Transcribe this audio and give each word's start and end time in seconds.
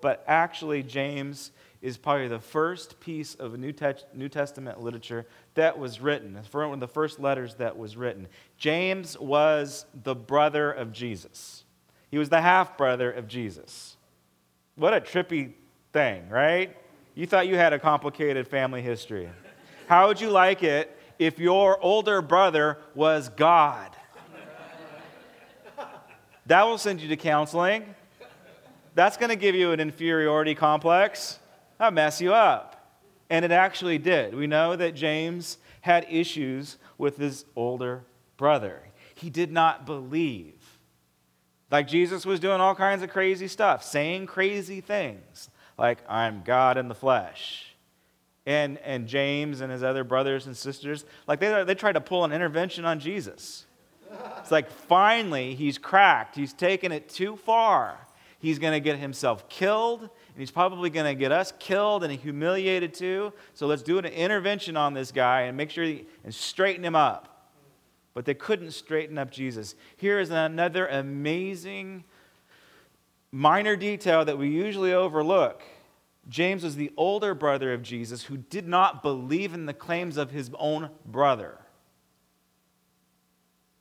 But 0.00 0.24
actually, 0.26 0.82
James 0.82 1.50
is 1.80 1.96
probably 1.96 2.28
the 2.28 2.40
first 2.40 3.00
piece 3.00 3.34
of 3.34 3.58
New, 3.58 3.72
Te- 3.72 4.04
New 4.14 4.28
Testament 4.28 4.80
literature 4.80 5.26
that 5.54 5.78
was 5.78 6.00
written. 6.00 6.38
One 6.50 6.72
of 6.72 6.80
the 6.80 6.88
first 6.88 7.20
letters 7.20 7.54
that 7.56 7.76
was 7.76 7.96
written. 7.96 8.28
James 8.56 9.18
was 9.18 9.86
the 10.02 10.14
brother 10.14 10.70
of 10.70 10.92
Jesus, 10.92 11.64
he 12.10 12.18
was 12.18 12.28
the 12.28 12.40
half 12.40 12.76
brother 12.76 13.10
of 13.10 13.28
Jesus. 13.28 13.96
What 14.76 14.94
a 14.94 15.00
trippy 15.00 15.52
thing, 15.92 16.28
right? 16.28 16.76
You 17.16 17.26
thought 17.26 17.48
you 17.48 17.56
had 17.56 17.72
a 17.72 17.80
complicated 17.80 18.46
family 18.46 18.80
history. 18.80 19.28
How 19.88 20.06
would 20.06 20.20
you 20.20 20.30
like 20.30 20.62
it 20.62 20.96
if 21.18 21.40
your 21.40 21.82
older 21.82 22.22
brother 22.22 22.78
was 22.94 23.28
God? 23.30 23.90
That 26.46 26.64
will 26.66 26.78
send 26.78 27.00
you 27.00 27.08
to 27.08 27.16
counseling. 27.16 27.94
That's 28.98 29.16
going 29.16 29.30
to 29.30 29.36
give 29.36 29.54
you 29.54 29.70
an 29.70 29.78
inferiority 29.78 30.56
complex. 30.56 31.38
That'll 31.78 31.94
mess 31.94 32.20
you 32.20 32.34
up. 32.34 32.98
And 33.30 33.44
it 33.44 33.52
actually 33.52 33.98
did. 33.98 34.34
We 34.34 34.48
know 34.48 34.74
that 34.74 34.96
James 34.96 35.58
had 35.82 36.04
issues 36.10 36.78
with 36.98 37.16
his 37.16 37.44
older 37.54 38.02
brother. 38.36 38.82
He 39.14 39.30
did 39.30 39.52
not 39.52 39.86
believe. 39.86 40.80
Like 41.70 41.86
Jesus 41.86 42.26
was 42.26 42.40
doing 42.40 42.60
all 42.60 42.74
kinds 42.74 43.04
of 43.04 43.10
crazy 43.10 43.46
stuff, 43.46 43.84
saying 43.84 44.26
crazy 44.26 44.80
things, 44.80 45.48
like, 45.78 45.98
I'm 46.08 46.42
God 46.42 46.76
in 46.76 46.88
the 46.88 46.94
flesh. 46.96 47.76
And, 48.46 48.78
and 48.78 49.06
James 49.06 49.60
and 49.60 49.70
his 49.70 49.84
other 49.84 50.02
brothers 50.02 50.48
and 50.48 50.56
sisters, 50.56 51.04
like 51.28 51.38
they, 51.38 51.62
they 51.62 51.76
tried 51.76 51.92
to 51.92 52.00
pull 52.00 52.24
an 52.24 52.32
intervention 52.32 52.84
on 52.84 52.98
Jesus. 52.98 53.64
It's 54.38 54.50
like 54.50 54.68
finally 54.68 55.54
he's 55.54 55.78
cracked. 55.78 56.34
He's 56.34 56.52
taken 56.52 56.90
it 56.90 57.08
too 57.08 57.36
far. 57.36 58.07
He's 58.40 58.58
going 58.58 58.72
to 58.72 58.80
get 58.80 58.98
himself 58.98 59.48
killed, 59.48 60.02
and 60.02 60.10
he's 60.36 60.52
probably 60.52 60.90
going 60.90 61.06
to 61.06 61.18
get 61.18 61.32
us 61.32 61.52
killed 61.58 62.04
and 62.04 62.12
humiliated 62.12 62.94
too. 62.94 63.32
So 63.54 63.66
let's 63.66 63.82
do 63.82 63.98
an 63.98 64.04
intervention 64.04 64.76
on 64.76 64.94
this 64.94 65.10
guy 65.10 65.42
and 65.42 65.56
make 65.56 65.70
sure 65.70 65.84
he, 65.84 66.06
and 66.22 66.32
straighten 66.32 66.84
him 66.84 66.94
up. 66.94 67.50
But 68.14 68.24
they 68.24 68.34
couldn't 68.34 68.70
straighten 68.72 69.18
up 69.18 69.30
Jesus. 69.30 69.74
Here 69.96 70.20
is 70.20 70.30
another 70.30 70.86
amazing 70.86 72.04
minor 73.32 73.76
detail 73.76 74.24
that 74.24 74.38
we 74.38 74.48
usually 74.48 74.92
overlook. 74.92 75.62
James 76.28 76.62
was 76.62 76.76
the 76.76 76.92
older 76.96 77.34
brother 77.34 77.72
of 77.72 77.82
Jesus 77.82 78.24
who 78.24 78.36
did 78.36 78.68
not 78.68 79.02
believe 79.02 79.54
in 79.54 79.66
the 79.66 79.74
claims 79.74 80.16
of 80.16 80.30
his 80.30 80.50
own 80.58 80.90
brother. 81.06 81.58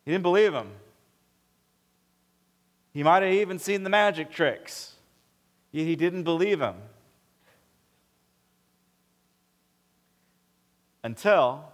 He 0.06 0.12
didn't 0.12 0.24
believe 0.24 0.54
him. 0.54 0.72
He 2.98 3.04
might 3.04 3.22
have 3.22 3.32
even 3.32 3.60
seen 3.60 3.84
the 3.84 3.92
magic 3.92 4.32
tricks, 4.32 4.94
yet 5.72 5.86
he 5.86 5.96
didn't 5.96 6.24
believe 6.24 6.60
him. 6.60 6.78
Until 11.04 11.72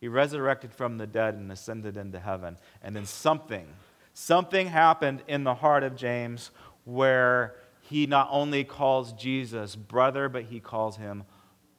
he 0.00 0.08
resurrected 0.08 0.72
from 0.72 0.98
the 0.98 1.06
dead 1.06 1.34
and 1.34 1.52
ascended 1.52 1.96
into 1.96 2.18
heaven. 2.18 2.58
And 2.82 2.96
then 2.96 3.06
something, 3.06 3.68
something 4.14 4.66
happened 4.66 5.22
in 5.28 5.44
the 5.44 5.54
heart 5.54 5.84
of 5.84 5.94
James 5.94 6.50
where 6.82 7.54
he 7.82 8.08
not 8.08 8.26
only 8.32 8.64
calls 8.64 9.12
Jesus 9.12 9.76
brother, 9.76 10.28
but 10.28 10.42
he 10.42 10.58
calls 10.58 10.96
him 10.96 11.22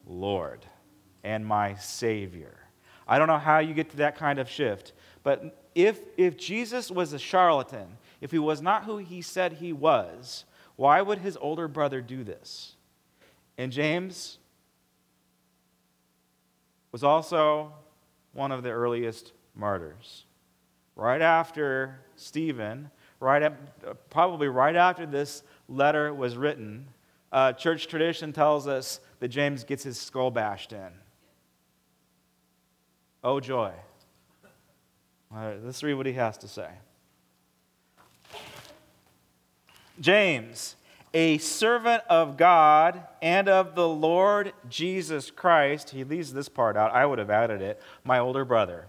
Lord 0.08 0.66
and 1.22 1.46
my 1.46 1.76
Savior. 1.76 2.56
I 3.10 3.20
don't 3.20 3.28
know 3.28 3.40
how 3.40 3.60
you 3.60 3.74
get 3.74 3.90
to 3.90 3.98
that 3.98 4.16
kind 4.16 4.40
of 4.40 4.50
shift, 4.50 4.94
but 5.22 5.66
if, 5.76 6.00
if 6.16 6.38
Jesus 6.38 6.90
was 6.90 7.12
a 7.12 7.20
charlatan, 7.20 7.98
if 8.26 8.32
he 8.32 8.40
was 8.40 8.60
not 8.60 8.86
who 8.86 8.98
he 8.98 9.22
said 9.22 9.54
he 9.54 9.72
was, 9.72 10.46
why 10.78 11.00
would 11.00 11.20
his 11.20 11.38
older 11.38 11.68
brother 11.68 12.02
do 12.02 12.24
this? 12.24 12.76
And 13.56 13.72
James 13.72 14.40
was 16.92 17.04
also 17.04 17.72
one 18.34 18.52
of 18.52 18.64
the 18.64 18.72
earliest 18.72 19.32
martyrs. 19.54 20.26
Right 20.96 21.22
after 21.22 22.00
Stephen, 22.16 22.90
right 23.20 23.44
at, 23.44 24.10
probably 24.10 24.48
right 24.48 24.76
after 24.76 25.06
this 25.06 25.44
letter 25.70 26.12
was 26.12 26.36
written, 26.36 26.88
uh, 27.32 27.54
church 27.54 27.86
tradition 27.86 28.34
tells 28.34 28.66
us 28.66 29.02
that 29.20 29.28
James 29.28 29.64
gets 29.64 29.84
his 29.84 30.00
skull 30.00 30.32
bashed 30.32 30.74
in. 30.74 30.90
Oh, 33.24 33.40
joy. 33.40 33.72
Right, 35.30 35.64
let's 35.64 35.84
read 35.84 35.94
what 35.94 36.08
he 36.08 36.14
has 36.14 36.40
to 36.40 36.48
say. 36.48 36.70
James, 40.00 40.76
a 41.14 41.38
servant 41.38 42.04
of 42.10 42.38
God 42.38 43.04
and 43.22 43.48
of 43.48 43.76
the 43.76 43.88
Lord 43.88 44.54
Jesus 44.70 45.32
Christ, 45.32 45.92
he 45.92 46.04
leaves 46.04 46.34
this 46.34 46.50
part 46.50 46.76
out. 46.76 46.92
I 46.92 47.06
would 47.06 47.20
have 47.20 47.30
added 47.30 47.62
it, 47.62 47.82
my 48.04 48.20
older 48.20 48.44
brother. 48.44 48.88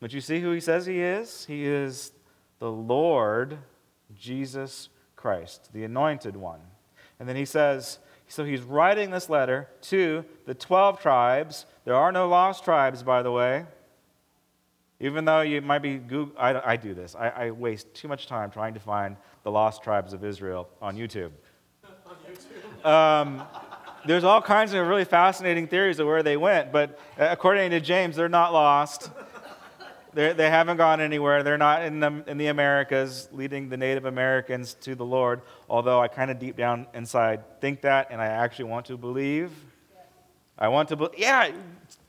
But 0.00 0.12
you 0.12 0.20
see 0.20 0.40
who 0.40 0.52
he 0.52 0.60
says 0.60 0.86
he 0.86 1.00
is? 1.00 1.46
He 1.46 1.66
is 1.66 2.12
the 2.58 2.70
Lord 2.70 3.58
Jesus 4.14 4.90
Christ, 5.16 5.70
the 5.72 5.84
anointed 5.84 6.36
one. 6.36 6.60
And 7.18 7.28
then 7.28 7.36
he 7.36 7.44
says, 7.44 7.98
so 8.28 8.44
he's 8.44 8.62
writing 8.62 9.10
this 9.10 9.28
letter 9.28 9.68
to 9.82 10.24
the 10.46 10.54
12 10.54 11.00
tribes. 11.00 11.66
There 11.84 11.94
are 11.94 12.12
no 12.12 12.28
lost 12.28 12.64
tribes, 12.64 13.02
by 13.02 13.22
the 13.22 13.32
way. 13.32 13.64
Even 15.00 15.24
though 15.24 15.40
you 15.40 15.60
might 15.60 15.80
be, 15.80 15.98
Google, 15.98 16.34
I, 16.38 16.72
I 16.72 16.76
do 16.76 16.94
this. 16.94 17.14
I, 17.14 17.28
I, 17.28 17.50
waste 17.50 17.92
too 17.94 18.06
much 18.06 18.26
time 18.26 18.50
trying 18.50 18.74
to 18.74 18.80
find 18.80 19.16
the 19.42 19.50
lost 19.50 19.82
tribes 19.82 20.12
of 20.12 20.24
Israel 20.24 20.68
on 20.80 20.96
YouTube. 20.96 21.32
on 21.84 22.16
YouTube. 22.30 22.86
Um, 22.88 23.42
there's 24.06 24.24
all 24.24 24.40
kinds 24.40 24.72
of 24.72 24.86
really 24.86 25.04
fascinating 25.04 25.66
theories 25.66 25.98
of 25.98 26.06
where 26.06 26.22
they 26.22 26.36
went, 26.36 26.70
but 26.70 26.98
according 27.18 27.70
to 27.70 27.80
James, 27.80 28.16
they're 28.16 28.28
not 28.28 28.52
lost. 28.52 29.10
They're, 30.12 30.32
they 30.32 30.48
have 30.48 30.68
not 30.68 30.76
gone 30.76 31.00
anywhere. 31.00 31.42
They're 31.42 31.58
not 31.58 31.82
in 31.82 31.98
the, 31.98 32.22
in 32.28 32.38
the 32.38 32.46
Americas 32.46 33.28
leading 33.32 33.68
the 33.68 33.76
Native 33.76 34.04
Americans 34.04 34.74
to 34.82 34.94
the 34.94 35.04
Lord, 35.04 35.42
although 35.68 36.00
I 36.00 36.08
kind 36.08 36.30
of 36.30 36.38
deep 36.38 36.56
down 36.56 36.86
inside 36.94 37.60
think 37.60 37.80
that, 37.80 38.08
and 38.10 38.20
I 38.20 38.26
actually 38.26 38.66
want 38.66 38.86
to 38.86 38.96
believe. 38.96 39.50
I 40.56 40.68
want 40.68 40.88
to 40.90 40.96
believe. 40.96 41.18
Yeah, 41.18 41.50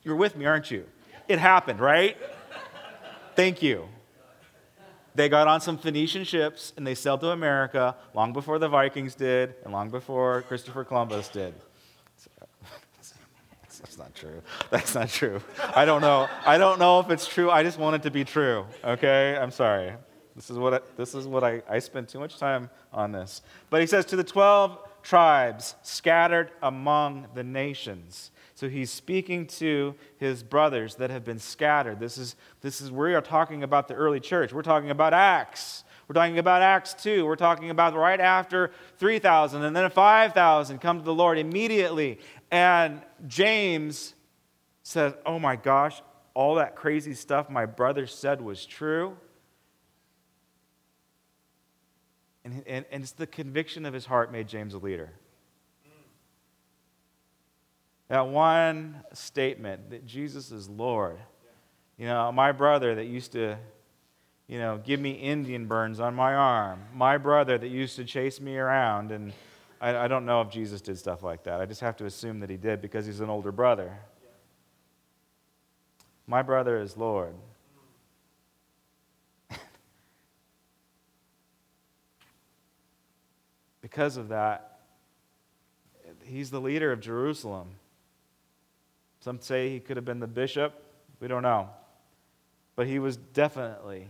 you're 0.03 0.15
with 0.15 0.37
me, 0.37 0.45
aren't 0.45 0.69
you? 0.69 0.85
It 1.27 1.39
happened, 1.39 1.79
right? 1.79 2.15
Thank 3.35 3.61
you. 3.61 3.87
They 5.15 5.29
got 5.29 5.47
on 5.47 5.61
some 5.61 5.77
Phoenician 5.77 6.25
ships 6.25 6.73
and 6.75 6.85
they 6.85 6.95
sailed 6.95 7.21
to 7.21 7.29
America 7.29 7.95
long 8.13 8.33
before 8.33 8.59
the 8.59 8.67
Vikings 8.67 9.15
did 9.15 9.55
and 9.63 9.71
long 9.71 9.89
before 9.89 10.41
Christopher 10.43 10.83
Columbus 10.83 11.29
did. 11.29 11.53
That's 13.79 13.97
not 13.97 14.13
true. 14.13 14.41
That's 14.69 14.93
not 14.95 15.09
true. 15.09 15.41
I 15.73 15.85
don't 15.85 16.01
know. 16.01 16.27
I 16.45 16.57
don't 16.57 16.79
know 16.79 16.99
if 16.99 17.09
it's 17.09 17.27
true. 17.27 17.49
I 17.49 17.63
just 17.63 17.79
want 17.79 17.95
it 17.95 18.03
to 18.03 18.11
be 18.11 18.25
true. 18.25 18.65
Okay? 18.83 19.37
I'm 19.37 19.51
sorry. 19.51 19.93
This 20.35 20.49
is 20.49 20.57
what 20.57 20.73
I, 20.73 20.79
this 20.97 21.15
is 21.15 21.27
what 21.27 21.45
I, 21.45 21.61
I 21.69 21.79
spent 21.79 22.09
too 22.09 22.19
much 22.19 22.37
time 22.37 22.69
on 22.91 23.13
this. 23.13 23.41
But 23.69 23.79
he 23.79 23.87
says 23.87 24.05
to 24.07 24.17
the 24.17 24.23
12 24.23 24.77
tribes 25.01 25.75
scattered 25.81 26.51
among 26.61 27.27
the 27.35 27.43
nations. 27.43 28.31
So 28.55 28.69
he's 28.69 28.89
speaking 28.89 29.47
to 29.47 29.95
his 30.17 30.41
brothers 30.41 30.95
that 30.95 31.09
have 31.09 31.25
been 31.25 31.39
scattered. 31.39 31.99
This 31.99 32.17
is, 32.17 32.37
this 32.61 32.79
is 32.79 32.89
we 32.89 33.13
are 33.13 33.21
talking 33.21 33.63
about 33.63 33.89
the 33.89 33.95
early 33.95 34.21
church. 34.21 34.53
We're 34.53 34.61
talking 34.61 34.89
about 34.89 35.13
Acts. 35.13 35.83
We're 36.07 36.13
talking 36.13 36.39
about 36.39 36.61
Acts 36.61 36.93
2. 36.93 37.25
We're 37.25 37.35
talking 37.35 37.69
about 37.69 37.93
right 37.95 38.19
after 38.19 38.71
3,000 38.97 39.61
and 39.61 39.75
then 39.75 39.89
5,000 39.89 40.79
come 40.79 40.99
to 40.99 41.03
the 41.03 41.13
Lord 41.13 41.37
immediately. 41.37 42.19
And 42.49 43.01
James 43.27 44.15
says, 44.83 45.13
Oh 45.25 45.37
my 45.37 45.57
gosh, 45.57 46.01
all 46.33 46.55
that 46.55 46.77
crazy 46.77 47.13
stuff 47.13 47.49
my 47.49 47.65
brother 47.65 48.07
said 48.07 48.39
was 48.39 48.65
true. 48.65 49.17
And, 52.45 52.63
and, 52.67 52.85
and 52.89 53.03
it's 53.03 53.11
the 53.11 53.27
conviction 53.27 53.85
of 53.85 53.93
his 53.93 54.05
heart 54.05 54.31
made 54.31 54.47
James 54.47 54.75
a 54.75 54.77
leader. 54.77 55.11
That 58.07 58.27
one 58.27 59.01
statement 59.13 59.89
that 59.89 60.05
Jesus 60.05 60.51
is 60.51 60.69
Lord. 60.69 61.17
You 61.97 62.05
know, 62.07 62.31
my 62.31 62.51
brother 62.51 62.93
that 62.95 63.05
used 63.05 63.31
to, 63.31 63.57
you 64.47 64.59
know, 64.59 64.79
give 64.83 64.99
me 64.99 65.11
Indian 65.11 65.65
burns 65.65 65.99
on 65.99 66.13
my 66.13 66.35
arm, 66.35 66.83
my 66.93 67.17
brother 67.17 67.57
that 67.57 67.67
used 67.67 67.95
to 67.95 68.05
chase 68.05 68.39
me 68.39 68.57
around, 68.57 69.11
and 69.11 69.33
I, 69.81 69.97
I 69.97 70.07
don't 70.07 70.25
know 70.25 70.41
if 70.41 70.49
Jesus 70.49 70.81
did 70.81 70.97
stuff 70.99 71.23
like 71.23 71.43
that. 71.43 71.61
I 71.61 71.65
just 71.65 71.81
have 71.81 71.95
to 71.97 72.05
assume 72.05 72.39
that 72.41 72.49
he 72.49 72.57
did 72.57 72.81
because 72.81 73.05
he's 73.05 73.21
an 73.21 73.29
older 73.29 73.51
brother. 73.51 73.97
My 76.27 76.41
brother 76.41 76.79
is 76.79 76.97
Lord. 76.97 77.35
because 83.81 84.17
of 84.17 84.29
that, 84.29 84.79
he's 86.23 86.51
the 86.51 86.61
leader 86.61 86.91
of 86.91 86.99
Jerusalem. 86.99 87.69
Some 89.25 89.41
say 89.41 89.71
he 89.71 89.79
could 89.79 89.97
have 89.97 90.05
been 90.05 90.19
the 90.19 90.27
bishop. 90.27 90.83
We 91.19 91.27
don't 91.27 91.41
know. 91.41 91.71
But 92.75 92.85
he 92.85 92.99
was 92.99 93.17
definitely 93.17 94.09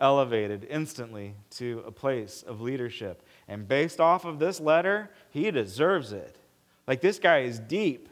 elevated 0.00 0.66
instantly 0.70 1.34
to 1.50 1.84
a 1.86 1.90
place 1.90 2.42
of 2.42 2.62
leadership. 2.62 3.22
And 3.46 3.68
based 3.68 4.00
off 4.00 4.24
of 4.24 4.38
this 4.38 4.58
letter, 4.58 5.10
he 5.28 5.50
deserves 5.50 6.14
it. 6.14 6.38
Like 6.86 7.02
this 7.02 7.18
guy 7.18 7.40
is 7.40 7.58
deep. 7.58 8.08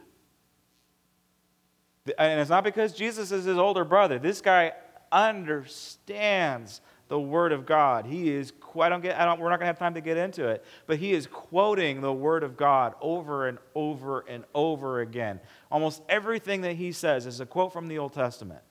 And 2.19 2.39
it's 2.39 2.51
not 2.51 2.63
because 2.63 2.93
Jesus 2.93 3.31
is 3.31 3.45
his 3.45 3.57
older 3.57 3.83
brother. 3.83 4.19
This 4.19 4.41
guy 4.41 4.73
understands 5.11 6.81
the 7.07 7.19
Word 7.19 7.51
of 7.51 7.65
God. 7.65 8.05
He 8.05 8.31
is, 8.31 8.51
I 8.79 8.89
don't 8.89 9.01
get, 9.01 9.19
I 9.19 9.25
don't, 9.25 9.39
we're 9.39 9.49
not 9.49 9.59
going 9.59 9.65
to 9.65 9.67
have 9.67 9.79
time 9.79 9.93
to 9.93 10.01
get 10.01 10.17
into 10.17 10.47
it, 10.47 10.65
but 10.87 10.97
he 10.97 11.13
is 11.13 11.27
quoting 11.27 12.01
the 12.01 12.13
Word 12.13 12.43
of 12.43 12.57
God 12.57 12.95
over 13.01 13.47
and 13.47 13.57
over 13.75 14.25
and 14.27 14.43
over 14.53 15.01
again. 15.01 15.39
Almost 15.71 16.01
everything 16.09 16.61
that 16.61 16.75
he 16.75 16.91
says 16.91 17.25
is 17.25 17.39
a 17.39 17.45
quote 17.45 17.71
from 17.73 17.87
the 17.87 17.99
Old 17.99 18.13
Testament. 18.13 18.61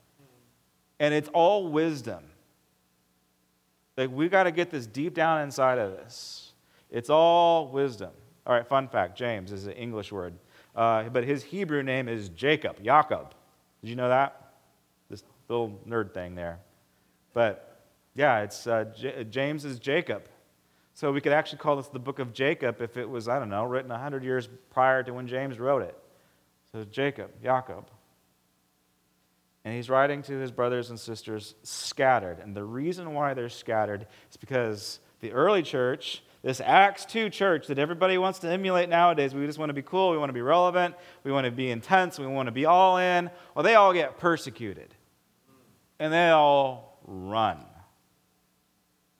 And 0.99 1.13
it's 1.13 1.29
all 1.29 1.67
wisdom. 1.67 2.23
Like, 3.97 4.11
we 4.11 4.27
got 4.27 4.43
to 4.43 4.51
get 4.51 4.69
this 4.69 4.85
deep 4.85 5.13
down 5.13 5.41
inside 5.41 5.77
of 5.77 5.93
us. 5.93 6.53
It's 6.89 7.09
all 7.09 7.69
wisdom. 7.69 8.11
All 8.45 8.53
right, 8.53 8.67
fun 8.67 8.87
fact 8.87 9.17
James 9.17 9.51
is 9.51 9.65
an 9.65 9.73
English 9.73 10.11
word, 10.11 10.35
uh, 10.75 11.03
but 11.09 11.23
his 11.23 11.43
Hebrew 11.43 11.81
name 11.81 12.07
is 12.07 12.29
Jacob, 12.29 12.77
Jacob. 12.83 13.33
Did 13.81 13.89
you 13.89 13.95
know 13.95 14.09
that? 14.09 14.53
This 15.09 15.23
little 15.47 15.79
nerd 15.87 16.13
thing 16.13 16.35
there. 16.35 16.59
But 17.33 17.74
yeah, 18.15 18.39
it's 18.39 18.65
uh, 18.65 18.85
J- 18.97 19.25
James 19.25 19.65
is 19.65 19.77
Jacob. 19.77 20.23
So 20.93 21.11
we 21.11 21.19
could 21.19 21.33
actually 21.33 21.57
call 21.57 21.75
this 21.75 21.89
the 21.89 21.99
book 21.99 22.19
of 22.19 22.31
Jacob 22.33 22.81
if 22.81 22.95
it 22.95 23.09
was, 23.09 23.27
I 23.27 23.37
don't 23.37 23.49
know, 23.49 23.65
written 23.65 23.91
100 23.91 24.23
years 24.23 24.47
prior 24.71 25.03
to 25.03 25.13
when 25.13 25.27
James 25.27 25.59
wrote 25.59 25.81
it. 25.81 25.97
So 26.71 26.85
Jacob, 26.85 27.31
Jacob. 27.43 27.85
And 29.65 29.75
he's 29.75 29.89
writing 29.89 30.21
to 30.23 30.33
his 30.39 30.51
brothers 30.51 30.91
and 30.91 30.99
sisters 30.99 31.55
scattered. 31.63 32.39
And 32.39 32.55
the 32.55 32.63
reason 32.63 33.13
why 33.13 33.33
they're 33.33 33.49
scattered 33.49 34.07
is 34.31 34.37
because 34.37 34.99
the 35.19 35.33
early 35.33 35.63
church, 35.63 36.23
this 36.43 36.61
Acts 36.61 37.03
2 37.05 37.29
church 37.29 37.67
that 37.67 37.79
everybody 37.79 38.17
wants 38.17 38.39
to 38.39 38.47
emulate 38.47 38.87
nowadays, 38.87 39.35
we 39.35 39.45
just 39.45 39.59
want 39.59 39.69
to 39.69 39.73
be 39.73 39.81
cool, 39.81 40.11
we 40.11 40.17
want 40.17 40.29
to 40.29 40.33
be 40.33 40.41
relevant, 40.41 40.95
we 41.23 41.31
want 41.31 41.45
to 41.45 41.51
be 41.51 41.71
intense, 41.71 42.19
we 42.19 42.27
want 42.27 42.47
to 42.47 42.51
be 42.53 42.65
all 42.65 42.99
in. 42.99 43.29
Well, 43.53 43.63
they 43.63 43.75
all 43.75 43.91
get 43.91 44.17
persecuted. 44.17 44.93
And 45.99 46.13
they 46.13 46.29
all 46.29 46.99
run. 47.05 47.57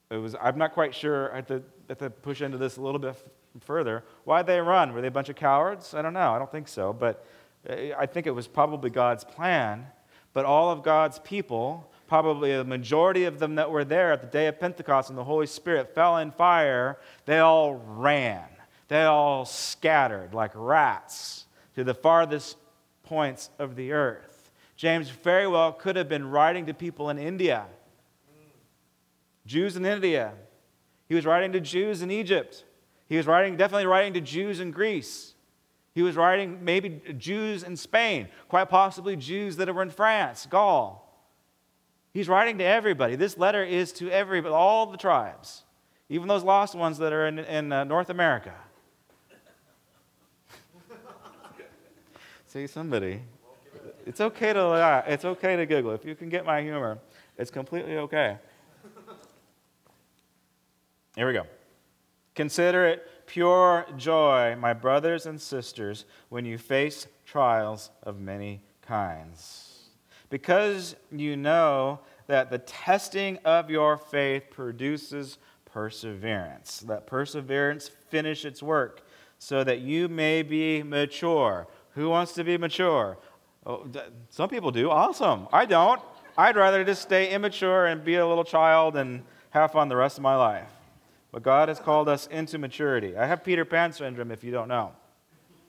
It 0.09 0.17
was, 0.17 0.35
I'm 0.39 0.57
not 0.57 0.73
quite 0.73 0.93
sure, 0.93 1.31
I 1.33 1.37
have 1.37 1.47
to, 1.47 1.63
have 1.89 1.97
to 1.99 2.09
push 2.09 2.41
into 2.41 2.57
this 2.57 2.77
a 2.77 2.81
little 2.81 2.99
bit 2.99 3.15
further. 3.61 4.03
Why'd 4.23 4.47
they 4.47 4.59
run? 4.59 4.93
Were 4.93 5.01
they 5.01 5.07
a 5.07 5.11
bunch 5.11 5.29
of 5.29 5.35
cowards? 5.35 5.93
I 5.93 6.01
don't 6.01 6.13
know. 6.13 6.33
I 6.33 6.37
don't 6.37 6.51
think 6.51 6.67
so. 6.67 6.93
But 6.93 7.25
eh, 7.67 7.91
I 7.97 8.05
think 8.05 8.27
it 8.27 8.31
was 8.31 8.47
probably 8.47 8.89
God's 8.89 9.23
plan 9.23 9.87
but 10.35 10.43
all 10.43 10.69
of 10.69 10.83
God's 10.83 11.17
people, 11.19 11.89
probably 12.07 12.53
the 12.57 12.65
majority 12.65 13.23
of 13.23 13.39
them 13.39 13.55
that 13.55 13.71
were 13.71 13.85
there 13.85 14.11
at 14.11 14.19
the 14.19 14.27
day 14.27 14.47
of 14.47 14.59
Pentecost 14.59 15.09
and 15.09 15.17
the 15.17 15.23
Holy 15.23 15.47
Spirit 15.47 15.95
fell 15.95 16.17
in 16.17 16.29
fire, 16.29 16.99
they 17.23 17.39
all 17.39 17.75
ran. 17.75 18.43
They 18.89 19.03
all 19.03 19.45
scattered 19.45 20.33
like 20.33 20.51
rats 20.53 21.45
to 21.75 21.85
the 21.85 21.93
farthest 21.93 22.57
points 23.03 23.49
of 23.57 23.77
the 23.77 23.93
earth. 23.93 24.51
James 24.75 25.09
very 25.09 25.47
well 25.47 25.71
could 25.71 25.95
have 25.95 26.09
been 26.09 26.29
writing 26.29 26.65
to 26.65 26.73
people 26.73 27.09
in 27.09 27.17
India, 27.17 27.65
Jews 29.45 29.75
in 29.75 29.85
India. 29.85 30.33
He 31.07 31.15
was 31.15 31.25
writing 31.25 31.51
to 31.51 31.59
Jews 31.59 32.01
in 32.01 32.11
Egypt. 32.11 32.63
He 33.07 33.17
was 33.17 33.27
writing, 33.27 33.57
definitely 33.57 33.85
writing 33.85 34.13
to 34.13 34.21
Jews 34.21 34.59
in 34.59 34.71
Greece. 34.71 35.35
He 35.93 36.01
was 36.01 36.15
writing 36.15 36.65
maybe 36.65 37.01
Jews 37.17 37.63
in 37.63 37.77
Spain, 37.77 38.27
quite 38.49 38.69
possibly 38.69 39.15
Jews 39.15 39.55
that 39.57 39.73
were 39.73 39.81
in 39.81 39.89
France, 39.89 40.45
Gaul. 40.49 41.01
He's 42.13 42.27
writing 42.27 42.57
to 42.57 42.63
everybody. 42.63 43.15
This 43.15 43.37
letter 43.37 43.63
is 43.63 43.91
to 43.93 44.09
everybody, 44.09 44.53
all 44.53 44.87
the 44.87 44.97
tribes, 44.97 45.63
even 46.09 46.27
those 46.27 46.43
lost 46.43 46.75
ones 46.75 46.97
that 46.97 47.13
are 47.13 47.27
in, 47.27 47.39
in 47.39 47.71
uh, 47.71 47.83
North 47.83 48.09
America. 48.09 48.53
See, 52.47 52.67
somebody. 52.67 53.21
It's 54.05 54.21
okay 54.21 54.53
to 54.53 54.67
laugh. 54.67 55.05
It's 55.07 55.25
okay 55.25 55.55
to 55.55 55.65
giggle. 55.65 55.91
If 55.91 56.05
you 56.05 56.15
can 56.15 56.29
get 56.29 56.45
my 56.45 56.61
humor, 56.61 56.99
it's 57.37 57.51
completely 57.51 57.97
okay. 57.97 58.37
Here 61.15 61.27
we 61.27 61.33
go. 61.33 61.45
Consider 62.35 62.85
it 62.85 63.07
pure 63.25 63.85
joy, 63.97 64.55
my 64.59 64.73
brothers 64.73 65.25
and 65.25 65.39
sisters, 65.39 66.05
when 66.29 66.45
you 66.45 66.57
face 66.57 67.07
trials 67.25 67.89
of 68.03 68.19
many 68.19 68.61
kinds. 68.81 69.89
Because 70.29 70.95
you 71.11 71.37
know 71.37 71.99
that 72.27 72.49
the 72.49 72.57
testing 72.59 73.37
of 73.45 73.69
your 73.69 73.97
faith 73.97 74.43
produces 74.51 75.37
perseverance. 75.65 76.83
Let 76.85 77.07
perseverance 77.07 77.89
finish 78.09 78.43
its 78.43 78.61
work 78.61 79.01
so 79.39 79.63
that 79.63 79.79
you 79.79 80.07
may 80.07 80.41
be 80.41 80.83
mature. 80.83 81.67
Who 81.91 82.09
wants 82.09 82.33
to 82.33 82.43
be 82.43 82.57
mature? 82.57 83.17
Oh, 83.65 83.87
some 84.29 84.49
people 84.49 84.71
do. 84.71 84.89
Awesome. 84.91 85.47
I 85.53 85.65
don't. 85.65 86.01
I'd 86.37 86.57
rather 86.57 86.83
just 86.83 87.01
stay 87.01 87.31
immature 87.31 87.85
and 87.85 88.03
be 88.03 88.15
a 88.15 88.27
little 88.27 88.43
child 88.43 88.97
and 88.97 89.23
have 89.51 89.71
fun 89.71 89.87
the 89.87 89.95
rest 89.95 90.17
of 90.17 90.23
my 90.23 90.35
life. 90.35 90.69
But 91.35 91.43
God 91.43 91.67
has 91.67 91.81
called 91.81 92.07
us 92.07 92.27
into 92.27 92.57
maturity. 92.57 93.17
I 93.17 93.25
have 93.25 93.43
Peter 93.43 93.65
Pan 93.65 93.91
syndrome, 93.91 94.31
if 94.31 94.41
you 94.41 94.51
don't 94.51 94.69
know. 94.69 94.93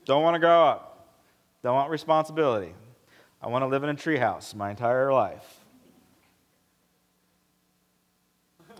Don't 0.05 0.23
want 0.23 0.35
to 0.35 0.39
grow 0.39 0.63
up. 0.63 1.09
Don't 1.61 1.75
want 1.75 1.89
responsibility. 1.89 2.73
I 3.41 3.47
want 3.47 3.63
to 3.63 3.67
live 3.67 3.83
in 3.83 3.89
a 3.89 3.93
treehouse 3.93 4.55
my 4.55 4.69
entire 4.69 5.11
life. 5.11 5.43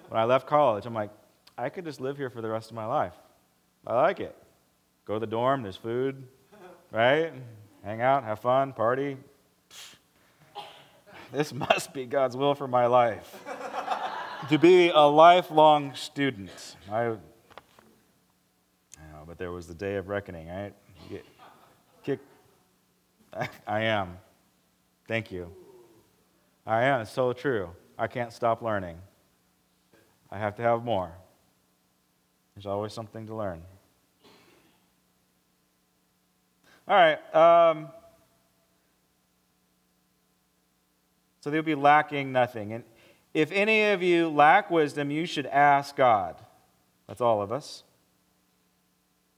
When 0.07 0.17
I 0.17 0.23
left 0.23 0.47
college, 0.47 0.85
I'm 0.85 0.93
like, 0.93 1.09
I 1.57 1.67
could 1.67 1.83
just 1.83 1.99
live 1.99 2.15
here 2.15 2.29
for 2.29 2.41
the 2.41 2.47
rest 2.47 2.69
of 2.69 2.75
my 2.77 2.85
life. 2.85 3.15
I 3.85 3.93
like 3.93 4.21
it. 4.21 4.33
Go 5.03 5.15
to 5.15 5.19
the 5.19 5.27
dorm, 5.27 5.63
there's 5.63 5.75
food, 5.75 6.23
right? 6.93 7.33
Hang 7.83 7.99
out, 7.99 8.23
have 8.23 8.39
fun, 8.39 8.71
party. 8.71 9.17
This 11.33 11.51
must 11.69 11.93
be 11.93 12.05
God's 12.05 12.37
will 12.37 12.55
for 12.55 12.69
my 12.69 12.85
life 12.85 13.43
to 14.49 14.57
be 14.57 14.89
a 14.89 15.01
lifelong 15.01 15.93
student. 15.95 16.75
I, 16.91 17.01
I 17.01 17.07
know, 19.11 19.23
but 19.25 19.37
there 19.37 19.51
was 19.51 19.67
the 19.67 19.73
day 19.73 19.95
of 19.95 20.07
reckoning, 20.07 20.47
right? 20.47 20.73
Get 21.09 21.25
kicked. 22.03 22.25
I, 23.33 23.49
I 23.65 23.81
am. 23.81 24.17
Thank 25.07 25.31
you. 25.31 25.51
I 26.65 26.83
am. 26.83 27.01
It's 27.01 27.11
so 27.11 27.33
true. 27.33 27.69
I 27.97 28.07
can't 28.07 28.31
stop 28.31 28.61
learning. 28.61 28.97
I 30.31 30.37
have 30.37 30.55
to 30.57 30.61
have 30.61 30.83
more. 30.83 31.11
There's 32.55 32.65
always 32.65 32.93
something 32.93 33.27
to 33.27 33.35
learn. 33.35 33.61
All 36.87 36.95
right. 36.95 37.35
Um, 37.35 37.89
so 41.41 41.49
they'll 41.49 41.61
be 41.61 41.75
lacking 41.75 42.31
nothing. 42.31 42.73
And 42.73 42.83
if 43.37 43.51
any 43.51 43.91
of 43.91 44.01
you 44.01 44.29
lack 44.29 44.71
wisdom, 44.71 45.11
you 45.11 45.27
should 45.27 45.45
ask 45.45 45.95
God. 45.95 46.37
That's 47.07 47.21
all 47.21 47.39
of 47.39 47.51
us. 47.51 47.83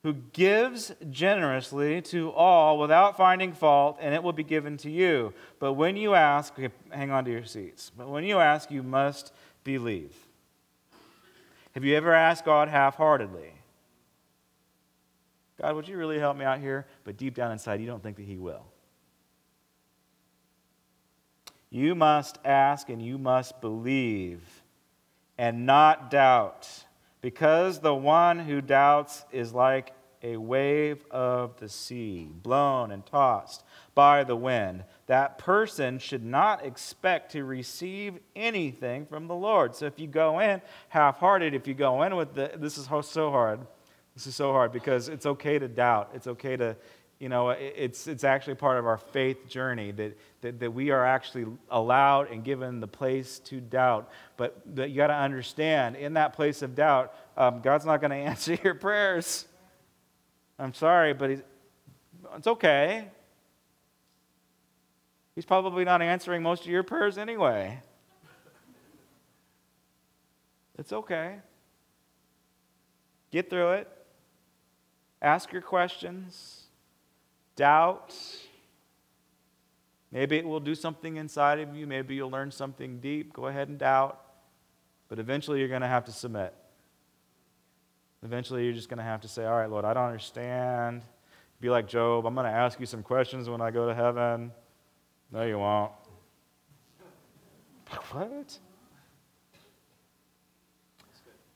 Who 0.03 0.13
gives 0.13 0.94
generously 1.10 2.01
to 2.03 2.32
all 2.32 2.79
without 2.79 3.18
finding 3.18 3.51
fault, 3.51 3.98
and 4.00 4.15
it 4.15 4.24
will 4.24 4.32
be 4.32 4.46
given 4.46 4.77
to 4.77 4.89
you. 4.89 5.34
But 5.60 5.74
when 5.74 5.98
you 5.98 6.13
ask, 6.13 6.56
hang 6.89 7.12
on 7.12 7.25
to 7.25 7.32
your 7.32 7.44
seats. 7.44 7.91
But 7.96 8.08
when 8.08 8.24
you 8.24 8.39
ask, 8.39 8.72
you 8.72 8.84
must 8.84 9.34
believe. 9.65 10.15
Have 11.74 11.84
you 11.84 11.98
ever 11.98 12.13
asked 12.13 12.46
God 12.46 12.70
half 12.70 12.96
heartedly? 12.96 13.51
God, 15.62 15.75
would 15.75 15.89
you 15.89 15.98
really 15.98 16.20
help 16.20 16.38
me 16.38 16.46
out 16.46 16.62
here? 16.62 16.88
But 17.03 17.18
deep 17.18 17.36
down 17.36 17.51
inside, 17.51 17.82
you 17.82 17.88
don't 17.88 18.01
think 18.01 18.15
that 18.15 18.24
He 18.24 18.38
will. 18.38 18.63
You 21.69 21.95
must 21.95 22.39
ask 22.43 22.89
and 22.89 23.01
you 23.01 23.17
must 23.17 23.61
believe 23.61 24.63
and 25.38 25.65
not 25.65 26.11
doubt, 26.11 26.67
because 27.21 27.79
the 27.79 27.95
one 27.95 28.39
who 28.39 28.59
doubts 28.61 29.23
is 29.31 29.53
like 29.53 29.93
a 30.21 30.35
wave 30.35 31.05
of 31.11 31.57
the 31.59 31.69
sea, 31.69 32.29
blown 32.29 32.91
and 32.91 33.05
tossed 33.05 33.63
by 33.95 34.25
the 34.25 34.35
wind. 34.35 34.83
That 35.07 35.38
person 35.38 35.97
should 35.99 36.25
not 36.25 36.65
expect 36.65 37.31
to 37.31 37.45
receive 37.45 38.19
anything 38.35 39.05
from 39.05 39.27
the 39.27 39.35
Lord. 39.35 39.75
So 39.75 39.85
if 39.85 39.97
you 39.97 40.07
go 40.07 40.39
in 40.39 40.61
half 40.89 41.19
hearted, 41.19 41.53
if 41.53 41.67
you 41.67 41.73
go 41.73 42.01
in 42.03 42.17
with 42.17 42.33
the, 42.33 42.51
this 42.57 42.77
is 42.77 42.89
so 43.03 43.31
hard. 43.31 43.61
This 44.13 44.27
is 44.27 44.35
so 44.35 44.51
hard 44.51 44.73
because 44.73 45.07
it's 45.07 45.25
okay 45.25 45.57
to 45.57 45.69
doubt. 45.69 46.11
It's 46.13 46.27
okay 46.27 46.57
to, 46.57 46.75
you 47.19 47.27
know, 47.27 47.49
it's, 47.49 48.07
it's 48.07 48.23
actually 48.23 48.55
part 48.55 48.77
of 48.79 48.88
our 48.88 48.97
faith 48.97 49.49
journey 49.49 49.91
that, 49.91 50.17
that, 50.39 50.59
that 50.61 50.71
we 50.71 50.89
are 50.89 51.05
actually 51.05 51.45
allowed 51.69 52.31
and 52.31 52.45
given 52.45 52.79
the 52.79 52.88
place 52.88 53.39
to 53.39 53.59
doubt. 53.59 54.09
But 54.38 54.61
that 54.75 54.89
you 54.89 54.95
got 54.95 55.07
to 55.07 55.15
understand, 55.15 55.97
in 55.97 56.13
that 56.13 56.31
place 56.31 56.61
of 56.61 56.75
doubt, 56.75 57.13
um, 57.35 57.59
God's 57.59 57.85
not 57.85 57.99
going 57.99 58.11
to 58.11 58.15
answer 58.15 58.57
your 58.63 58.73
prayers. 58.73 59.45
I'm 60.57 60.73
sorry, 60.73 61.13
but 61.13 61.29
it's 62.35 62.47
okay. 62.47 63.09
He's 65.35 65.45
probably 65.45 65.83
not 65.83 66.01
answering 66.01 66.41
most 66.41 66.63
of 66.63 66.69
your 66.69 66.83
prayers 66.83 67.17
anyway. 67.17 67.79
It's 70.77 70.93
okay. 70.93 71.39
Get 73.31 73.49
through 73.49 73.71
it. 73.71 73.88
Ask 75.21 75.51
your 75.51 75.61
questions. 75.61 76.59
Doubt. 77.60 78.16
Maybe 80.13 80.38
it 80.38 80.46
will 80.46 80.62
do 80.62 80.74
something 80.74 81.18
inside 81.18 81.60
of 81.60 81.75
you. 81.75 81.86
Maybe 81.86 82.16
you'll 82.16 82.32
learn 82.32 82.51
something 82.51 83.01
deep. 83.01 83.34
Go 83.34 83.48
ahead 83.48 83.68
and 83.68 83.78
doubt. 83.78 84.18
But 85.10 85.20
eventually, 85.20 85.60
you're 85.60 85.68
going 85.68 85.82
to 85.82 85.88
have 85.88 86.06
to 86.06 86.13
submit. 86.13 86.54
Eventually, 88.24 88.63
you're 88.63 88.72
just 88.72 88.88
going 88.88 89.00
to 89.00 89.04
have 89.04 89.20
to 89.22 89.28
say, 89.28 89.44
All 89.44 89.58
right, 89.58 89.70
Lord, 89.70 89.84
I 89.84 89.94
don't 89.94 90.06
understand. 90.06 91.04
Be 91.60 91.70
like 91.70 91.89
Job. 91.89 92.25
I'm 92.25 92.34
going 92.34 92.46
to 92.46 92.50
ask 92.50 92.80
you 92.80 92.86
some 92.86 93.04
questions 93.04 93.50
when 93.50 93.60
I 93.60 93.72
go 93.72 93.89
to 93.89 93.94
heaven. 93.94 94.54
No, 95.30 95.44
you 95.44 95.60
won't. 95.60 95.92
What? 98.12 98.58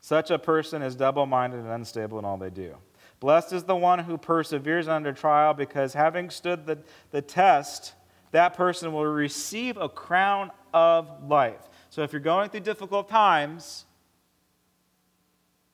Such 0.02 0.30
a 0.30 0.38
person 0.38 0.82
is 0.82 0.96
double 0.96 1.24
minded 1.24 1.60
and 1.60 1.70
unstable 1.70 2.18
in 2.18 2.26
all 2.26 2.36
they 2.36 2.50
do. 2.50 2.74
Blessed 3.24 3.54
is 3.54 3.62
the 3.62 3.74
one 3.74 4.00
who 4.00 4.18
perseveres 4.18 4.86
under 4.86 5.10
trial, 5.10 5.54
because 5.54 5.94
having 5.94 6.28
stood 6.28 6.66
the, 6.66 6.76
the 7.10 7.22
test, 7.22 7.94
that 8.32 8.52
person 8.52 8.92
will 8.92 9.06
receive 9.06 9.78
a 9.78 9.88
crown 9.88 10.50
of 10.74 11.08
life. 11.26 11.70
So 11.88 12.02
if 12.02 12.12
you're 12.12 12.20
going 12.20 12.50
through 12.50 12.60
difficult 12.60 13.08
times, 13.08 13.86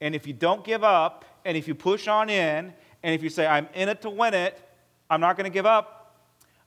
and 0.00 0.14
if 0.14 0.28
you 0.28 0.32
don't 0.32 0.62
give 0.62 0.84
up, 0.84 1.24
and 1.44 1.56
if 1.56 1.66
you 1.66 1.74
push 1.74 2.06
on 2.06 2.30
in, 2.30 2.72
and 3.02 3.14
if 3.16 3.20
you 3.20 3.28
say, 3.28 3.48
I'm 3.48 3.68
in 3.74 3.88
it 3.88 4.00
to 4.02 4.10
win 4.10 4.32
it, 4.32 4.56
I'm 5.10 5.20
not 5.20 5.36
going 5.36 5.50
to 5.50 5.52
give 5.52 5.66
up. 5.66 6.22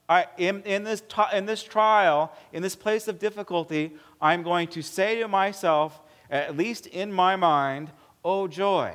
I, 0.09 0.25
in, 0.37 0.63
in, 0.63 0.83
this, 0.83 1.01
in 1.33 1.45
this 1.45 1.63
trial, 1.63 2.33
in 2.51 2.61
this 2.61 2.75
place 2.75 3.07
of 3.07 3.19
difficulty, 3.19 3.93
I'm 4.19 4.43
going 4.43 4.67
to 4.67 4.81
say 4.81 5.21
to 5.21 5.29
myself, 5.29 6.01
at 6.29 6.57
least 6.57 6.87
in 6.87 7.09
my 7.09 7.37
mind, 7.37 7.89
oh 8.25 8.49
joy. 8.49 8.93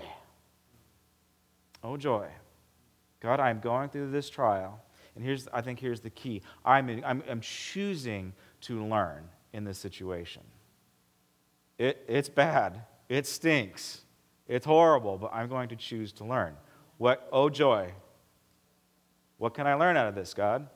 Oh 1.83 1.97
joy. 1.97 2.29
God, 3.21 3.41
I'm 3.41 3.61
going 3.61 3.89
through 3.89 4.11
this 4.11 4.31
trial. 4.31 4.81
And 5.15 5.25
here's, 5.25 5.49
I 5.53 5.63
think 5.63 5.81
here's 5.81 6.01
the 6.01 6.11
key 6.11 6.43
I'm, 6.65 7.03
I'm, 7.05 7.23
I'm 7.29 7.41
choosing 7.41 8.33
to 8.63 8.85
learn 8.85 9.29
in 9.53 9.65
this 9.65 9.79
situation. 9.79 10.43
It, 11.79 12.05
it's 12.09 12.29
bad, 12.29 12.83
it 13.09 13.27
stinks, 13.27 14.03
it's 14.47 14.67
horrible, 14.67 15.19
but 15.19 15.31
I'm 15.33 15.49
going 15.49 15.69
to 15.71 15.77
choose 15.77 16.13
to 16.15 16.25
learn. 16.25 16.57
What, 16.99 17.29
oh 17.33 17.49
joy, 17.49 17.93
what 19.39 19.55
can 19.55 19.67
I 19.67 19.75
learn 19.75 19.97
out 19.97 20.07
of 20.07 20.15
this, 20.15 20.35
God? 20.35 20.69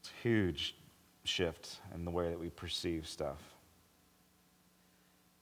It's 0.00 0.10
a 0.10 0.22
huge 0.22 0.76
shift 1.24 1.80
in 1.94 2.04
the 2.04 2.10
way 2.10 2.28
that 2.30 2.38
we 2.38 2.50
perceive 2.50 3.06
stuff. 3.06 3.40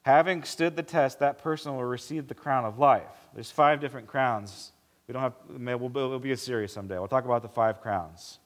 Having 0.05 0.45
stood 0.45 0.77
the 0.77 0.83
test, 0.83 1.19
that 1.21 1.39
person 1.39 1.75
will 1.75 1.85
receive 1.85 2.29
the 2.29 2.35
crown 2.35 2.67
of 2.67 2.79
life. 2.79 3.03
There's 3.35 3.51
five 3.51 3.81
different 3.81 4.07
crowns. 4.07 4.73
We 5.09 5.15
don't 5.15 5.23
have, 5.23 5.33
we'll, 5.49 5.87
it'll 5.87 6.19
be 6.19 6.33
a 6.33 6.37
series 6.37 6.73
someday. 6.73 6.99
We'll 6.99 7.09
talk 7.09 7.25
about 7.25 7.41
the 7.41 7.49
five 7.49 7.81
crowns. 7.81 8.39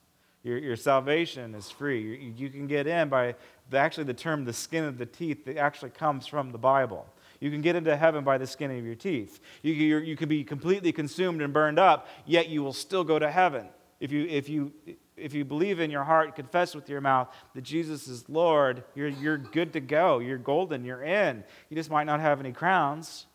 Your, 0.45 0.59
your 0.59 0.77
salvation 0.77 1.57
is 1.57 1.69
free. 1.69 2.00
You, 2.00 2.33
you 2.37 2.49
can 2.50 2.69
get 2.69 2.87
in 2.87 3.09
by 3.09 3.35
the, 3.71 3.79
actually 3.79 4.05
the 4.05 4.15
term 4.15 4.45
the 4.45 4.53
skin 4.53 4.85
of 4.85 4.99
the 4.99 5.07
teeth 5.07 5.45
that 5.47 5.57
actually 5.57 5.91
comes 5.91 6.29
from 6.29 6.53
the 6.53 6.59
Bible. 6.59 7.05
You 7.41 7.50
can 7.50 7.61
get 7.61 7.75
into 7.75 7.97
heaven 7.97 8.23
by 8.23 8.38
the 8.38 8.47
skin 8.47 8.71
of 8.71 8.85
your 8.85 8.95
teeth. 8.95 9.41
You, 9.62 9.73
you, 9.73 9.99
you 9.99 10.17
can 10.17 10.29
be 10.29 10.45
completely 10.45 10.93
consumed 10.93 11.43
and 11.43 11.53
burned 11.53 11.81
up, 11.81 12.07
yet 12.25 12.49
you 12.49 12.62
will 12.62 12.73
still 12.73 13.03
go 13.03 13.19
to 13.19 13.31
heaven. 13.31 13.67
If 13.99 14.12
you, 14.12 14.27
if 14.27 14.49
you, 14.49 14.73
if 15.20 15.34
you 15.34 15.44
believe 15.44 15.80
in 15.80 15.90
your 15.90 16.04
heart, 16.04 16.34
confess 16.37 16.75
with 16.75 16.88
your 16.88 17.00
mouth 17.00 17.28
that 17.54 17.62
Jesus 17.62 18.08
is 18.08 18.28
Lord, 18.28 18.84
you're, 18.94 19.08
you're 19.08 19.38
good 19.38 19.72
to 19.75 19.80
go. 19.80 20.18
You're 20.18 20.38
golden. 20.38 20.84
You're 20.84 21.02
in. 21.02 21.44
You 21.68 21.76
just 21.76 21.90
might 21.90 22.04
not 22.04 22.20
have 22.20 22.40
any 22.40 22.52
crowns. 22.52 23.26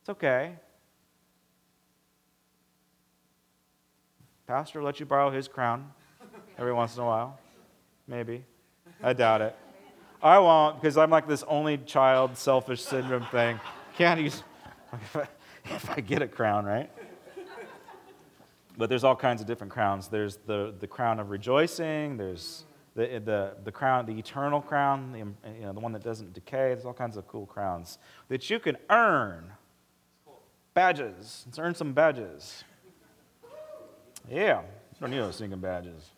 It's 0.00 0.10
okay. 0.10 0.54
Pastor 4.46 4.82
let 4.82 4.98
you 4.98 5.06
borrow 5.06 5.30
his 5.30 5.46
crown 5.46 5.92
every 6.58 6.72
once 6.72 6.96
in 6.96 7.02
a 7.02 7.06
while. 7.06 7.38
Maybe. 8.08 8.44
I 9.02 9.12
doubt 9.12 9.42
it. 9.42 9.56
I 10.22 10.38
won't 10.38 10.80
because 10.80 10.98
I'm 10.98 11.10
like 11.10 11.26
this 11.26 11.44
only 11.46 11.78
child 11.78 12.36
selfish 12.36 12.82
syndrome 12.82 13.26
thing. 13.26 13.60
Can't 13.96 14.20
use 14.20 14.42
if 14.92 15.16
I, 15.16 15.28
if 15.64 15.90
I 15.90 16.00
get 16.00 16.20
a 16.20 16.28
crown, 16.28 16.64
right? 16.64 16.90
But 18.80 18.88
there's 18.88 19.04
all 19.04 19.14
kinds 19.14 19.42
of 19.42 19.46
different 19.46 19.70
crowns. 19.70 20.08
There's 20.08 20.38
the, 20.46 20.74
the 20.80 20.86
crown 20.86 21.20
of 21.20 21.28
rejoicing. 21.28 22.16
There's 22.16 22.64
the, 22.94 23.20
the, 23.22 23.52
the 23.62 23.70
crown, 23.70 24.06
the 24.06 24.18
eternal 24.18 24.62
crown, 24.62 25.12
the, 25.12 25.18
you 25.50 25.66
know, 25.66 25.74
the 25.74 25.80
one 25.80 25.92
that 25.92 26.02
doesn't 26.02 26.32
decay. 26.32 26.72
There's 26.72 26.86
all 26.86 26.94
kinds 26.94 27.18
of 27.18 27.28
cool 27.28 27.44
crowns 27.44 27.98
that 28.28 28.48
you 28.48 28.58
can 28.58 28.78
earn. 28.88 29.52
Badges. 30.72 31.42
Let's 31.44 31.58
earn 31.58 31.74
some 31.74 31.92
badges. 31.92 32.64
Yeah, 34.30 34.62
don't 34.98 35.10
need 35.10 35.18
those 35.18 35.36
singing 35.36 35.60
badges. 35.60 36.08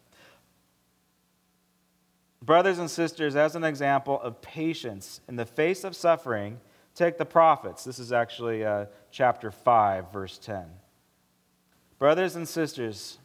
Brothers 2.42 2.78
and 2.78 2.88
sisters, 2.88 3.34
as 3.34 3.56
an 3.56 3.64
example 3.64 4.20
of 4.20 4.40
patience 4.40 5.20
in 5.26 5.34
the 5.34 5.46
face 5.46 5.82
of 5.82 5.96
suffering, 5.96 6.60
take 6.94 7.18
the 7.18 7.26
prophets. 7.26 7.82
This 7.82 7.98
is 7.98 8.12
actually 8.12 8.64
uh, 8.64 8.86
chapter 9.10 9.50
5, 9.50 10.12
verse 10.12 10.38
10. 10.38 10.66
Brothers 12.02 12.34
and 12.34 12.48
sisters, 12.48 13.18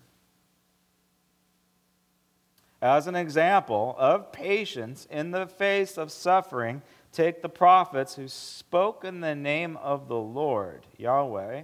as 2.80 3.08
an 3.08 3.16
example 3.16 3.96
of 3.98 4.32
patience 4.32 5.08
in 5.10 5.32
the 5.32 5.48
face 5.48 5.98
of 5.98 6.12
suffering, 6.12 6.84
take 7.12 7.42
the 7.42 7.50
prophets 7.50 8.14
who 8.14 8.28
spoke 8.28 9.04
in 9.04 9.20
the 9.20 9.34
name 9.34 9.78
of 9.78 10.08
the 10.08 10.20
Lord, 10.20 10.86
Yahweh, 10.96 11.64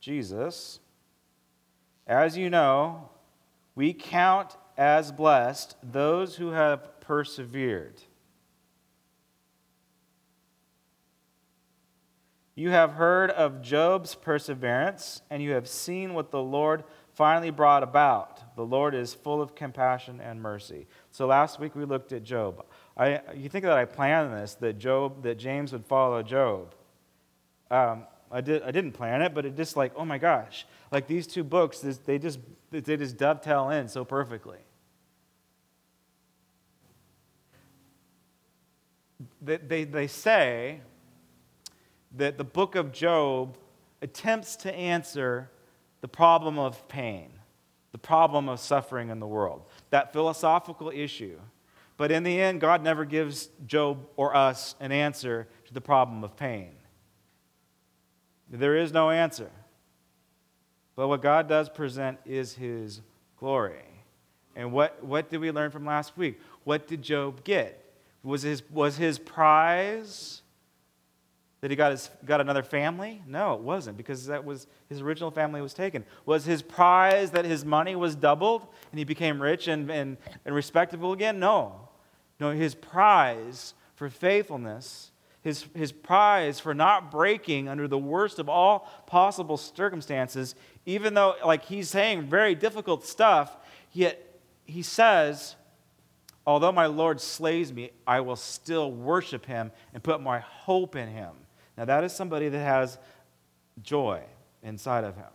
Jesus 0.00 0.80
as 2.06 2.34
you 2.34 2.48
know, 2.48 3.10
we 3.74 3.92
count 3.92 4.56
as 4.78 5.12
blessed 5.12 5.76
those 5.82 6.36
who 6.36 6.52
have 6.52 6.98
persevered. 7.02 8.00
You 12.54 12.70
have 12.70 12.92
heard 12.92 13.30
of 13.30 13.62
Job's 13.62 14.14
perseverance, 14.14 15.22
and 15.30 15.42
you 15.42 15.52
have 15.52 15.66
seen 15.66 16.12
what 16.12 16.30
the 16.30 16.42
Lord 16.42 16.84
finally 17.14 17.50
brought 17.50 17.82
about. 17.82 18.56
The 18.56 18.64
Lord 18.64 18.94
is 18.94 19.14
full 19.14 19.40
of 19.40 19.54
compassion 19.54 20.20
and 20.20 20.40
mercy. 20.40 20.86
So 21.10 21.26
last 21.26 21.58
week 21.60 21.74
we 21.74 21.84
looked 21.84 22.12
at 22.12 22.24
Job. 22.24 22.64
I, 22.96 23.20
you 23.34 23.48
think 23.48 23.64
that 23.64 23.76
I 23.76 23.84
planned 23.86 24.34
this, 24.34 24.54
that 24.56 24.78
Job, 24.78 25.22
that 25.22 25.38
James 25.38 25.72
would 25.72 25.86
follow 25.86 26.22
Job. 26.22 26.74
Um, 27.70 28.04
I, 28.30 28.42
did, 28.42 28.62
I 28.62 28.70
didn't 28.70 28.92
plan 28.92 29.22
it, 29.22 29.34
but 29.34 29.46
it 29.46 29.56
just 29.56 29.76
like, 29.76 29.92
oh 29.96 30.04
my 30.04 30.18
gosh, 30.18 30.66
like 30.90 31.06
these 31.06 31.26
two 31.26 31.44
books, 31.44 31.78
they 31.78 32.18
just, 32.18 32.38
they 32.70 32.96
just 32.96 33.16
dovetail 33.16 33.70
in 33.70 33.88
so 33.88 34.04
perfectly. 34.04 34.58
They, 39.40 39.56
they, 39.56 39.84
they 39.84 40.06
say 40.06 40.80
that 42.16 42.38
the 42.38 42.44
book 42.44 42.74
of 42.74 42.92
Job 42.92 43.56
attempts 44.00 44.56
to 44.56 44.74
answer 44.74 45.50
the 46.00 46.08
problem 46.08 46.58
of 46.58 46.86
pain, 46.88 47.30
the 47.92 47.98
problem 47.98 48.48
of 48.48 48.60
suffering 48.60 49.08
in 49.08 49.20
the 49.20 49.26
world, 49.26 49.62
that 49.90 50.12
philosophical 50.12 50.90
issue. 50.90 51.38
But 51.96 52.10
in 52.10 52.22
the 52.22 52.40
end, 52.40 52.60
God 52.60 52.82
never 52.82 53.04
gives 53.04 53.48
Job 53.66 54.06
or 54.16 54.34
us 54.34 54.74
an 54.80 54.92
answer 54.92 55.46
to 55.66 55.74
the 55.74 55.80
problem 55.80 56.24
of 56.24 56.36
pain. 56.36 56.72
There 58.50 58.76
is 58.76 58.92
no 58.92 59.10
answer. 59.10 59.50
But 60.96 61.08
what 61.08 61.22
God 61.22 61.48
does 61.48 61.68
present 61.68 62.18
is 62.26 62.54
his 62.54 63.00
glory. 63.38 63.84
And 64.54 64.72
what, 64.72 65.02
what 65.02 65.30
did 65.30 65.40
we 65.40 65.50
learn 65.50 65.70
from 65.70 65.86
last 65.86 66.16
week? 66.16 66.38
What 66.64 66.86
did 66.86 67.02
Job 67.02 67.44
get? 67.44 67.78
Was 68.22 68.42
his, 68.42 68.62
was 68.70 68.96
his 68.96 69.18
prize 69.18 70.41
that 71.62 71.70
he 71.70 71.76
got, 71.76 71.92
his, 71.92 72.10
got 72.26 72.42
another 72.42 72.62
family? 72.62 73.22
No, 73.26 73.54
it 73.54 73.60
wasn't, 73.60 73.96
because 73.96 74.26
that 74.26 74.44
was 74.44 74.66
his 74.90 75.00
original 75.00 75.30
family 75.30 75.62
was 75.62 75.72
taken. 75.72 76.04
Was 76.26 76.44
his 76.44 76.60
prize 76.60 77.30
that 77.30 77.46
his 77.46 77.64
money 77.64 77.96
was 77.96 78.14
doubled 78.14 78.66
and 78.90 78.98
he 78.98 79.04
became 79.04 79.40
rich 79.40 79.68
and, 79.68 79.90
and, 79.90 80.18
and 80.44 80.54
respectable 80.54 81.12
again? 81.12 81.40
No. 81.40 81.88
No, 82.38 82.50
his 82.50 82.74
prize 82.74 83.72
for 83.94 84.10
faithfulness 84.10 85.12
his, 85.42 85.66
his 85.74 85.90
prize 85.90 86.60
for 86.60 86.72
not 86.72 87.10
breaking 87.10 87.68
under 87.68 87.88
the 87.88 87.98
worst 87.98 88.38
of 88.38 88.48
all 88.48 88.88
possible 89.06 89.56
circumstances, 89.56 90.54
even 90.86 91.14
though, 91.14 91.34
like, 91.44 91.64
he's 91.64 91.90
saying 91.90 92.22
very 92.22 92.54
difficult 92.54 93.04
stuff, 93.04 93.56
yet 93.92 94.38
he 94.64 94.82
says, 94.82 95.56
Although 96.44 96.72
my 96.72 96.86
Lord 96.86 97.20
slays 97.20 97.72
me, 97.72 97.90
I 98.04 98.20
will 98.20 98.36
still 98.36 98.90
worship 98.90 99.46
him 99.46 99.70
and 99.94 100.02
put 100.02 100.20
my 100.20 100.40
hope 100.40 100.96
in 100.96 101.08
him. 101.08 101.30
Now, 101.76 101.84
that 101.86 102.04
is 102.04 102.12
somebody 102.12 102.48
that 102.48 102.58
has 102.58 102.98
joy 103.82 104.22
inside 104.62 105.04
of 105.04 105.16
him. 105.16 105.30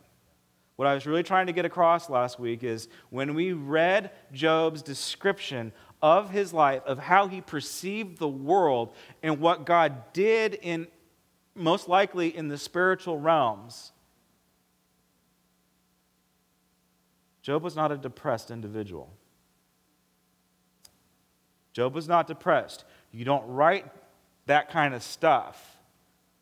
What 0.76 0.88
I 0.88 0.94
was 0.94 1.08
really 1.08 1.24
trying 1.24 1.48
to 1.48 1.54
get 1.54 1.66
across 1.66 2.10
last 2.10 2.40
week 2.40 2.64
is 2.64 2.88
when 3.10 3.34
we 3.34 3.52
read 3.52 4.12
Job's 4.32 4.84
description 4.84 5.72
of 6.04 6.30
his 6.30 6.54
life, 6.54 6.84
of 6.86 7.00
how 7.00 7.28
he 7.28 7.42
perceived 7.42 8.20
the 8.20 8.28
world 8.28 8.94
and 9.24 9.40
what 9.40 9.66
God 9.66 10.14
did 10.14 10.54
in 10.54 10.88
most 11.56 11.90
likely 11.90 12.36
in 12.36 12.48
the 12.48 12.58
spiritual 12.58 13.18
realms, 13.18 13.92
Job 17.42 17.64
was 17.64 17.76
not 17.76 17.92
a 17.92 17.98
depressed 17.98 18.52
individual. 18.52 19.12
Job 21.74 21.96
was 21.96 22.08
not 22.08 22.28
depressed. 22.28 22.86
You 23.12 23.26
don't 23.26 23.48
write 23.48 23.86
that 24.46 24.70
kind 24.70 24.94
of 24.94 25.02
stuff 25.02 25.77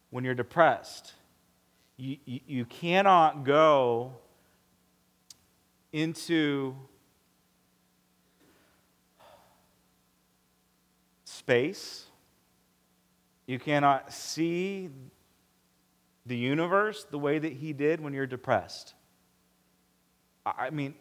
when 0.09 0.24
you're 0.24 0.33
depressed. 0.33 1.13
You, 1.97 2.17
you, 2.25 2.39
you 2.47 2.65
cannot 2.65 3.43
go 3.43 4.13
into 5.93 6.75
space. 11.24 12.05
You 13.47 13.59
cannot 13.59 14.12
see 14.12 14.89
the 16.25 16.35
universe 16.35 17.05
the 17.09 17.19
way 17.19 17.38
that 17.38 17.53
he 17.53 17.71
did 17.71 18.01
when 18.01 18.13
you're 18.13 18.25
depressed. 18.25 18.93
I 20.45 20.69
mean, 20.69 20.95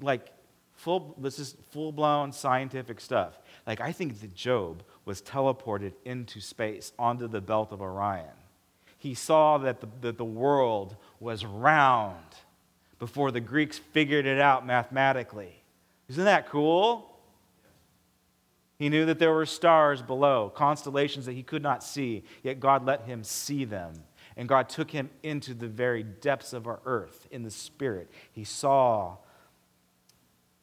like, 0.00 0.32
full, 0.74 1.14
this 1.18 1.38
is 1.38 1.56
full 1.70 1.92
blown 1.92 2.32
scientific 2.32 3.00
stuff. 3.00 3.40
Like, 3.66 3.80
I 3.80 3.92
think 3.92 4.20
that 4.20 4.34
Job 4.34 4.82
was 5.04 5.22
teleported 5.22 5.92
into 6.04 6.40
space 6.40 6.92
onto 6.98 7.26
the 7.26 7.40
belt 7.40 7.72
of 7.72 7.80
Orion. 7.80 8.26
He 8.98 9.14
saw 9.14 9.58
that 9.58 9.80
the, 9.80 9.88
that 10.00 10.18
the 10.18 10.24
world 10.24 10.96
was 11.20 11.44
round 11.44 12.16
before 12.98 13.30
the 13.30 13.40
Greeks 13.40 13.78
figured 13.78 14.26
it 14.26 14.40
out 14.40 14.66
mathematically. 14.66 15.62
Isn't 16.08 16.24
that 16.24 16.48
cool? 16.48 17.16
He 18.78 18.88
knew 18.88 19.06
that 19.06 19.18
there 19.18 19.32
were 19.32 19.46
stars 19.46 20.02
below, 20.02 20.50
constellations 20.54 21.26
that 21.26 21.32
he 21.32 21.42
could 21.42 21.62
not 21.62 21.82
see, 21.82 22.24
yet 22.42 22.60
God 22.60 22.84
let 22.84 23.02
him 23.02 23.24
see 23.24 23.64
them. 23.64 23.94
And 24.36 24.48
God 24.48 24.68
took 24.68 24.90
him 24.90 25.08
into 25.22 25.54
the 25.54 25.68
very 25.68 26.02
depths 26.02 26.52
of 26.52 26.66
our 26.66 26.80
earth 26.84 27.26
in 27.30 27.42
the 27.42 27.50
spirit. 27.50 28.10
He 28.32 28.44
saw 28.44 29.16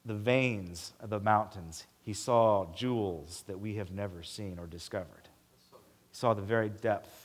the 0.06 0.14
veins 0.14 0.94
of 1.00 1.10
the 1.10 1.20
mountains, 1.20 1.88
he 2.02 2.14
saw 2.14 2.66
jewels 2.76 3.46
that 3.48 3.60
we 3.60 3.76
have 3.76 3.90
never 3.90 4.22
seen 4.22 4.60
or 4.60 4.68
discovered. 4.68 5.30
He 5.72 6.16
saw 6.16 6.34
the 6.34 6.42
very 6.42 6.70
depth, 6.70 7.23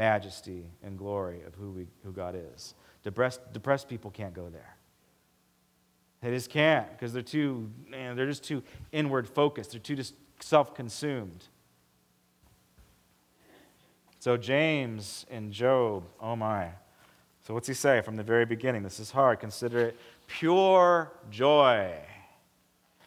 majesty, 0.00 0.64
and 0.82 0.96
glory 0.96 1.42
of 1.46 1.54
who, 1.56 1.72
we, 1.72 1.86
who 2.02 2.10
God 2.10 2.34
is. 2.34 2.74
Depressed, 3.02 3.52
depressed 3.52 3.86
people 3.86 4.10
can't 4.10 4.32
go 4.32 4.48
there. 4.48 4.74
They 6.22 6.30
just 6.30 6.48
can't 6.48 6.90
because 6.92 7.12
they're 7.12 7.20
too, 7.20 7.70
man, 7.86 8.16
they're 8.16 8.26
just 8.26 8.42
too 8.42 8.62
inward 8.92 9.28
focused. 9.28 9.72
They're 9.72 9.80
too 9.80 9.96
just 9.96 10.14
self-consumed. 10.40 11.44
So 14.20 14.38
James 14.38 15.26
and 15.30 15.52
Job, 15.52 16.04
oh 16.18 16.34
my. 16.34 16.68
So 17.46 17.52
what's 17.52 17.68
he 17.68 17.74
say 17.74 18.00
from 18.00 18.16
the 18.16 18.22
very 18.22 18.46
beginning? 18.46 18.82
This 18.82 19.00
is 19.00 19.10
hard. 19.10 19.38
Consider 19.38 19.80
it 19.80 19.98
pure 20.26 21.12
joy. 21.30 21.92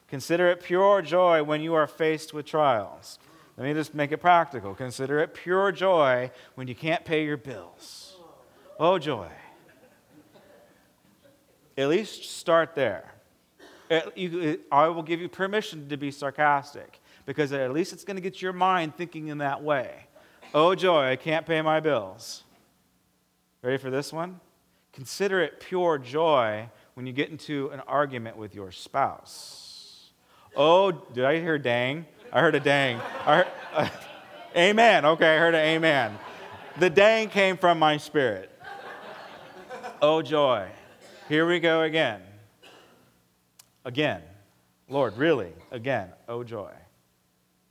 Consider 0.07 0.47
it 0.50 0.62
pure 0.62 1.01
joy 1.01 1.41
when 1.41 1.59
you 1.59 1.73
are 1.73 1.88
faced 1.88 2.35
with 2.35 2.45
trials. 2.45 3.17
Let 3.57 3.65
me 3.65 3.74
just 3.74 3.93
make 3.93 4.12
it 4.12 4.17
practical. 4.17 4.74
Consider 4.74 5.19
it 5.19 5.33
pure 5.33 5.72
joy 5.72 6.31
when 6.55 6.67
you 6.67 6.75
can't 6.75 7.05
pay 7.05 7.24
your 7.24 7.38
bills. 7.38 8.15
Oh, 8.79 8.98
joy. 8.98 9.29
At 11.77 11.89
least 11.89 12.38
start 12.38 12.75
there. 12.75 13.12
Uh, 13.91 14.01
I 14.72 14.88
will 14.88 15.03
give 15.03 15.22
you 15.22 15.29
permission 15.29 15.88
to 15.89 15.98
be 15.98 16.10
sarcastic 16.10 17.00
because 17.25 17.51
at 17.53 17.72
least 17.72 17.93
it's 17.93 18.03
going 18.03 18.15
to 18.15 18.22
get 18.22 18.41
your 18.41 18.53
mind 18.53 18.95
thinking 18.95 19.27
in 19.27 19.38
that 19.39 19.63
way. 19.63 20.07
Oh, 20.53 20.75
joy, 20.75 21.12
I 21.12 21.15
can't 21.15 21.45
pay 21.45 21.62
my 21.62 21.79
bills. 21.79 22.43
Ready 23.62 23.77
for 23.77 23.89
this 23.89 24.12
one? 24.12 24.39
Consider 24.93 25.41
it 25.41 25.60
pure 25.60 25.97
joy 25.97 26.69
when 26.93 27.08
you 27.08 27.13
get 27.13 27.30
into 27.30 27.69
an 27.69 27.80
argument 27.82 28.38
with 28.38 28.54
your 28.54 28.71
spouse. 28.71 30.12
Oh, 30.56 30.91
did 30.91 31.25
I 31.25 31.39
hear 31.39 31.58
dang? 31.58 32.06
I 32.36 32.39
heard 32.39 32.56
a 32.56 32.60
dang. 32.60 32.98
Heard, 32.98 33.46
uh, 33.76 33.88
amen. 34.58 35.06
Okay, 35.06 35.36
I 35.36 35.38
heard 35.38 35.54
an 35.54 35.63
amen. 35.63 36.17
The 36.80 36.89
dang 36.89 37.30
came 37.30 37.58
from 37.58 37.78
my 37.78 37.98
spirit. 37.98 38.50
Oh, 40.02 40.24
joy. 40.24 40.67
Here 41.30 41.48
we 41.48 41.60
go 41.60 41.84
again. 41.84 42.22
Again. 43.86 44.24
Lord, 44.89 45.15
really? 45.15 45.52
Again. 45.69 46.10
Oh, 46.28 46.43
joy. 46.43 46.72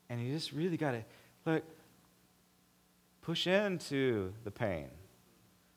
And 0.09 0.25
you 0.25 0.33
just 0.33 0.53
really 0.53 0.77
got 0.77 0.92
to 0.92 1.03
look, 1.44 1.64
push 3.20 3.48
into 3.48 4.33
the 4.44 4.53
pain, 4.53 4.87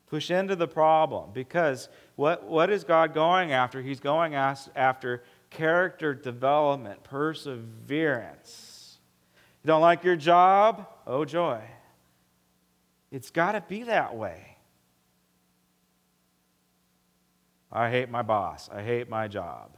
push 0.05 0.29
into 0.29 0.55
the 0.55 0.67
problem. 0.67 1.31
Because 1.33 1.89
what, 2.17 2.43
what 2.43 2.69
is 2.69 2.83
God 2.83 3.15
going 3.15 3.51
after? 3.51 3.81
He's 3.81 3.99
going 3.99 4.35
after 4.35 5.23
character 5.49 6.13
development, 6.13 7.03
perseverance. 7.03 8.74
You 9.65 9.67
don't 9.69 9.81
like 9.81 10.03
your 10.03 10.15
job? 10.15 10.85
Oh, 11.07 11.25
joy. 11.25 11.59
It's 13.11 13.31
got 13.31 13.53
to 13.53 13.61
be 13.67 13.81
that 13.81 14.15
way. 14.15 14.57
I 17.71 17.89
hate 17.89 18.11
my 18.11 18.21
boss. 18.21 18.69
I 18.71 18.83
hate 18.83 19.09
my 19.09 19.27
job. 19.27 19.71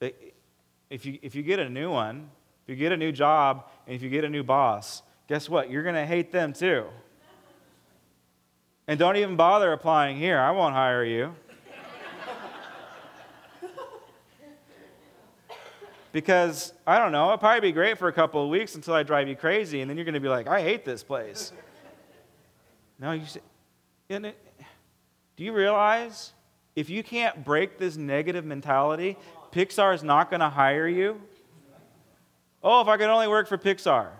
If 0.00 1.04
you, 1.04 1.18
if 1.20 1.34
you 1.34 1.42
get 1.42 1.58
a 1.58 1.68
new 1.68 1.90
one, 1.90 2.30
if 2.64 2.70
you 2.70 2.76
get 2.76 2.92
a 2.92 2.96
new 2.96 3.12
job, 3.12 3.66
and 3.86 3.94
if 3.94 4.00
you 4.00 4.08
get 4.08 4.24
a 4.24 4.30
new 4.30 4.42
boss, 4.42 5.02
guess 5.28 5.50
what? 5.50 5.70
You're 5.70 5.82
going 5.82 5.94
to 5.94 6.06
hate 6.06 6.32
them 6.32 6.54
too. 6.54 6.86
And 8.86 8.98
don't 8.98 9.16
even 9.16 9.36
bother 9.36 9.70
applying 9.70 10.16
here. 10.16 10.38
I 10.38 10.50
won't 10.52 10.72
hire 10.72 11.04
you. 11.04 11.34
Because, 16.12 16.72
I 16.86 16.98
don't 16.98 17.12
know, 17.12 17.26
it'll 17.26 17.38
probably 17.38 17.68
be 17.68 17.72
great 17.72 17.98
for 17.98 18.08
a 18.08 18.12
couple 18.12 18.42
of 18.42 18.50
weeks 18.50 18.74
until 18.74 18.94
I 18.94 19.02
drive 19.02 19.28
you 19.28 19.36
crazy, 19.36 19.80
and 19.80 19.90
then 19.90 19.96
you're 19.96 20.04
going 20.04 20.14
to 20.14 20.20
be 20.20 20.28
like, 20.28 20.46
I 20.46 20.62
hate 20.62 20.84
this 20.84 21.02
place. 21.02 21.52
no, 22.98 23.12
you 23.12 23.24
say, 23.26 23.40
do 24.08 24.32
you 25.36 25.52
realize 25.52 26.32
if 26.74 26.88
you 26.88 27.02
can't 27.02 27.44
break 27.44 27.76
this 27.76 27.96
negative 27.96 28.44
mentality, 28.44 29.16
Pixar 29.52 29.94
is 29.94 30.02
not 30.02 30.30
going 30.30 30.40
to 30.40 30.48
hire 30.48 30.86
you. 30.86 31.20
Oh, 32.62 32.80
if 32.80 32.88
I 32.88 32.96
could 32.96 33.08
only 33.08 33.28
work 33.28 33.48
for 33.48 33.58
Pixar. 33.58 34.10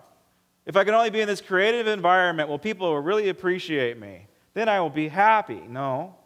If 0.67 0.77
I 0.77 0.85
could 0.85 0.95
only 0.95 1.11
be 1.11 1.21
in 1.21 1.29
this 1.29 1.41
creative 1.41 1.87
environment, 1.87 2.49
well, 2.49 2.59
people 2.59 2.93
will 2.93 3.01
really 3.01 3.29
appreciate 3.29 3.99
me. 3.99 4.27
Then 4.55 4.69
I 4.69 4.81
will 4.81 4.91
be 4.91 5.09
happy. 5.09 5.61
No. 5.69 6.17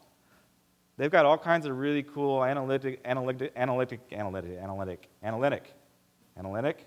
They've 0.97 1.11
got 1.11 1.25
all 1.25 1.39
kinds 1.39 1.67
of 1.67 1.77
really 1.77 2.03
cool 2.03 2.45
analytic, 2.45 3.01
analytic, 3.05 3.53
analytic, 3.57 4.01
analytic, 4.13 4.59
analytic, 4.61 5.09
analytic, 5.23 5.73
analytic. 6.37 6.87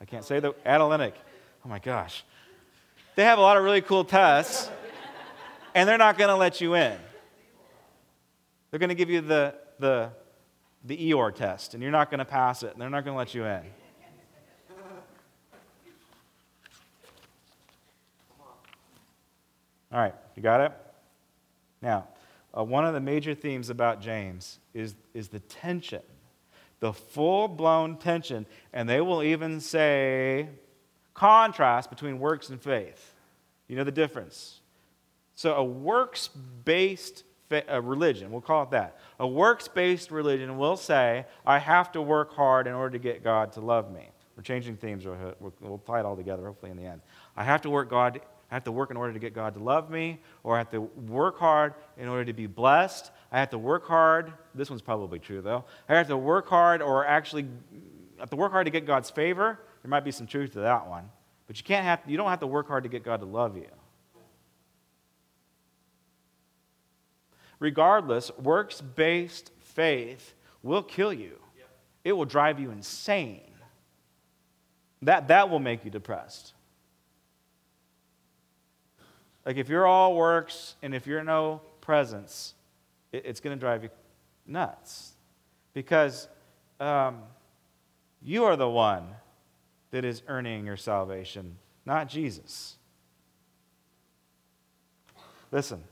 I 0.00 0.04
can't 0.04 0.24
say 0.24 0.40
the 0.40 0.54
analytic. 0.66 1.14
Oh 1.64 1.68
my 1.68 1.78
gosh. 1.78 2.24
They 3.16 3.24
have 3.24 3.38
a 3.38 3.42
lot 3.42 3.56
of 3.56 3.62
really 3.62 3.80
cool 3.80 4.04
tests, 4.04 4.68
and 5.74 5.88
they're 5.88 5.98
not 5.98 6.18
going 6.18 6.28
to 6.28 6.36
let 6.36 6.60
you 6.60 6.74
in. 6.74 6.98
They're 8.70 8.80
going 8.80 8.88
to 8.88 8.96
give 8.96 9.08
you 9.08 9.20
the, 9.20 9.54
the, 9.78 10.10
the 10.84 10.96
Eeyore 10.96 11.32
test, 11.32 11.74
and 11.74 11.82
you're 11.82 11.92
not 11.92 12.10
going 12.10 12.18
to 12.18 12.24
pass 12.24 12.64
it, 12.64 12.72
and 12.72 12.82
they're 12.82 12.90
not 12.90 13.04
going 13.04 13.14
to 13.14 13.18
let 13.18 13.34
you 13.34 13.44
in. 13.44 13.62
All 19.92 20.00
right, 20.00 20.14
you 20.34 20.42
got 20.42 20.60
it? 20.60 20.72
Now, 21.80 22.08
uh, 22.56 22.64
one 22.64 22.84
of 22.84 22.94
the 22.94 23.00
major 23.00 23.34
themes 23.34 23.70
about 23.70 24.00
James 24.00 24.58
is, 24.72 24.94
is 25.12 25.28
the 25.28 25.40
tension, 25.40 26.02
the 26.80 26.92
full 26.92 27.48
blown 27.48 27.96
tension, 27.96 28.46
and 28.72 28.88
they 28.88 29.00
will 29.00 29.22
even 29.22 29.60
say 29.60 30.48
contrast 31.14 31.90
between 31.90 32.18
works 32.18 32.48
and 32.50 32.60
faith. 32.60 33.14
You 33.68 33.76
know 33.76 33.84
the 33.84 33.92
difference? 33.92 34.60
So, 35.34 35.54
a 35.54 35.64
works 35.64 36.28
based 36.64 37.24
a 37.68 37.80
religion, 37.80 38.32
we'll 38.32 38.40
call 38.40 38.64
it 38.64 38.70
that. 38.70 38.98
A 39.20 39.26
works 39.26 39.68
based 39.68 40.10
religion 40.10 40.56
will 40.58 40.76
say, 40.76 41.26
I 41.46 41.58
have 41.58 41.92
to 41.92 42.02
work 42.02 42.34
hard 42.34 42.66
in 42.66 42.72
order 42.72 42.90
to 42.92 42.98
get 42.98 43.22
God 43.22 43.52
to 43.52 43.60
love 43.60 43.92
me. 43.92 44.08
We're 44.36 44.42
changing 44.42 44.76
themes, 44.76 45.04
we'll, 45.04 45.54
we'll 45.60 45.78
tie 45.78 46.00
it 46.00 46.06
all 46.06 46.16
together 46.16 46.44
hopefully 46.46 46.70
in 46.70 46.76
the 46.76 46.84
end. 46.84 47.00
I 47.36 47.44
have 47.44 47.62
to 47.62 47.70
work 47.70 47.88
God. 47.90 48.20
I 48.54 48.56
have 48.56 48.64
to 48.64 48.72
work 48.72 48.92
in 48.92 48.96
order 48.96 49.12
to 49.12 49.18
get 49.18 49.34
God 49.34 49.54
to 49.54 49.60
love 49.60 49.90
me, 49.90 50.20
or 50.44 50.54
I 50.54 50.58
have 50.58 50.70
to 50.70 50.82
work 50.82 51.38
hard 51.38 51.74
in 51.96 52.06
order 52.06 52.24
to 52.24 52.32
be 52.32 52.46
blessed. 52.46 53.10
I 53.32 53.40
have 53.40 53.50
to 53.50 53.58
work 53.58 53.84
hard. 53.84 54.32
This 54.54 54.70
one's 54.70 54.82
probably 54.82 55.18
true, 55.18 55.40
though. 55.40 55.64
I 55.88 55.96
have 55.96 56.06
to 56.06 56.16
work 56.16 56.46
hard, 56.46 56.80
or 56.80 57.04
actually, 57.04 57.48
I 58.16 58.20
have 58.20 58.30
to 58.30 58.36
work 58.36 58.52
hard 58.52 58.66
to 58.66 58.70
get 58.70 58.86
God's 58.86 59.10
favor. 59.10 59.58
There 59.82 59.90
might 59.90 60.04
be 60.04 60.12
some 60.12 60.28
truth 60.28 60.52
to 60.52 60.60
that 60.60 60.86
one. 60.86 61.10
But 61.48 61.58
you, 61.58 61.64
can't 61.64 61.84
have, 61.84 62.00
you 62.06 62.16
don't 62.16 62.30
have 62.30 62.40
to 62.40 62.46
work 62.46 62.68
hard 62.68 62.84
to 62.84 62.88
get 62.88 63.02
God 63.02 63.20
to 63.20 63.26
love 63.26 63.56
you. 63.56 63.66
regardless, 67.64 68.30
works 68.38 68.80
based 68.80 69.50
faith 69.58 70.34
will 70.62 70.82
kill 70.82 71.12
you. 71.12 71.38
It 72.04 72.12
will 72.12 72.26
drive 72.26 72.60
you 72.60 72.70
insane. 72.70 73.40
That, 75.02 75.28
that 75.28 75.50
will 75.50 75.58
make 75.58 75.84
you 75.84 75.90
depressed. 75.90 76.52
Like 79.44 79.56
if 79.56 79.68
you're 79.68 79.86
all 79.86 80.14
works 80.14 80.76
and 80.82 80.94
if 80.94 81.06
you're 81.06 81.24
no 81.24 81.60
presence, 81.80 82.54
it, 83.12 83.24
it's 83.26 83.40
going 83.40 83.56
to 83.56 83.60
drive 83.60 83.82
you 83.82 83.90
nuts. 84.46 85.12
Because 85.72 86.28
um, 86.80 87.22
you 88.22 88.44
are 88.44 88.56
the 88.56 88.68
one 88.68 89.06
that 89.90 90.04
is 90.04 90.22
earning 90.28 90.64
your 90.66 90.76
salvation, 90.76 91.56
not 91.84 92.08
Jesus. 92.08 92.76
Listen, 95.52 95.84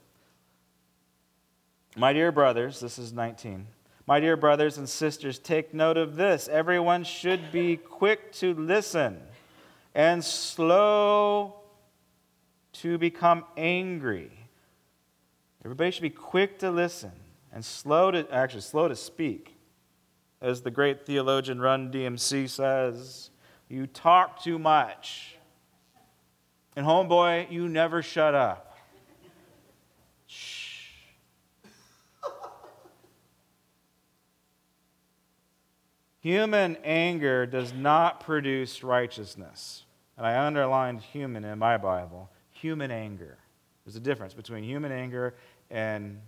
my 1.96 2.12
dear 2.12 2.32
brothers, 2.32 2.80
this 2.80 2.98
is 2.98 3.12
19. 3.12 3.66
My 4.06 4.18
dear 4.18 4.36
brothers 4.36 4.78
and 4.78 4.88
sisters, 4.88 5.38
take 5.38 5.72
note 5.72 5.96
of 5.96 6.16
this. 6.16 6.48
Everyone 6.48 7.04
should 7.04 7.52
be 7.52 7.76
quick 7.76 8.32
to 8.34 8.54
listen 8.54 9.20
and 9.94 10.24
slow 10.24 11.61
to 12.72 12.98
become 12.98 13.44
angry. 13.56 14.30
Everybody 15.64 15.90
should 15.90 16.02
be 16.02 16.10
quick 16.10 16.58
to 16.60 16.70
listen 16.70 17.12
and 17.52 17.64
slow 17.64 18.10
to, 18.10 18.26
actually, 18.32 18.62
slow 18.62 18.88
to 18.88 18.96
speak. 18.96 19.56
As 20.40 20.62
the 20.62 20.70
great 20.70 21.06
theologian 21.06 21.60
Run 21.60 21.92
DMC 21.92 22.48
says, 22.48 23.30
you 23.68 23.86
talk 23.86 24.42
too 24.42 24.58
much. 24.58 25.36
And 26.74 26.84
homeboy, 26.84 27.50
you 27.50 27.68
never 27.68 28.02
shut 28.02 28.34
up. 28.34 28.76
Shh. 30.26 30.72
Human 36.20 36.76
anger 36.84 37.46
does 37.46 37.72
not 37.72 38.20
produce 38.20 38.82
righteousness. 38.82 39.84
And 40.16 40.26
I 40.26 40.44
underlined 40.44 41.02
human 41.02 41.44
in 41.44 41.58
my 41.58 41.76
Bible. 41.76 42.30
Human 42.62 42.92
anger. 42.92 43.38
There's 43.84 43.96
a 43.96 44.00
difference 44.00 44.34
between 44.34 44.62
human 44.62 44.92
anger 44.92 45.34
and 45.68 46.20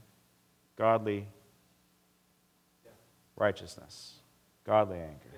godly 0.76 1.28
righteousness. 3.36 4.14
Godly 4.66 4.98
anger. 4.98 5.30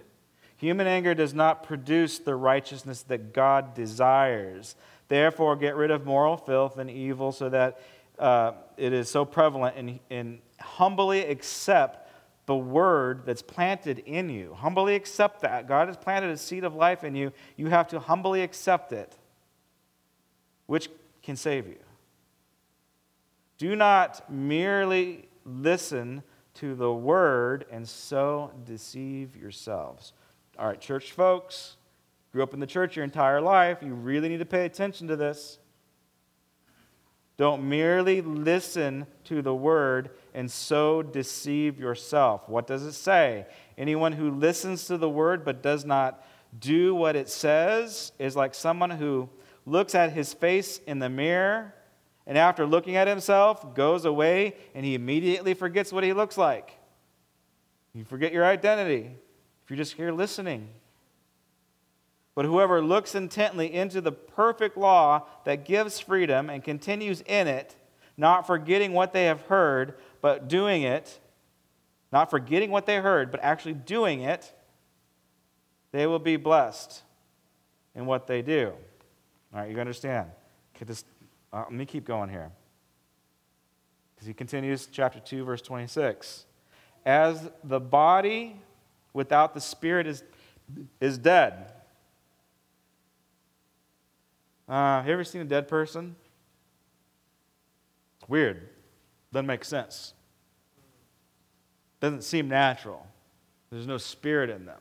Human 0.56 0.86
anger 0.86 1.14
does 1.14 1.34
not 1.34 1.64
produce 1.64 2.18
the 2.18 2.34
righteousness 2.34 3.02
that 3.02 3.34
God 3.34 3.74
desires. 3.74 4.74
Therefore, 5.08 5.54
get 5.54 5.76
rid 5.76 5.90
of 5.90 6.06
moral 6.06 6.38
filth 6.38 6.78
and 6.78 6.90
evil 6.90 7.30
so 7.30 7.50
that 7.50 7.78
uh, 8.18 8.52
it 8.78 8.94
is 8.94 9.10
so 9.10 9.26
prevalent 9.26 9.76
and, 9.76 10.00
and 10.08 10.38
humbly 10.58 11.26
accept 11.26 12.08
the 12.46 12.56
word 12.56 13.26
that's 13.26 13.42
planted 13.42 13.98
in 13.98 14.30
you. 14.30 14.54
Humbly 14.54 14.94
accept 14.94 15.42
that. 15.42 15.68
God 15.68 15.88
has 15.88 15.98
planted 15.98 16.30
a 16.30 16.38
seed 16.38 16.64
of 16.64 16.74
life 16.74 17.04
in 17.04 17.14
you. 17.14 17.34
You 17.58 17.66
have 17.66 17.88
to 17.88 18.00
humbly 18.00 18.40
accept 18.40 18.92
it, 18.92 19.14
which 20.66 20.88
can 21.22 21.36
save 21.36 21.66
you. 21.66 21.78
Do 23.58 23.74
not 23.74 24.30
merely 24.30 25.28
listen 25.44 26.22
to 26.54 26.74
the 26.74 26.92
word 26.92 27.64
and 27.70 27.88
so 27.88 28.50
deceive 28.64 29.36
yourselves. 29.36 30.12
All 30.58 30.66
right, 30.66 30.80
church 30.80 31.12
folks, 31.12 31.76
grew 32.32 32.42
up 32.42 32.54
in 32.54 32.60
the 32.60 32.66
church 32.66 32.96
your 32.96 33.04
entire 33.04 33.40
life, 33.40 33.78
you 33.82 33.94
really 33.94 34.28
need 34.28 34.38
to 34.38 34.46
pay 34.46 34.64
attention 34.64 35.08
to 35.08 35.16
this. 35.16 35.58
Don't 37.36 37.68
merely 37.68 38.22
listen 38.22 39.06
to 39.24 39.42
the 39.42 39.54
word 39.54 40.10
and 40.32 40.50
so 40.50 41.02
deceive 41.02 41.78
yourself. 41.78 42.48
What 42.48 42.66
does 42.66 42.82
it 42.82 42.92
say? 42.92 43.46
Anyone 43.76 44.12
who 44.12 44.30
listens 44.30 44.86
to 44.86 44.96
the 44.96 45.08
word 45.08 45.44
but 45.44 45.62
does 45.62 45.84
not 45.84 46.24
do 46.58 46.94
what 46.94 47.14
it 47.14 47.28
says 47.28 48.12
is 48.18 48.36
like 48.36 48.54
someone 48.54 48.90
who 48.90 49.28
looks 49.66 49.94
at 49.94 50.12
his 50.12 50.32
face 50.32 50.80
in 50.86 51.00
the 51.00 51.08
mirror 51.08 51.74
and 52.26 52.38
after 52.38 52.64
looking 52.64 52.96
at 52.96 53.08
himself 53.08 53.74
goes 53.74 54.04
away 54.04 54.54
and 54.74 54.84
he 54.84 54.94
immediately 54.94 55.54
forgets 55.54 55.92
what 55.92 56.04
he 56.04 56.12
looks 56.12 56.38
like. 56.38 56.78
You 57.92 58.04
forget 58.04 58.32
your 58.32 58.44
identity 58.44 59.16
if 59.64 59.70
you're 59.70 59.76
just 59.76 59.94
here 59.94 60.12
listening. 60.12 60.68
But 62.34 62.44
whoever 62.44 62.82
looks 62.82 63.14
intently 63.14 63.72
into 63.72 64.00
the 64.00 64.12
perfect 64.12 64.76
law 64.76 65.26
that 65.44 65.64
gives 65.64 65.98
freedom 65.98 66.50
and 66.50 66.62
continues 66.62 67.22
in 67.22 67.48
it, 67.48 67.74
not 68.16 68.46
forgetting 68.46 68.92
what 68.92 69.12
they 69.12 69.24
have 69.24 69.40
heard, 69.42 69.94
but 70.20 70.46
doing 70.46 70.82
it, 70.82 71.18
not 72.12 72.30
forgetting 72.30 72.70
what 72.70 72.86
they 72.86 72.96
heard, 72.96 73.30
but 73.30 73.40
actually 73.42 73.74
doing 73.74 74.20
it, 74.20 74.52
they 75.92 76.06
will 76.06 76.18
be 76.18 76.36
blessed 76.36 77.02
in 77.94 78.04
what 78.04 78.26
they 78.26 78.42
do. 78.42 78.72
All 79.52 79.60
right, 79.60 79.70
you 79.70 79.78
understand? 79.80 80.30
Okay, 80.74 80.84
this, 80.84 81.04
uh, 81.52 81.58
let 81.58 81.72
me 81.72 81.86
keep 81.86 82.04
going 82.04 82.28
here. 82.28 82.50
Because 84.14 84.26
he 84.26 84.34
continues, 84.34 84.88
chapter 84.90 85.20
2, 85.20 85.44
verse 85.44 85.62
26. 85.62 86.46
As 87.04 87.50
the 87.64 87.80
body 87.80 88.60
without 89.12 89.54
the 89.54 89.60
Spirit 89.60 90.06
is, 90.06 90.24
is 91.00 91.18
dead. 91.18 91.72
Uh, 94.68 94.96
have 94.98 95.06
you 95.06 95.12
ever 95.12 95.24
seen 95.24 95.40
a 95.40 95.44
dead 95.44 95.68
person? 95.68 96.16
It's 98.20 98.28
weird. 98.28 98.68
Doesn't 99.32 99.46
make 99.46 99.64
sense. 99.64 100.14
Doesn't 102.00 102.24
seem 102.24 102.48
natural. 102.48 103.06
There's 103.70 103.86
no 103.86 103.98
spirit 103.98 104.50
in 104.50 104.64
them. 104.64 104.80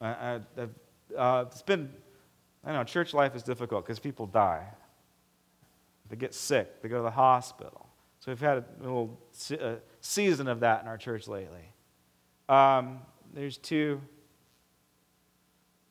I, 0.00 0.08
I, 0.08 0.40
uh, 1.16 1.44
it's 1.50 1.62
been, 1.62 1.90
I 2.64 2.72
know, 2.72 2.84
church 2.84 3.14
life 3.14 3.34
is 3.34 3.42
difficult 3.42 3.84
because 3.84 3.98
people 3.98 4.26
die. 4.26 4.66
They 6.08 6.16
get 6.16 6.34
sick, 6.34 6.82
they 6.82 6.88
go 6.88 6.96
to 6.96 7.02
the 7.02 7.10
hospital. 7.10 7.86
So 8.20 8.32
we've 8.32 8.40
had 8.40 8.58
a 8.58 8.64
little 8.80 9.18
season 10.00 10.48
of 10.48 10.60
that 10.60 10.82
in 10.82 10.88
our 10.88 10.98
church 10.98 11.28
lately. 11.28 11.72
Um, 12.48 13.00
there's 13.32 13.56
two, 13.58 14.00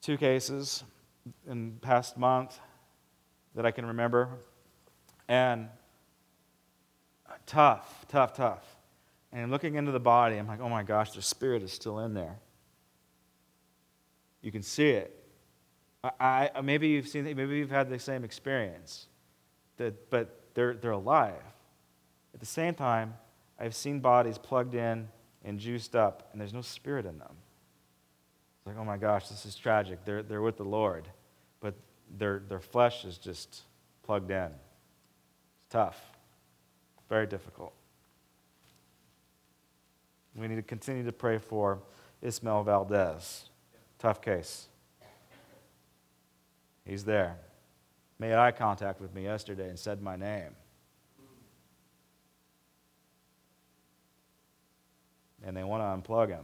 two 0.01 0.17
cases 0.17 0.83
in 1.47 1.75
the 1.75 1.79
past 1.79 2.17
month 2.17 2.59
that 3.55 3.65
I 3.65 3.71
can 3.71 3.85
remember. 3.85 4.29
And 5.27 5.69
tough, 7.45 8.05
tough, 8.07 8.33
tough. 8.33 8.65
And 9.31 9.51
looking 9.51 9.75
into 9.75 9.91
the 9.91 9.99
body, 9.99 10.37
I'm 10.37 10.47
like, 10.47 10.61
oh 10.61 10.69
my 10.69 10.83
gosh, 10.83 11.11
the 11.11 11.21
spirit 11.21 11.63
is 11.63 11.71
still 11.71 11.99
in 11.99 12.13
there. 12.13 12.39
You 14.41 14.51
can 14.51 14.63
see 14.63 14.89
it. 14.89 15.16
I, 16.07 16.11
I, 16.19 16.51
uh, 16.55 16.61
maybe 16.61 16.87
you've 16.87 17.07
seen, 17.07 17.23
maybe 17.23 17.57
you've 17.57 17.69
had 17.69 17.89
the 17.89 17.99
same 17.99 18.23
experience, 18.23 19.07
that, 19.77 20.09
but 20.09 20.39
they're, 20.53 20.73
they're 20.73 20.91
alive. 20.91 21.41
At 22.33 22.39
the 22.39 22.45
same 22.45 22.73
time, 22.73 23.13
I've 23.59 23.75
seen 23.75 23.99
bodies 23.99 24.37
plugged 24.37 24.75
in 24.75 25.07
and 25.43 25.59
juiced 25.59 25.95
up, 25.95 26.29
and 26.31 26.41
there's 26.41 26.53
no 26.53 26.61
spirit 26.61 27.05
in 27.05 27.17
them. 27.17 27.35
It's 28.59 28.67
like, 28.67 28.77
oh 28.77 28.85
my 28.85 28.97
gosh, 28.97 29.29
this 29.29 29.45
is 29.45 29.55
tragic. 29.55 30.03
They're, 30.05 30.23
they're 30.23 30.41
with 30.41 30.57
the 30.57 30.65
Lord, 30.65 31.07
but 31.59 31.73
their, 32.17 32.43
their 32.47 32.59
flesh 32.59 33.05
is 33.05 33.17
just 33.17 33.63
plugged 34.03 34.31
in. 34.31 34.45
It's 34.45 35.71
tough, 35.71 35.99
very 37.09 37.27
difficult. 37.27 37.73
We 40.35 40.47
need 40.47 40.57
to 40.57 40.61
continue 40.61 41.03
to 41.03 41.11
pray 41.11 41.39
for 41.39 41.79
Ismael 42.21 42.63
Valdez. 42.63 43.49
Tough 43.97 44.21
case. 44.21 44.67
He's 46.87 47.03
there. 47.03 47.37
Made 48.17 48.33
eye 48.33 48.51
contact 48.51 49.01
with 49.01 49.13
me 49.13 49.23
yesterday 49.23 49.69
and 49.69 49.77
said 49.77 50.01
my 50.01 50.15
name. 50.15 50.55
and 55.47 55.55
they 55.55 55.63
want 55.63 55.81
to 55.81 56.11
unplug 56.11 56.27
him. 56.27 56.43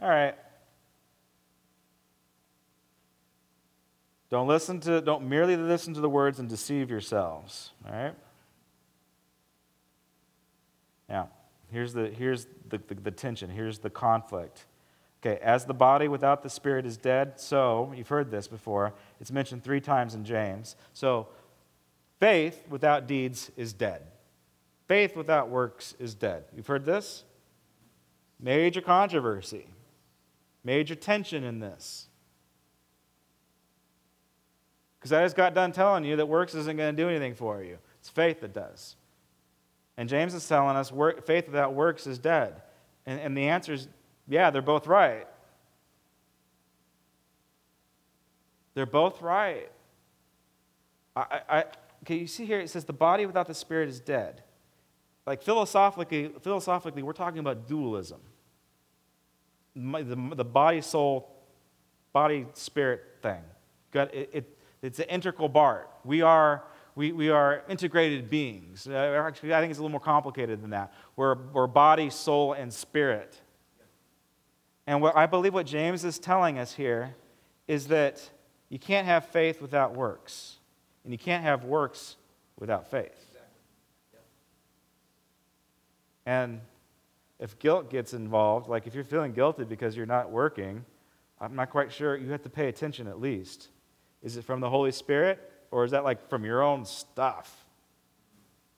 All 0.00 0.08
right. 0.08 0.36
Don't 4.30 4.46
listen 4.46 4.80
to 4.80 5.00
don't 5.00 5.28
merely 5.28 5.56
listen 5.56 5.92
to 5.94 6.00
the 6.00 6.08
words 6.08 6.38
and 6.38 6.48
deceive 6.48 6.88
yourselves. 6.88 7.72
All 7.84 7.92
right? 7.92 8.14
Now, 11.08 11.30
here's 11.70 11.92
the 11.92 12.08
here's 12.10 12.46
the, 12.68 12.78
the, 12.86 12.94
the 12.94 13.10
tension, 13.10 13.50
here's 13.50 13.80
the 13.80 13.90
conflict. 13.90 14.66
Okay, 15.22 15.40
as 15.42 15.64
the 15.64 15.74
body 15.74 16.08
without 16.08 16.42
the 16.42 16.50
spirit 16.50 16.86
is 16.86 16.96
dead, 16.96 17.40
so 17.40 17.92
you've 17.96 18.08
heard 18.08 18.30
this 18.30 18.46
before. 18.46 18.94
It's 19.20 19.32
mentioned 19.32 19.64
three 19.64 19.80
times 19.80 20.14
in 20.14 20.24
James. 20.24 20.76
So 20.92 21.28
faith 22.20 22.64
without 22.68 23.06
deeds 23.06 23.50
is 23.56 23.72
dead. 23.72 24.02
Faith 24.86 25.16
without 25.16 25.48
works 25.48 25.94
is 25.98 26.14
dead. 26.14 26.44
You've 26.54 26.66
heard 26.66 26.84
this? 26.84 27.24
Major 28.38 28.80
controversy, 28.80 29.66
major 30.62 30.94
tension 30.94 31.42
in 31.42 31.58
this. 31.58 32.06
Because 34.98 35.12
I 35.12 35.22
just 35.22 35.36
got 35.36 35.54
done 35.54 35.72
telling 35.72 36.04
you 36.04 36.16
that 36.16 36.26
works 36.26 36.54
isn't 36.54 36.76
going 36.76 36.94
to 36.94 37.02
do 37.02 37.08
anything 37.08 37.34
for 37.34 37.62
you, 37.62 37.78
it's 37.98 38.10
faith 38.10 38.40
that 38.42 38.52
does. 38.52 38.96
And 39.96 40.08
James 40.08 40.34
is 40.34 40.46
telling 40.46 40.76
us 40.76 40.92
work, 40.92 41.24
faith 41.26 41.46
without 41.46 41.72
works 41.72 42.06
is 42.06 42.18
dead. 42.18 42.60
And, 43.06 43.18
and 43.18 43.36
the 43.36 43.48
answer 43.48 43.72
is 43.72 43.88
Yeah, 44.28 44.50
they're 44.50 44.62
both 44.62 44.86
right. 44.86 45.26
They're 48.74 48.86
both 48.86 49.22
right. 49.22 49.70
I, 51.16 51.40
I, 51.48 51.64
okay, 52.02 52.16
you 52.16 52.26
see 52.26 52.44
here 52.44 52.60
it 52.60 52.68
says 52.68 52.84
the 52.84 52.92
body 52.92 53.24
without 53.24 53.46
the 53.46 53.54
spirit 53.54 53.88
is 53.88 54.00
dead. 54.00 54.42
Like 55.26 55.42
philosophically, 55.42 56.30
philosophically, 56.42 57.02
we're 57.02 57.12
talking 57.12 57.38
about 57.38 57.66
dualism. 57.66 58.20
The, 59.74 60.32
the 60.34 60.44
body, 60.44 60.80
soul, 60.82 61.30
body, 62.12 62.46
spirit 62.52 63.02
thing. 63.22 63.42
It, 63.94 64.30
it, 64.32 64.58
it's 64.82 64.98
an 64.98 65.06
integral 65.06 65.48
part. 65.48 65.90
We 66.04 66.22
are, 66.22 66.64
we, 66.94 67.12
we 67.12 67.30
are 67.30 67.64
integrated 67.68 68.30
beings. 68.30 68.86
Uh, 68.86 69.24
actually, 69.26 69.54
I 69.54 69.60
think 69.60 69.70
it's 69.70 69.78
a 69.78 69.82
little 69.82 69.90
more 69.90 70.00
complicated 70.00 70.62
than 70.62 70.70
that. 70.70 70.92
We're, 71.16 71.36
we're 71.52 71.66
body, 71.66 72.10
soul, 72.10 72.52
and 72.52 72.72
spirit. 72.72 73.40
And 74.86 75.02
what 75.02 75.16
I 75.16 75.26
believe 75.26 75.54
what 75.54 75.66
James 75.66 76.04
is 76.04 76.18
telling 76.18 76.58
us 76.58 76.74
here 76.74 77.14
is 77.66 77.88
that 77.88 78.30
you 78.68 78.78
can't 78.78 79.06
have 79.06 79.26
faith 79.26 79.60
without 79.60 79.94
works, 79.94 80.56
and 81.04 81.12
you 81.12 81.18
can't 81.18 81.42
have 81.42 81.64
works 81.64 82.16
without 82.58 82.90
faith. 82.90 83.22
And 86.24 86.60
if 87.38 87.58
guilt 87.58 87.90
gets 87.90 88.12
involved, 88.12 88.68
like 88.68 88.86
if 88.86 88.94
you're 88.94 89.04
feeling 89.04 89.32
guilty 89.32 89.64
because 89.64 89.96
you're 89.96 90.06
not 90.06 90.30
working, 90.30 90.84
I'm 91.40 91.54
not 91.54 91.70
quite 91.70 91.92
sure. 91.92 92.16
You 92.16 92.30
have 92.30 92.42
to 92.42 92.50
pay 92.50 92.68
attention 92.68 93.06
at 93.06 93.20
least. 93.20 93.68
Is 94.22 94.36
it 94.36 94.44
from 94.44 94.60
the 94.60 94.70
Holy 94.70 94.90
Spirit, 94.90 95.38
or 95.70 95.84
is 95.84 95.92
that 95.92 96.02
like 96.02 96.28
from 96.28 96.44
your 96.44 96.62
own 96.62 96.84
stuff? 96.84 97.64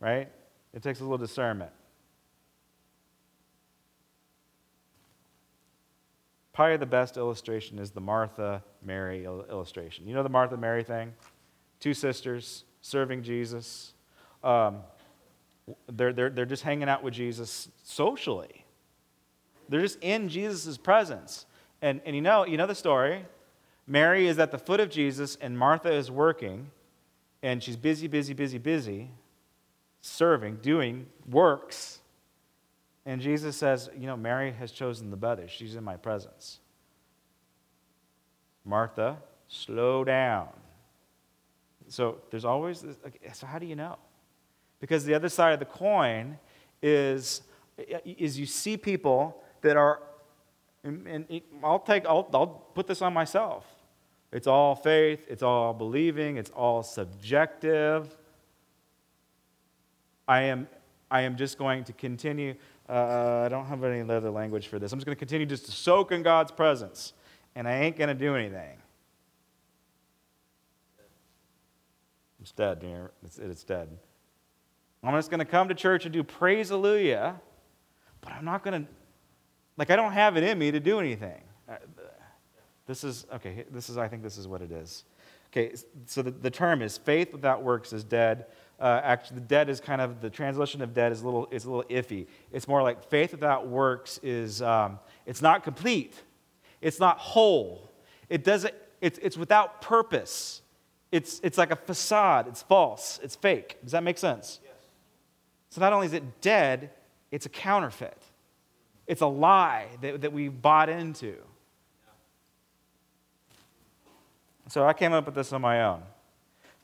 Right? 0.01 0.29
It 0.75 0.83
takes 0.83 1.01
a 1.01 1.05
little 1.05 1.19
discernment. 1.19 1.71
Probably 6.59 6.77
the 6.77 6.87
best 6.87 7.17
illustration 7.17 7.79
is 7.79 7.93
the 7.93 8.01
Martha 8.01 8.65
Mary 8.85 9.25
illustration. 9.25 10.09
You 10.09 10.15
know 10.15 10.25
the 10.25 10.29
Martha 10.29 10.57
Mary 10.57 10.83
thing? 10.83 11.13
Two 11.79 11.95
sisters 11.95 12.65
serving 12.81 13.23
Jesus. 13.23 13.93
Um, 14.43 14.79
they're, 15.89 16.13
they're, 16.13 16.31
they're 16.31 16.47
just 16.47 16.65
hanging 16.65 16.89
out 16.89 17.05
with 17.05 17.15
Jesus 17.15 17.69
socially. 17.85 18.65
They're 19.69 19.83
just 19.83 19.99
in 20.01 20.29
Jesus' 20.29 20.77
presence. 20.77 21.47
And, 21.81 22.01
and 22.05 22.17
you, 22.17 22.23
know, 22.23 22.45
you 22.45 22.57
know 22.57 22.67
the 22.67 22.75
story. 22.75 23.25
Mary 23.87 24.27
is 24.27 24.41
at 24.41 24.51
the 24.51 24.59
foot 24.59 24.81
of 24.81 24.91
Jesus, 24.91 25.39
and 25.41 25.57
Martha 25.57 25.93
is 25.93 26.11
working, 26.11 26.73
and 27.41 27.63
she's 27.63 27.77
busy, 27.77 28.09
busy, 28.09 28.35
busy, 28.35 28.59
busy, 28.59 29.13
serving, 30.01 30.57
doing 30.57 31.07
works. 31.31 31.98
And 33.09 33.23
Jesus 33.23 33.57
says, 33.57 33.89
You 33.99 34.07
know, 34.07 34.19
Mary 34.19 34.53
has 34.53 34.71
chosen 34.71 35.11
the 35.11 35.17
better. 35.17 35.49
She's 35.49 35.77
in 35.77 35.83
my 35.83 35.97
presence. 35.97 36.59
Martha, 38.67 39.17
slow 39.49 40.05
down. 40.05 40.49
So 41.89 42.19
there's 42.31 42.45
always 42.45 42.83
this. 42.83 42.97
So, 43.33 43.47
how 43.47 43.59
do 43.59 43.65
you 43.65 43.77
know? 43.77 43.97
Because 44.79 45.07
the 45.07 45.15
other 45.15 45.31
side 45.31 45.55
of 45.55 45.59
the 45.59 45.65
coin 45.65 46.39
is, 46.83 47.41
is 48.05 48.39
you 48.39 48.45
see 48.45 48.77
people 48.77 49.43
that 49.63 49.79
are, 49.79 50.03
and 50.85 51.27
I'll 51.65 51.79
take, 51.79 52.05
I'll, 52.05 52.29
I'll 52.35 52.47
put 52.75 52.87
this 52.87 53.01
on 53.01 53.15
myself. 53.15 53.65
It's 54.33 54.47
all 54.47 54.75
faith, 54.75 55.25
it's 55.29 55.43
all 55.43 55.73
believing, 55.73 56.37
it's 56.37 56.51
all 56.51 56.83
subjective. 56.83 58.15
I 60.29 60.43
am, 60.43 60.69
I 61.11 61.23
am 61.23 61.39
just 61.39 61.57
going 61.57 61.85
to 61.85 61.95
continue 61.95 62.55
uh, 62.89 63.43
I 63.45 63.49
don't 63.49 63.67
have 63.67 63.85
any 63.85 64.01
other 64.11 64.31
language 64.31 64.69
for 64.69 64.79
this. 64.79 64.93
I'm 64.93 64.99
just 64.99 65.07
going 65.07 65.17
to 65.17 65.19
continue 65.19 65.47
just 65.47 65.67
to 65.67 65.73
soak 65.73 66.13
in 66.13 66.23
God's 66.23 66.51
presence, 66.51 67.13
and 67.55 67.69
I 67.69 67.81
ain't 67.81 67.97
going 67.97 68.09
to 68.09 68.15
do 68.15 68.35
anything. 68.35 68.79
It's 72.41 72.53
dead, 72.53 72.83
it's, 73.25 73.39
it's 73.39 73.65
dead. 73.65 73.89
I'm 75.03 75.15
just 75.15 75.31
going 75.31 75.41
to 75.41 75.45
come 75.45 75.69
to 75.69 75.75
church 75.75 76.05
and 76.07 76.13
do 76.13 76.23
praise 76.23 76.71
hallelujah, 76.71 77.41
but 78.21 78.33
I'm 78.33 78.45
not 78.45 78.65
going 78.65 78.85
to, 78.85 78.91
like, 79.77 79.91
I 79.91 79.97
don't 79.97 80.13
have 80.13 80.37
it 80.37 80.43
in 80.43 80.59
me 80.59 80.71
to 80.71 80.81
do 80.81 80.99
anything. 80.99 81.43
This 82.89 83.05
is, 83.05 83.25
okay, 83.33 83.65
this 83.71 83.89
is, 83.89 83.97
I 83.97 84.09
think 84.09 84.25
this 84.25 84.37
is 84.37 84.49
what 84.49 84.63
it 84.63 84.73
is. 84.73 85.05
Okay, 85.53 85.75
so 86.07 86.23
the, 86.23 86.33
the 86.33 86.51
term 86.51 86.83
is 86.83 86.99
faith 86.99 87.33
without 87.33 87.63
works 87.63 87.93
is 87.93 88.03
dead 88.03 88.47
uh, 88.81 89.01
actually 89.03 89.35
the 89.37 89.47
dead 89.47 89.69
is 89.69 89.81
kind 89.81 90.01
of 90.01 90.21
the 90.21 90.31
translation 90.31 90.83
of 90.83 90.95
dead 90.95 91.11
is 91.11 91.23
a 91.23 91.25
little 91.25 91.49
is 91.51 91.65
a 91.65 91.71
little 91.71 91.91
iffy. 91.91 92.27
It's 92.53 92.69
more 92.69 92.83
like 92.83 93.03
faith 93.11 93.33
without 93.33 93.67
works 93.67 94.21
is 94.23 94.63
um, 94.63 95.01
it's 95.27 95.43
not 95.43 95.65
complete, 95.65 96.15
it's 96.81 97.01
not 97.01 97.19
whole. 97.19 97.91
It 98.29 98.45
doesn't. 98.45 98.75
It's 99.01 99.19
it's 99.19 99.37
without 99.37 99.81
purpose. 99.81 100.63
It's 101.11 101.41
it's 101.43 101.59
like 101.59 101.73
a 101.73 101.77
facade. 101.77 102.47
It's 102.47 102.63
false. 102.63 103.19
It's 103.23 103.35
fake. 103.35 103.79
Does 103.83 103.93
that 103.93 104.05
make 104.05 104.19
sense? 104.19 104.61
Yes. 104.63 104.73
So 105.71 105.81
not 105.81 105.93
only 105.93 106.07
is 106.07 106.13
it 106.13 106.41
dead, 106.41 106.91
it's 107.33 107.47
a 107.47 107.51
counterfeit. 107.51 108.23
It's 109.09 109.23
a 109.23 109.27
lie 109.27 109.87
that, 110.03 110.21
that 110.21 110.33
we 110.33 110.49
bought 110.49 110.89
into. 110.89 111.37
So 114.69 114.87
I 114.87 114.93
came 114.93 115.13
up 115.13 115.27
with 115.27 115.35
this 115.35 115.53
on 115.53 115.63
my 115.63 115.83
own. 115.85 116.03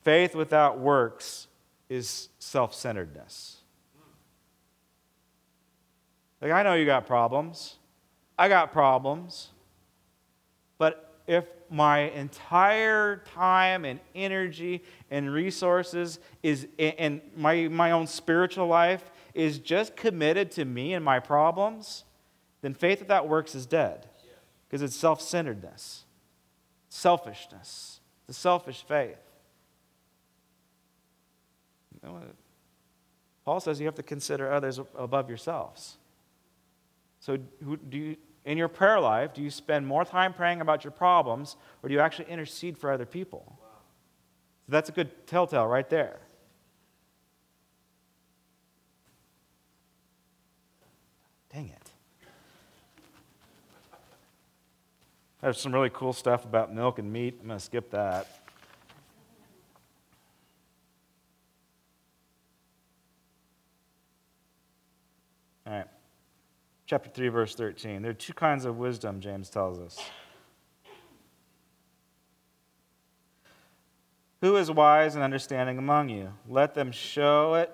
Faith 0.03 0.35
without 0.35 0.79
works 0.79 1.47
is 1.89 2.29
self 2.39 2.73
centeredness. 2.73 3.57
Like, 6.41 6.51
I 6.51 6.63
know 6.63 6.73
you 6.73 6.85
got 6.85 7.07
problems. 7.07 7.77
I 8.37 8.49
got 8.49 8.71
problems. 8.71 9.49
But 10.77 11.15
if 11.27 11.45
my 11.69 11.99
entire 12.11 13.23
time 13.33 13.85
and 13.85 13.99
energy 14.13 14.83
and 15.09 15.31
resources 15.31 16.19
is, 16.43 16.67
and 16.77 17.21
my, 17.35 17.67
my 17.67 17.91
own 17.91 18.07
spiritual 18.07 18.67
life 18.67 19.11
is 19.33 19.59
just 19.59 19.95
committed 19.95 20.51
to 20.51 20.65
me 20.65 20.93
and 20.93 21.03
my 21.03 21.19
problems, 21.19 22.03
then 22.61 22.73
faith 22.73 22.99
without 22.99 23.27
works 23.27 23.55
is 23.55 23.65
dead 23.65 24.07
because 24.67 24.81
it's 24.81 24.95
self 24.95 25.21
centeredness, 25.21 26.04
selfishness, 26.95 27.99
the 28.25 28.33
selfish 28.33 28.83
faith. 28.87 29.17
Paul 33.43 33.59
says 33.59 33.79
you 33.79 33.85
have 33.85 33.95
to 33.95 34.03
consider 34.03 34.51
others 34.51 34.79
above 34.97 35.27
yourselves. 35.27 35.97
So, 37.19 37.37
do 37.37 37.97
you, 37.97 38.15
in 38.45 38.57
your 38.57 38.67
prayer 38.67 38.99
life, 38.99 39.33
do 39.33 39.41
you 39.41 39.49
spend 39.49 39.85
more 39.85 40.05
time 40.05 40.33
praying 40.33 40.61
about 40.61 40.83
your 40.83 40.91
problems 40.91 41.57
or 41.83 41.89
do 41.89 41.95
you 41.95 41.99
actually 41.99 42.29
intercede 42.29 42.77
for 42.77 42.91
other 42.91 43.05
people? 43.05 43.43
Wow. 43.59 43.67
So 44.65 44.71
that's 44.71 44.89
a 44.89 44.91
good 44.91 45.27
telltale 45.27 45.67
right 45.67 45.89
there. 45.89 46.19
Dang 51.51 51.69
it. 51.69 51.84
There's 55.45 55.61
some 55.61 55.75
really 55.75 55.91
cool 55.93 56.11
stuff 56.11 56.43
about 56.43 56.73
milk 56.73 56.97
and 56.97 57.13
meat. 57.13 57.37
I'm 57.39 57.45
going 57.45 57.59
to 57.59 57.63
skip 57.63 57.91
that. 57.91 58.25
All 65.67 65.73
right. 65.73 65.85
Chapter 66.87 67.11
3, 67.11 67.27
verse 67.27 67.53
13. 67.53 68.01
There 68.01 68.09
are 68.09 68.15
two 68.15 68.33
kinds 68.33 68.65
of 68.65 68.79
wisdom, 68.79 69.19
James 69.19 69.51
tells 69.51 69.79
us. 69.79 69.99
Who 74.41 74.57
is 74.57 74.71
wise 74.71 75.13
and 75.13 75.23
understanding 75.23 75.77
among 75.77 76.09
you? 76.09 76.33
Let 76.49 76.73
them 76.73 76.91
show 76.91 77.53
it 77.53 77.71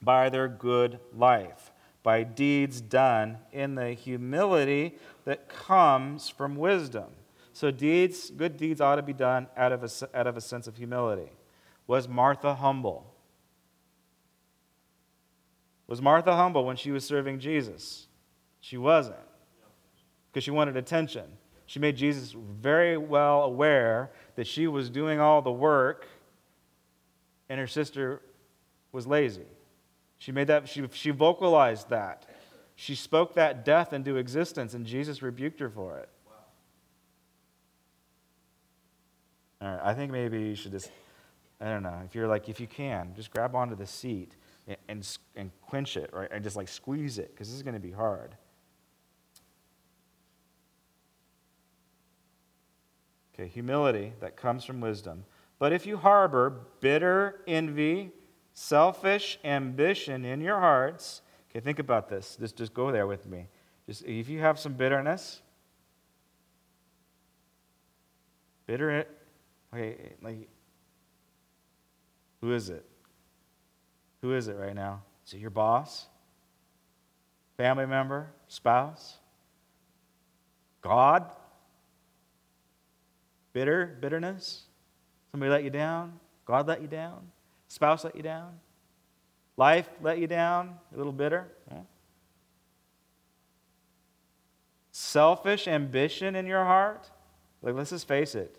by 0.00 0.30
their 0.30 0.48
good 0.48 1.00
life, 1.14 1.70
by 2.06 2.22
deeds 2.22 2.80
done 2.80 3.36
in 3.50 3.74
the 3.74 3.90
humility 3.90 4.94
that 5.24 5.48
comes 5.48 6.28
from 6.28 6.54
wisdom. 6.54 7.06
So, 7.52 7.72
deeds, 7.72 8.30
good 8.30 8.56
deeds 8.56 8.80
ought 8.80 8.94
to 8.94 9.02
be 9.02 9.12
done 9.12 9.48
out 9.56 9.72
of 9.72 9.82
a, 9.82 10.16
out 10.16 10.28
of 10.28 10.36
a 10.36 10.40
sense 10.40 10.68
of 10.68 10.76
humility. 10.76 11.32
Was 11.88 12.06
Martha 12.06 12.54
humble? 12.54 13.12
Was 15.88 16.00
Martha 16.00 16.36
humble 16.36 16.64
when 16.64 16.76
she 16.76 16.92
was 16.92 17.04
serving 17.04 17.40
Jesus? 17.40 18.06
She 18.60 18.78
wasn't, 18.78 19.16
because 20.30 20.44
she 20.44 20.52
wanted 20.52 20.76
attention. 20.76 21.24
She 21.66 21.80
made 21.80 21.96
Jesus 21.96 22.36
very 22.38 22.96
well 22.96 23.42
aware 23.42 24.12
that 24.36 24.46
she 24.46 24.68
was 24.68 24.90
doing 24.90 25.18
all 25.18 25.42
the 25.42 25.50
work 25.50 26.06
and 27.48 27.58
her 27.58 27.66
sister 27.66 28.22
was 28.92 29.08
lazy. 29.08 29.48
She 30.18 30.32
made 30.32 30.46
that, 30.46 30.68
she, 30.68 30.86
she 30.92 31.10
vocalized 31.10 31.90
that. 31.90 32.26
She 32.74 32.94
spoke 32.94 33.34
that 33.34 33.64
death 33.64 33.92
into 33.92 34.16
existence, 34.16 34.74
and 34.74 34.84
Jesus 34.84 35.22
rebuked 35.22 35.60
her 35.60 35.70
for 35.70 35.98
it. 35.98 36.08
Wow. 36.26 36.32
All 39.62 39.68
right, 39.76 39.80
I 39.82 39.94
think 39.94 40.12
maybe 40.12 40.40
you 40.40 40.54
should 40.54 40.72
just, 40.72 40.90
I 41.60 41.66
don't 41.66 41.82
know, 41.82 42.02
if 42.04 42.14
you're 42.14 42.28
like, 42.28 42.48
if 42.48 42.60
you 42.60 42.66
can, 42.66 43.12
just 43.14 43.30
grab 43.30 43.54
onto 43.54 43.74
the 43.76 43.86
seat 43.86 44.32
and, 44.66 44.76
and, 44.88 45.18
and 45.36 45.50
quench 45.62 45.96
it, 45.96 46.10
right? 46.12 46.28
And 46.30 46.44
just 46.44 46.56
like 46.56 46.68
squeeze 46.68 47.18
it, 47.18 47.30
because 47.30 47.48
this 47.48 47.56
is 47.56 47.62
going 47.62 47.74
to 47.74 47.80
be 47.80 47.92
hard. 47.92 48.34
Okay, 53.34 53.48
humility 53.48 54.12
that 54.20 54.36
comes 54.36 54.64
from 54.64 54.80
wisdom. 54.80 55.24
But 55.58 55.72
if 55.72 55.86
you 55.86 55.98
harbor 55.98 56.60
bitter 56.80 57.40
envy, 57.46 58.12
selfish 58.56 59.38
ambition 59.44 60.24
in 60.24 60.40
your 60.40 60.58
hearts, 60.58 61.20
okay, 61.50 61.60
think 61.60 61.78
about 61.78 62.08
this. 62.08 62.36
Just, 62.40 62.56
just 62.56 62.72
go 62.72 62.90
there 62.90 63.06
with 63.06 63.26
me. 63.26 63.48
Just 63.86 64.02
if 64.04 64.30
you 64.30 64.40
have 64.40 64.58
some 64.58 64.72
bitterness, 64.72 65.42
bitter, 68.66 69.06
okay, 69.72 70.14
like, 70.22 70.48
who 72.40 72.52
is 72.52 72.70
it? 72.70 72.84
Who 74.22 74.32
is 74.34 74.48
it 74.48 74.56
right 74.56 74.74
now? 74.74 75.02
Is 75.26 75.34
it 75.34 75.38
your 75.38 75.50
boss? 75.50 76.06
Family 77.58 77.86
member? 77.86 78.30
Spouse? 78.48 79.18
God? 80.80 81.30
Bitter, 83.52 83.98
bitterness? 84.00 84.62
Somebody 85.30 85.50
let 85.50 85.62
you 85.62 85.70
down? 85.70 86.18
God 86.46 86.66
let 86.66 86.80
you 86.80 86.88
down? 86.88 87.30
Spouse 87.68 88.04
let 88.04 88.16
you 88.16 88.22
down? 88.22 88.52
Life 89.56 89.88
let 90.02 90.18
you 90.18 90.26
down? 90.26 90.76
A 90.94 90.96
little 90.96 91.12
bitter? 91.12 91.48
Selfish 94.98 95.68
ambition 95.68 96.34
in 96.36 96.46
your 96.46 96.64
heart? 96.64 97.10
Like, 97.60 97.74
let's 97.74 97.90
just 97.90 98.08
face 98.08 98.34
it. 98.34 98.56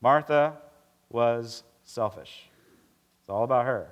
Martha 0.00 0.58
was 1.08 1.62
selfish. 1.84 2.50
It's 3.20 3.28
all 3.28 3.44
about 3.44 3.66
her. 3.66 3.90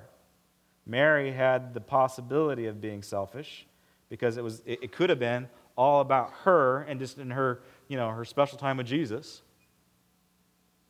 Mary 0.85 1.31
had 1.31 1.73
the 1.73 1.79
possibility 1.79 2.65
of 2.65 2.81
being 2.81 3.03
selfish 3.03 3.65
because 4.09 4.35
it, 4.35 4.43
was, 4.43 4.61
it, 4.65 4.79
it 4.83 4.91
could 4.91 5.09
have 5.09 5.19
been 5.19 5.47
all 5.77 6.01
about 6.01 6.31
her 6.43 6.81
and 6.81 6.99
just 6.99 7.17
in 7.17 7.31
her, 7.31 7.61
you 7.87 7.95
know, 7.95 8.09
her 8.09 8.25
special 8.25 8.57
time 8.57 8.75
with 8.75 8.87
Jesus. 8.87 9.43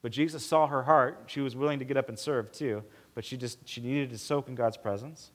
But 0.02 0.12
Jesus 0.12 0.46
saw 0.46 0.68
her 0.68 0.84
heart. 0.84 1.24
She 1.28 1.42
was 1.42 1.56
willing 1.56 1.80
to 1.80 1.86
get 1.86 1.98
up 1.98 2.10
and 2.10 2.18
serve 2.18 2.52
too, 2.52 2.84
but 3.14 3.24
she 3.24 3.38
just 3.38 3.68
she 3.68 3.82
needed 3.82 4.10
to 4.12 4.18
soak 4.18 4.48
in 4.48 4.56
God's 4.56 4.78
presence. 4.78 5.32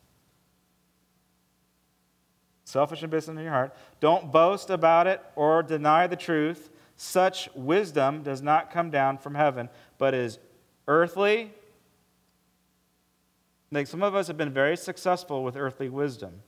Selfish 2.65 3.05
ambition 3.05 3.39
in 3.39 3.45
your 3.45 3.53
heart. 3.53 3.77
Don't 4.01 4.33
boast 4.33 4.71
about 4.71 5.07
it 5.07 5.23
or 5.37 5.63
deny 5.63 6.09
the 6.09 6.17
truth. 6.17 6.71
Such 6.97 7.49
wisdom 7.55 8.23
does 8.23 8.43
not 8.43 8.73
come 8.73 8.91
down 8.91 9.19
from 9.19 9.37
heaven, 9.37 9.69
but 9.99 10.15
is 10.15 10.39
earthly. 10.89 11.53
Like 13.71 13.87
some 13.87 14.03
of 14.03 14.17
us 14.17 14.27
have 14.27 14.37
been 14.37 14.53
very 14.53 14.77
successful 14.77 15.45
with 15.45 15.57
earthly 15.57 15.89
wisdom. 15.89 16.43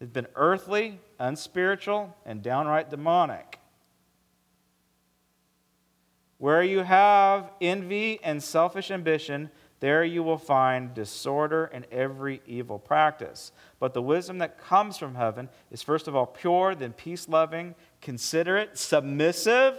It's 0.00 0.10
been 0.10 0.26
earthly, 0.36 1.00
unspiritual, 1.18 2.16
and 2.24 2.42
downright 2.42 2.88
demonic. 2.88 3.58
Where 6.42 6.64
you 6.64 6.80
have 6.80 7.52
envy 7.60 8.18
and 8.20 8.42
selfish 8.42 8.90
ambition, 8.90 9.48
there 9.78 10.02
you 10.02 10.24
will 10.24 10.38
find 10.38 10.92
disorder 10.92 11.66
and 11.66 11.86
every 11.92 12.42
evil 12.48 12.80
practice. 12.80 13.52
But 13.78 13.94
the 13.94 14.02
wisdom 14.02 14.38
that 14.38 14.58
comes 14.58 14.98
from 14.98 15.14
heaven 15.14 15.48
is 15.70 15.82
first 15.82 16.08
of 16.08 16.16
all 16.16 16.26
pure, 16.26 16.74
then 16.74 16.94
peace 16.94 17.28
loving, 17.28 17.76
considerate, 18.00 18.76
submissive, 18.76 19.78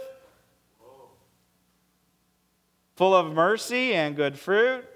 full 2.96 3.14
of 3.14 3.30
mercy 3.34 3.92
and 3.92 4.16
good 4.16 4.38
fruit, 4.38 4.86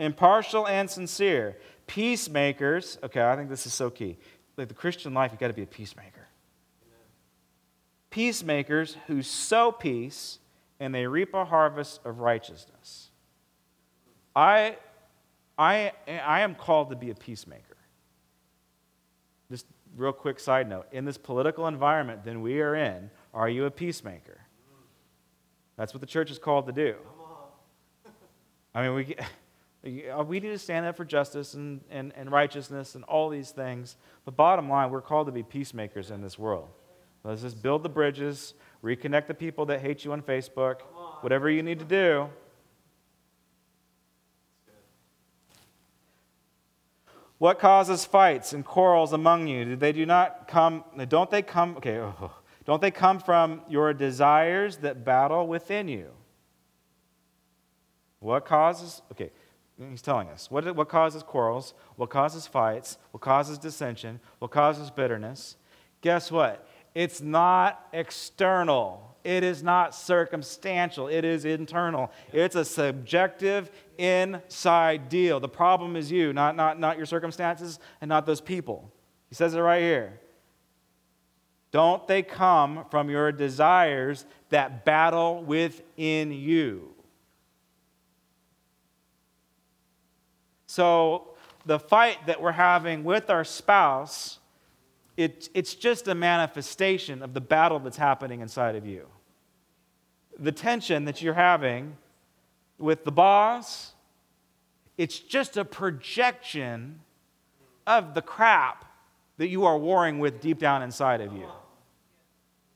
impartial 0.00 0.66
and 0.66 0.90
sincere. 0.90 1.58
Peacemakers, 1.86 2.98
okay, 3.04 3.22
I 3.22 3.36
think 3.36 3.50
this 3.50 3.66
is 3.66 3.72
so 3.72 3.88
key. 3.88 4.18
Like 4.56 4.66
the 4.66 4.74
Christian 4.74 5.14
life, 5.14 5.30
you've 5.30 5.38
got 5.38 5.46
to 5.46 5.52
be 5.52 5.62
a 5.62 5.66
peacemaker. 5.66 6.26
Peacemakers 8.10 8.96
who 9.06 9.22
sow 9.22 9.70
peace 9.70 10.40
and 10.82 10.92
they 10.92 11.06
reap 11.06 11.32
a 11.32 11.44
harvest 11.44 12.00
of 12.04 12.18
righteousness. 12.18 13.10
I, 14.34 14.78
I, 15.56 15.92
I 16.08 16.40
am 16.40 16.56
called 16.56 16.90
to 16.90 16.96
be 16.96 17.10
a 17.10 17.14
peacemaker. 17.14 17.76
Just 19.48 19.66
real 19.96 20.12
quick 20.12 20.40
side 20.40 20.68
note 20.68 20.88
in 20.90 21.04
this 21.04 21.16
political 21.16 21.68
environment 21.68 22.24
that 22.24 22.36
we 22.36 22.60
are 22.60 22.74
in, 22.74 23.10
are 23.32 23.48
you 23.48 23.64
a 23.66 23.70
peacemaker? 23.70 24.40
That's 25.76 25.94
what 25.94 26.00
the 26.00 26.06
church 26.06 26.32
is 26.32 26.40
called 26.40 26.66
to 26.66 26.72
do. 26.72 26.96
I 28.74 28.82
mean, 28.82 28.94
we, 28.96 29.16
we 30.24 30.40
need 30.40 30.48
to 30.48 30.58
stand 30.58 30.84
up 30.84 30.96
for 30.96 31.04
justice 31.04 31.54
and, 31.54 31.80
and, 31.92 32.12
and 32.16 32.28
righteousness 32.32 32.96
and 32.96 33.04
all 33.04 33.28
these 33.28 33.52
things. 33.52 33.96
But 34.24 34.34
bottom 34.34 34.68
line, 34.68 34.90
we're 34.90 35.00
called 35.00 35.28
to 35.28 35.32
be 35.32 35.44
peacemakers 35.44 36.10
in 36.10 36.22
this 36.22 36.36
world. 36.40 36.70
Let's 37.22 37.42
just 37.42 37.62
build 37.62 37.84
the 37.84 37.88
bridges, 37.88 38.54
reconnect 38.82 39.26
the 39.26 39.34
people 39.34 39.66
that 39.66 39.80
hate 39.80 40.04
you 40.04 40.12
on 40.12 40.22
Facebook, 40.22 40.80
whatever 41.20 41.48
you 41.48 41.62
need 41.62 41.78
to 41.78 41.84
do. 41.84 42.28
What 47.38 47.58
causes 47.58 48.04
fights 48.04 48.52
and 48.52 48.64
quarrels 48.64 49.12
among 49.12 49.48
you? 49.48 49.64
Do 49.64 49.76
they 49.76 49.92
do 49.92 50.06
not 50.06 50.46
come, 50.46 50.84
don't 51.08 51.30
they 51.30 51.42
come, 51.42 51.76
okay, 51.76 51.98
oh, 51.98 52.14
oh, 52.20 52.32
don't 52.64 52.80
they 52.80 52.92
come 52.92 53.18
from 53.18 53.62
your 53.68 53.92
desires 53.92 54.76
that 54.78 55.04
battle 55.04 55.48
within 55.48 55.88
you? 55.88 56.10
What 58.20 58.44
causes, 58.44 59.02
okay, 59.10 59.32
he's 59.90 60.02
telling 60.02 60.28
us. 60.28 60.52
What, 60.52 60.76
what 60.76 60.88
causes 60.88 61.24
quarrels? 61.24 61.74
What 61.96 62.10
causes 62.10 62.46
fights? 62.46 62.98
What 63.10 63.20
causes 63.20 63.58
dissension? 63.58 64.20
What 64.38 64.52
causes 64.52 64.90
bitterness? 64.90 65.56
Guess 66.00 66.30
what? 66.30 66.68
It's 66.94 67.20
not 67.20 67.86
external. 67.92 69.16
It 69.24 69.44
is 69.44 69.62
not 69.62 69.94
circumstantial. 69.94 71.08
It 71.08 71.24
is 71.24 71.44
internal. 71.44 72.10
It's 72.32 72.56
a 72.56 72.64
subjective, 72.64 73.70
inside 73.96 75.08
deal. 75.08 75.38
The 75.38 75.48
problem 75.48 75.96
is 75.96 76.10
you, 76.10 76.32
not, 76.32 76.56
not, 76.56 76.78
not 76.78 76.96
your 76.96 77.06
circumstances 77.06 77.78
and 78.00 78.08
not 78.08 78.26
those 78.26 78.40
people. 78.40 78.90
He 79.28 79.34
says 79.34 79.54
it 79.54 79.60
right 79.60 79.80
here. 79.80 80.20
Don't 81.70 82.06
they 82.06 82.22
come 82.22 82.84
from 82.90 83.08
your 83.08 83.32
desires 83.32 84.26
that 84.50 84.84
battle 84.84 85.42
within 85.42 86.32
you? 86.32 86.90
So, 90.66 91.28
the 91.64 91.78
fight 91.78 92.26
that 92.26 92.42
we're 92.42 92.52
having 92.52 93.04
with 93.04 93.30
our 93.30 93.44
spouse 93.44 94.38
it, 95.16 95.48
it's 95.54 95.74
just 95.74 96.08
a 96.08 96.14
manifestation 96.14 97.22
of 97.22 97.34
the 97.34 97.40
battle 97.40 97.78
that's 97.78 97.96
happening 97.96 98.40
inside 98.40 98.76
of 98.76 98.86
you. 98.86 99.06
The 100.38 100.52
tension 100.52 101.04
that 101.04 101.20
you're 101.20 101.34
having 101.34 101.96
with 102.78 103.04
the 103.04 103.12
boss, 103.12 103.92
it's 104.96 105.18
just 105.18 105.56
a 105.56 105.64
projection 105.64 107.00
of 107.86 108.14
the 108.14 108.22
crap 108.22 108.86
that 109.36 109.48
you 109.48 109.64
are 109.64 109.78
warring 109.78 110.18
with 110.18 110.40
deep 110.40 110.58
down 110.58 110.82
inside 110.82 111.20
of 111.20 111.32
you. 111.32 111.48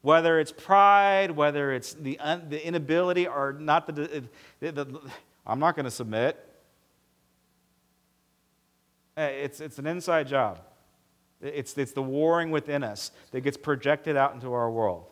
Whether 0.02 0.38
it's 0.38 0.52
pride, 0.52 1.30
whether 1.30 1.72
it's 1.72 1.94
the, 1.94 2.18
un, 2.20 2.48
the 2.48 2.64
inability 2.64 3.26
or 3.26 3.56
not 3.58 3.86
the, 3.86 4.24
the, 4.60 4.72
the 4.72 5.00
I'm 5.46 5.58
not 5.58 5.74
going 5.74 5.84
to 5.84 5.90
submit. 5.90 6.38
Eh, 9.16 9.26
it's, 9.26 9.60
it's 9.60 9.78
an 9.78 9.86
inside 9.86 10.28
job. 10.28 10.60
It's, 11.40 11.76
it's 11.76 11.92
the 11.92 12.02
warring 12.02 12.50
within 12.50 12.82
us 12.82 13.10
that 13.30 13.42
gets 13.42 13.56
projected 13.56 14.16
out 14.16 14.34
into 14.34 14.52
our 14.52 14.70
world. 14.70 15.04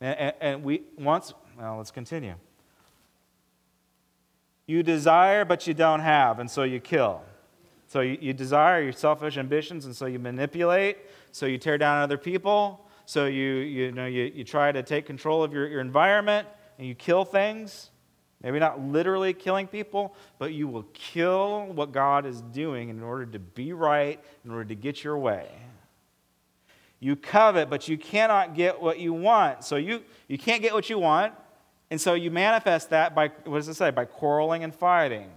And, 0.00 0.18
and, 0.18 0.34
and 0.40 0.62
we 0.62 0.82
once, 0.96 1.34
well, 1.58 1.78
let's 1.78 1.90
continue. 1.90 2.34
You 4.66 4.82
desire, 4.82 5.44
but 5.44 5.66
you 5.66 5.74
don't 5.74 6.00
have, 6.00 6.38
and 6.38 6.48
so 6.48 6.62
you 6.62 6.78
kill. 6.78 7.22
So 7.88 8.02
you, 8.02 8.16
you 8.20 8.32
desire 8.32 8.80
your 8.80 8.92
selfish 8.92 9.36
ambitions, 9.36 9.84
and 9.84 9.96
so 9.96 10.06
you 10.06 10.20
manipulate, 10.20 10.98
so 11.32 11.46
you 11.46 11.58
tear 11.58 11.76
down 11.76 12.00
other 12.02 12.16
people, 12.16 12.86
so 13.04 13.26
you, 13.26 13.42
you, 13.42 13.90
know, 13.90 14.06
you, 14.06 14.30
you 14.32 14.44
try 14.44 14.70
to 14.70 14.84
take 14.84 15.06
control 15.06 15.42
of 15.42 15.52
your, 15.52 15.66
your 15.66 15.80
environment, 15.80 16.46
and 16.78 16.86
you 16.86 16.94
kill 16.94 17.24
things. 17.24 17.89
Maybe 18.42 18.58
not 18.58 18.80
literally 18.80 19.34
killing 19.34 19.66
people, 19.66 20.14
but 20.38 20.54
you 20.54 20.66
will 20.66 20.84
kill 20.94 21.66
what 21.66 21.92
God 21.92 22.24
is 22.24 22.40
doing 22.40 22.88
in 22.88 23.02
order 23.02 23.26
to 23.26 23.38
be 23.38 23.72
right, 23.72 24.18
in 24.44 24.50
order 24.50 24.64
to 24.64 24.74
get 24.74 25.04
your 25.04 25.18
way. 25.18 25.48
You 27.00 27.16
covet, 27.16 27.68
but 27.68 27.88
you 27.88 27.98
cannot 27.98 28.54
get 28.54 28.80
what 28.80 28.98
you 28.98 29.12
want. 29.12 29.64
So 29.64 29.76
you, 29.76 30.02
you 30.26 30.38
can't 30.38 30.62
get 30.62 30.72
what 30.72 30.88
you 30.88 30.98
want, 30.98 31.34
and 31.90 32.00
so 32.00 32.14
you 32.14 32.30
manifest 32.30 32.90
that 32.90 33.14
by, 33.14 33.28
what 33.44 33.58
does 33.58 33.68
it 33.68 33.74
say? 33.74 33.90
By 33.90 34.06
quarreling 34.06 34.64
and 34.64 34.74
fighting. 34.74 35.30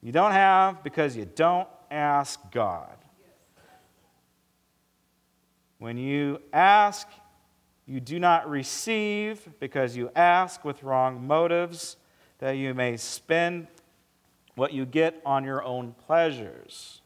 You 0.00 0.12
don't 0.12 0.32
have 0.32 0.82
because 0.82 1.16
you 1.16 1.24
don't 1.24 1.68
ask 1.90 2.38
God. 2.50 2.96
When 5.78 5.96
you 5.96 6.40
ask, 6.52 7.08
you 7.92 8.00
do 8.00 8.18
not 8.18 8.48
receive 8.48 9.46
because 9.60 9.94
you 9.98 10.10
ask 10.16 10.64
with 10.64 10.82
wrong 10.82 11.26
motives, 11.26 11.98
that 12.38 12.52
you 12.52 12.72
may 12.72 12.96
spend 12.96 13.66
what 14.54 14.72
you 14.72 14.86
get 14.86 15.20
on 15.26 15.44
your 15.44 15.62
own 15.62 15.94
pleasures. 16.06 17.02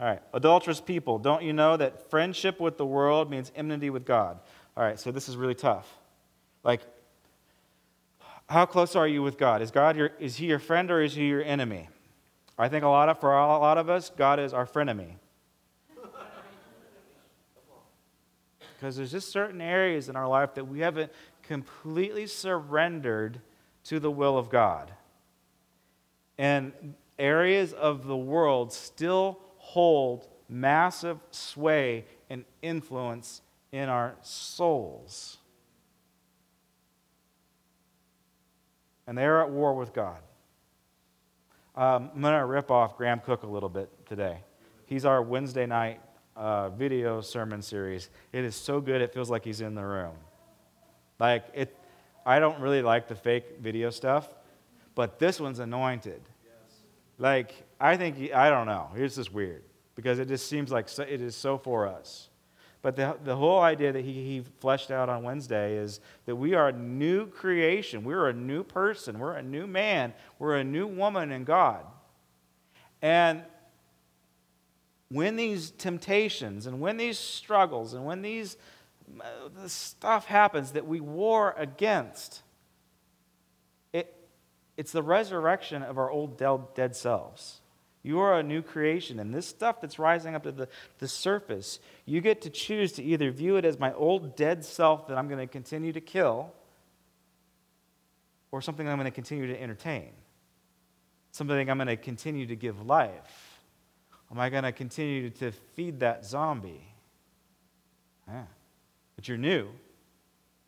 All 0.00 0.06
right. 0.06 0.22
Adulterous 0.32 0.80
people, 0.80 1.18
don't 1.18 1.42
you 1.42 1.52
know 1.52 1.76
that 1.76 2.08
friendship 2.08 2.58
with 2.58 2.78
the 2.78 2.86
world 2.86 3.30
means 3.30 3.52
enmity 3.54 3.90
with 3.90 4.06
God? 4.06 4.38
All 4.74 4.82
right, 4.82 4.98
so 4.98 5.12
this 5.12 5.28
is 5.28 5.36
really 5.36 5.54
tough. 5.54 5.98
Like, 6.62 6.80
how 8.48 8.64
close 8.64 8.96
are 8.96 9.06
you 9.06 9.22
with 9.22 9.36
God? 9.36 9.60
Is 9.60 9.70
God 9.70 9.98
your, 9.98 10.12
is 10.18 10.36
he 10.36 10.46
your 10.46 10.58
friend 10.58 10.90
or 10.90 11.02
is 11.02 11.14
he 11.14 11.28
your 11.28 11.42
enemy? 11.42 11.90
I 12.58 12.70
think 12.70 12.84
a 12.84 12.88
lot 12.88 13.10
of, 13.10 13.20
for 13.20 13.36
a 13.36 13.58
lot 13.58 13.76
of 13.76 13.90
us, 13.90 14.10
God 14.16 14.40
is 14.40 14.54
our 14.54 14.64
frenemy. 14.64 15.16
Because 18.84 18.96
there's 18.96 19.12
just 19.12 19.32
certain 19.32 19.62
areas 19.62 20.10
in 20.10 20.16
our 20.16 20.28
life 20.28 20.52
that 20.56 20.68
we 20.68 20.80
haven't 20.80 21.10
completely 21.42 22.26
surrendered 22.26 23.40
to 23.84 23.98
the 23.98 24.10
will 24.10 24.36
of 24.36 24.50
God. 24.50 24.92
And 26.36 26.94
areas 27.18 27.72
of 27.72 28.06
the 28.06 28.16
world 28.16 28.74
still 28.74 29.40
hold 29.56 30.28
massive 30.50 31.18
sway 31.30 32.04
and 32.28 32.44
influence 32.60 33.40
in 33.72 33.88
our 33.88 34.16
souls. 34.20 35.38
And 39.06 39.16
they're 39.16 39.40
at 39.40 39.48
war 39.48 39.72
with 39.74 39.94
God. 39.94 40.18
Um, 41.74 42.10
I'm 42.14 42.20
going 42.20 42.38
to 42.38 42.44
rip 42.44 42.70
off 42.70 42.98
Graham 42.98 43.20
Cooke 43.20 43.44
a 43.44 43.48
little 43.48 43.70
bit 43.70 43.88
today. 44.06 44.40
He's 44.84 45.06
our 45.06 45.22
Wednesday 45.22 45.64
night 45.64 46.02
uh, 46.36 46.70
video 46.70 47.20
sermon 47.20 47.62
series. 47.62 48.10
It 48.32 48.44
is 48.44 48.56
so 48.56 48.80
good, 48.80 49.00
it 49.00 49.12
feels 49.12 49.30
like 49.30 49.44
he's 49.44 49.60
in 49.60 49.74
the 49.74 49.84
room. 49.84 50.14
Like, 51.18 51.44
it, 51.54 51.76
I 52.26 52.38
don't 52.38 52.60
really 52.60 52.82
like 52.82 53.08
the 53.08 53.14
fake 53.14 53.60
video 53.60 53.90
stuff, 53.90 54.28
but 54.94 55.18
this 55.18 55.40
one's 55.40 55.58
anointed. 55.58 56.22
Yes. 56.44 56.52
Like, 57.18 57.54
I 57.80 57.96
think, 57.96 58.32
I 58.32 58.50
don't 58.50 58.66
know. 58.66 58.88
It's 58.96 59.16
just 59.16 59.32
weird 59.32 59.62
because 59.94 60.18
it 60.18 60.28
just 60.28 60.48
seems 60.48 60.70
like 60.72 60.88
so, 60.88 61.02
it 61.02 61.20
is 61.20 61.36
so 61.36 61.58
for 61.58 61.86
us. 61.86 62.28
But 62.82 62.96
the, 62.96 63.16
the 63.24 63.34
whole 63.34 63.60
idea 63.60 63.92
that 63.92 64.04
he, 64.04 64.12
he 64.12 64.44
fleshed 64.60 64.90
out 64.90 65.08
on 65.08 65.22
Wednesday 65.22 65.76
is 65.76 66.00
that 66.26 66.36
we 66.36 66.52
are 66.52 66.68
a 66.68 66.72
new 66.72 67.26
creation. 67.26 68.04
We're 68.04 68.28
a 68.28 68.34
new 68.34 68.62
person. 68.62 69.18
We're 69.18 69.36
a 69.36 69.42
new 69.42 69.66
man. 69.66 70.12
We're 70.38 70.56
a 70.56 70.64
new 70.64 70.86
woman 70.86 71.32
in 71.32 71.44
God. 71.44 71.86
And 73.00 73.42
when 75.08 75.36
these 75.36 75.70
temptations 75.70 76.66
and 76.66 76.80
when 76.80 76.96
these 76.96 77.18
struggles 77.18 77.94
and 77.94 78.04
when 78.04 78.22
these 78.22 78.56
uh, 79.20 79.66
stuff 79.66 80.26
happens 80.26 80.72
that 80.72 80.86
we 80.86 81.00
war 81.00 81.54
against, 81.58 82.42
it, 83.92 84.14
it's 84.76 84.92
the 84.92 85.02
resurrection 85.02 85.82
of 85.82 85.98
our 85.98 86.10
old 86.10 86.38
dead 86.74 86.96
selves. 86.96 87.60
You 88.02 88.20
are 88.20 88.38
a 88.38 88.42
new 88.42 88.60
creation, 88.60 89.18
and 89.18 89.32
this 89.32 89.46
stuff 89.46 89.80
that's 89.80 89.98
rising 89.98 90.34
up 90.34 90.42
to 90.42 90.52
the, 90.52 90.68
the 90.98 91.08
surface, 91.08 91.80
you 92.04 92.20
get 92.20 92.42
to 92.42 92.50
choose 92.50 92.92
to 92.92 93.02
either 93.02 93.30
view 93.30 93.56
it 93.56 93.64
as 93.64 93.78
my 93.78 93.94
old 93.94 94.36
dead 94.36 94.62
self 94.62 95.08
that 95.08 95.16
I'm 95.16 95.26
going 95.26 95.40
to 95.40 95.46
continue 95.46 95.92
to 95.92 96.02
kill, 96.02 96.52
or 98.52 98.60
something 98.60 98.86
I'm 98.86 98.98
going 98.98 99.06
to 99.06 99.10
continue 99.10 99.46
to 99.46 99.60
entertain, 99.60 100.10
something 101.32 101.70
I'm 101.70 101.78
going 101.78 101.88
to 101.88 101.96
continue 101.96 102.46
to 102.46 102.56
give 102.56 102.84
life. 102.86 103.53
Am 104.34 104.40
I 104.40 104.50
going 104.50 104.64
to 104.64 104.72
continue 104.72 105.30
to 105.30 105.52
feed 105.52 106.00
that 106.00 106.24
zombie? 106.24 106.92
Yeah. 108.26 108.42
But 109.14 109.28
you're 109.28 109.38
new. 109.38 109.68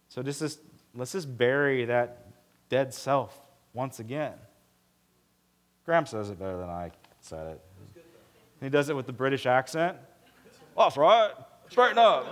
So 0.08 0.22
this, 0.22 0.60
let's 0.94 1.10
just 1.10 1.36
bury 1.36 1.84
that 1.86 2.28
dead 2.68 2.94
self 2.94 3.36
once 3.72 3.98
again. 3.98 4.34
Graham 5.84 6.06
says 6.06 6.30
it 6.30 6.38
better 6.38 6.58
than 6.58 6.70
I 6.70 6.92
said 7.20 7.46
it. 7.48 8.04
he 8.60 8.68
does 8.68 8.88
it 8.88 8.94
with 8.94 9.06
the 9.06 9.12
British 9.12 9.46
accent. 9.46 9.96
That's 10.78 10.96
right. 10.96 11.32
Straighten 11.68 11.98
up. 11.98 12.24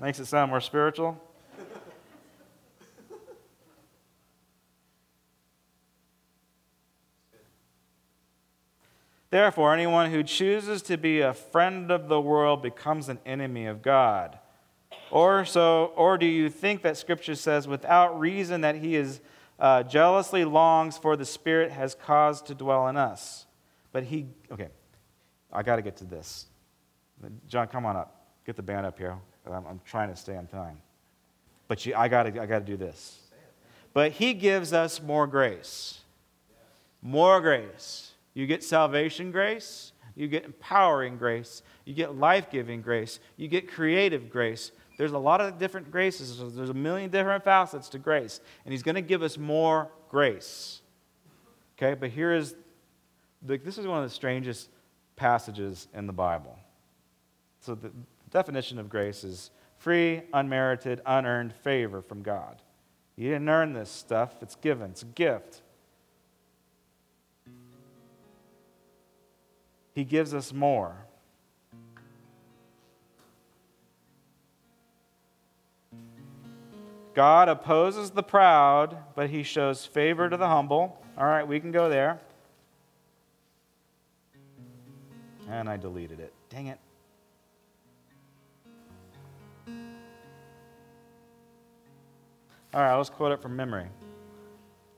Makes 0.00 0.18
it 0.18 0.26
sound 0.26 0.50
more 0.50 0.62
spiritual. 0.62 1.22
Therefore, 9.30 9.74
anyone 9.74 10.10
who 10.10 10.22
chooses 10.22 10.82
to 10.82 10.96
be 10.96 11.20
a 11.20 11.34
friend 11.34 11.90
of 11.90 12.08
the 12.08 12.20
world 12.20 12.62
becomes 12.62 13.08
an 13.08 13.18
enemy 13.26 13.66
of 13.66 13.82
God. 13.82 14.38
Or 15.10 15.44
so, 15.44 15.92
or 15.96 16.18
do 16.18 16.26
you 16.26 16.48
think 16.48 16.82
that 16.82 16.96
Scripture 16.96 17.34
says, 17.34 17.68
without 17.68 18.18
reason, 18.18 18.62
that 18.62 18.76
he 18.76 18.96
is 18.96 19.20
uh, 19.58 19.82
jealously 19.82 20.44
longs 20.44 20.96
for 20.96 21.16
the 21.16 21.24
Spirit 21.24 21.70
has 21.72 21.94
caused 21.94 22.46
to 22.46 22.54
dwell 22.54 22.88
in 22.88 22.96
us. 22.96 23.46
But 23.92 24.04
he, 24.04 24.26
okay, 24.50 24.68
I 25.52 25.62
got 25.62 25.76
to 25.76 25.82
get 25.82 25.96
to 25.96 26.04
this. 26.04 26.46
John, 27.48 27.66
come 27.66 27.84
on 27.84 27.96
up. 27.96 28.26
Get 28.46 28.56
the 28.56 28.62
band 28.62 28.86
up 28.86 28.98
here. 28.98 29.16
I'm, 29.46 29.66
I'm 29.66 29.80
trying 29.84 30.08
to 30.10 30.16
stay 30.16 30.36
on 30.36 30.46
time. 30.46 30.78
But 31.66 31.84
you, 31.84 31.94
I 31.94 32.08
got 32.08 32.24
to 32.24 32.40
I 32.40 32.46
gotta 32.46 32.64
do 32.64 32.76
this. 32.76 33.18
But 33.92 34.12
he 34.12 34.34
gives 34.34 34.72
us 34.72 35.02
more 35.02 35.26
grace. 35.26 36.00
More 37.02 37.40
grace. 37.40 38.07
You 38.34 38.46
get 38.46 38.62
salvation 38.62 39.30
grace, 39.30 39.92
you 40.14 40.28
get 40.28 40.44
empowering 40.44 41.16
grace, 41.16 41.62
you 41.84 41.94
get 41.94 42.16
life 42.16 42.50
giving 42.50 42.82
grace, 42.82 43.20
you 43.36 43.48
get 43.48 43.70
creative 43.70 44.30
grace, 44.30 44.72
there's 44.98 45.12
a 45.12 45.18
lot 45.18 45.40
of 45.40 45.58
different 45.58 45.90
graces. 45.92 46.38
There's 46.54 46.70
a 46.70 46.74
million 46.74 47.08
different 47.08 47.44
facets 47.44 47.88
to 47.90 47.98
grace. 47.98 48.40
And 48.64 48.72
He's 48.72 48.82
going 48.82 48.96
to 48.96 49.00
give 49.00 49.22
us 49.22 49.38
more 49.38 49.90
grace. 50.10 50.82
Okay, 51.78 51.94
but 51.94 52.10
here 52.10 52.34
is 52.34 52.56
this 53.40 53.78
is 53.78 53.86
one 53.86 54.02
of 54.02 54.04
the 54.04 54.14
strangest 54.14 54.68
passages 55.14 55.86
in 55.94 56.08
the 56.08 56.12
Bible. 56.12 56.58
So 57.60 57.76
the 57.76 57.92
definition 58.30 58.80
of 58.80 58.88
grace 58.88 59.22
is 59.22 59.52
free, 59.76 60.22
unmerited, 60.34 61.00
unearned 61.06 61.54
favor 61.54 62.02
from 62.02 62.22
God. 62.22 62.60
You 63.14 63.30
didn't 63.30 63.48
earn 63.48 63.72
this 63.72 63.90
stuff, 63.90 64.34
it's 64.42 64.56
given, 64.56 64.90
it's 64.90 65.02
a 65.02 65.06
gift. 65.06 65.62
He 69.98 70.04
gives 70.04 70.32
us 70.32 70.52
more. 70.52 70.94
God 77.14 77.48
opposes 77.48 78.10
the 78.10 78.22
proud, 78.22 78.96
but 79.16 79.28
he 79.28 79.42
shows 79.42 79.84
favor 79.86 80.30
to 80.30 80.36
the 80.36 80.46
humble. 80.46 81.04
All 81.18 81.26
right, 81.26 81.42
we 81.42 81.58
can 81.58 81.72
go 81.72 81.88
there. 81.88 82.20
And 85.48 85.68
I 85.68 85.76
deleted 85.76 86.20
it. 86.20 86.32
Dang 86.48 86.68
it. 86.68 86.78
All 92.72 92.82
right, 92.82 92.94
let's 92.94 93.10
quote 93.10 93.32
it 93.32 93.42
from 93.42 93.56
memory. 93.56 93.88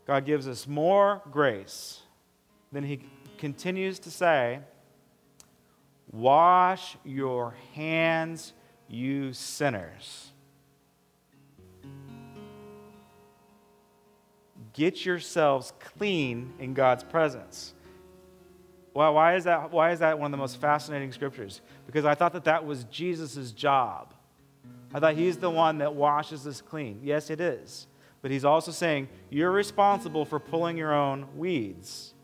God 0.07 0.27
gives 0.27 0.47
us 0.47 0.67
more 0.67 1.23
grace. 1.31 2.01
Then 2.71 2.83
he 2.83 3.01
continues 3.39 3.99
to 4.01 4.11
say, 4.11 4.61
Wash 6.11 6.97
your 7.05 7.55
hands, 7.75 8.53
you 8.89 9.33
sinners. 9.33 10.31
get 14.73 15.05
yourselves 15.05 15.73
clean 15.81 16.53
in 16.59 16.75
God's 16.75 17.05
presence. 17.05 17.75
Well, 18.95 19.15
why 19.15 19.37
is 19.37 19.45
that, 19.45 19.71
why 19.71 19.93
is 19.93 20.01
that 20.01 20.19
one 20.19 20.27
of 20.27 20.31
the 20.33 20.39
most 20.39 20.61
fascinating 20.61 21.13
scriptures? 21.13 21.61
Because 21.87 22.05
I 22.05 22.15
thought 22.15 22.33
that 22.33 22.45
that 22.45 22.65
was 22.65 22.85
Jesus' 22.85 23.53
job. 23.53 24.15
I 24.93 24.99
thought 24.99 25.15
he's 25.15 25.37
the 25.37 25.51
one 25.51 25.79
that 25.79 25.95
washes 25.95 26.47
us 26.47 26.61
clean. 26.61 27.01
Yes, 27.03 27.31
it 27.31 27.41
is. 27.41 27.87
But 28.23 28.31
he's 28.31 28.45
also 28.45 28.73
saying 28.73 29.09
you're 29.31 29.53
responsible 29.53 30.25
for 30.25 30.41
pulling 30.41 30.77
your 30.77 30.93
own 30.93 31.27
weeds. 31.37 32.15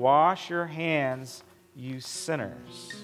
Wash 0.00 0.48
your 0.48 0.64
hands, 0.64 1.44
you 1.76 2.00
sinners. 2.00 2.94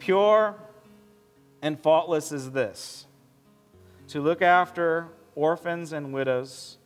Pure 0.00 0.56
and 1.62 1.78
faultless 1.78 2.32
is 2.32 2.50
this 2.50 3.06
to 4.08 4.20
look 4.20 4.42
after 4.42 5.06
orphans 5.36 5.92
and 5.92 6.12
widows 6.12 6.78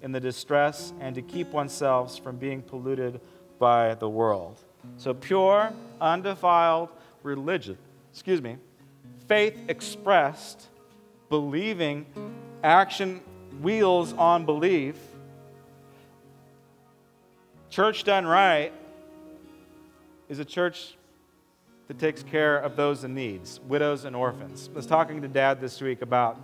in 0.00 0.12
the 0.12 0.20
distress 0.20 0.92
and 1.00 1.16
to 1.16 1.22
keep 1.22 1.50
oneself 1.50 2.20
from 2.20 2.36
being 2.36 2.62
polluted 2.62 3.20
by 3.58 3.96
the 3.96 4.08
world. 4.08 4.56
So 4.98 5.12
pure, 5.12 5.72
undefiled 6.00 6.90
religion, 7.24 7.76
excuse 8.12 8.40
me, 8.40 8.56
faith 9.26 9.58
expressed, 9.66 10.68
believing, 11.28 12.06
action 12.62 13.20
wheels 13.60 14.12
on 14.12 14.46
belief. 14.46 14.94
Church 17.70 18.02
done 18.02 18.26
right 18.26 18.72
is 20.28 20.40
a 20.40 20.44
church 20.44 20.96
that 21.86 22.00
takes 22.00 22.24
care 22.24 22.58
of 22.58 22.74
those 22.74 23.04
in 23.04 23.14
needs, 23.14 23.60
widows 23.60 24.04
and 24.04 24.16
orphans. 24.16 24.68
I 24.72 24.74
was 24.74 24.86
talking 24.86 25.22
to 25.22 25.28
dad 25.28 25.60
this 25.60 25.80
week 25.80 26.02
about 26.02 26.36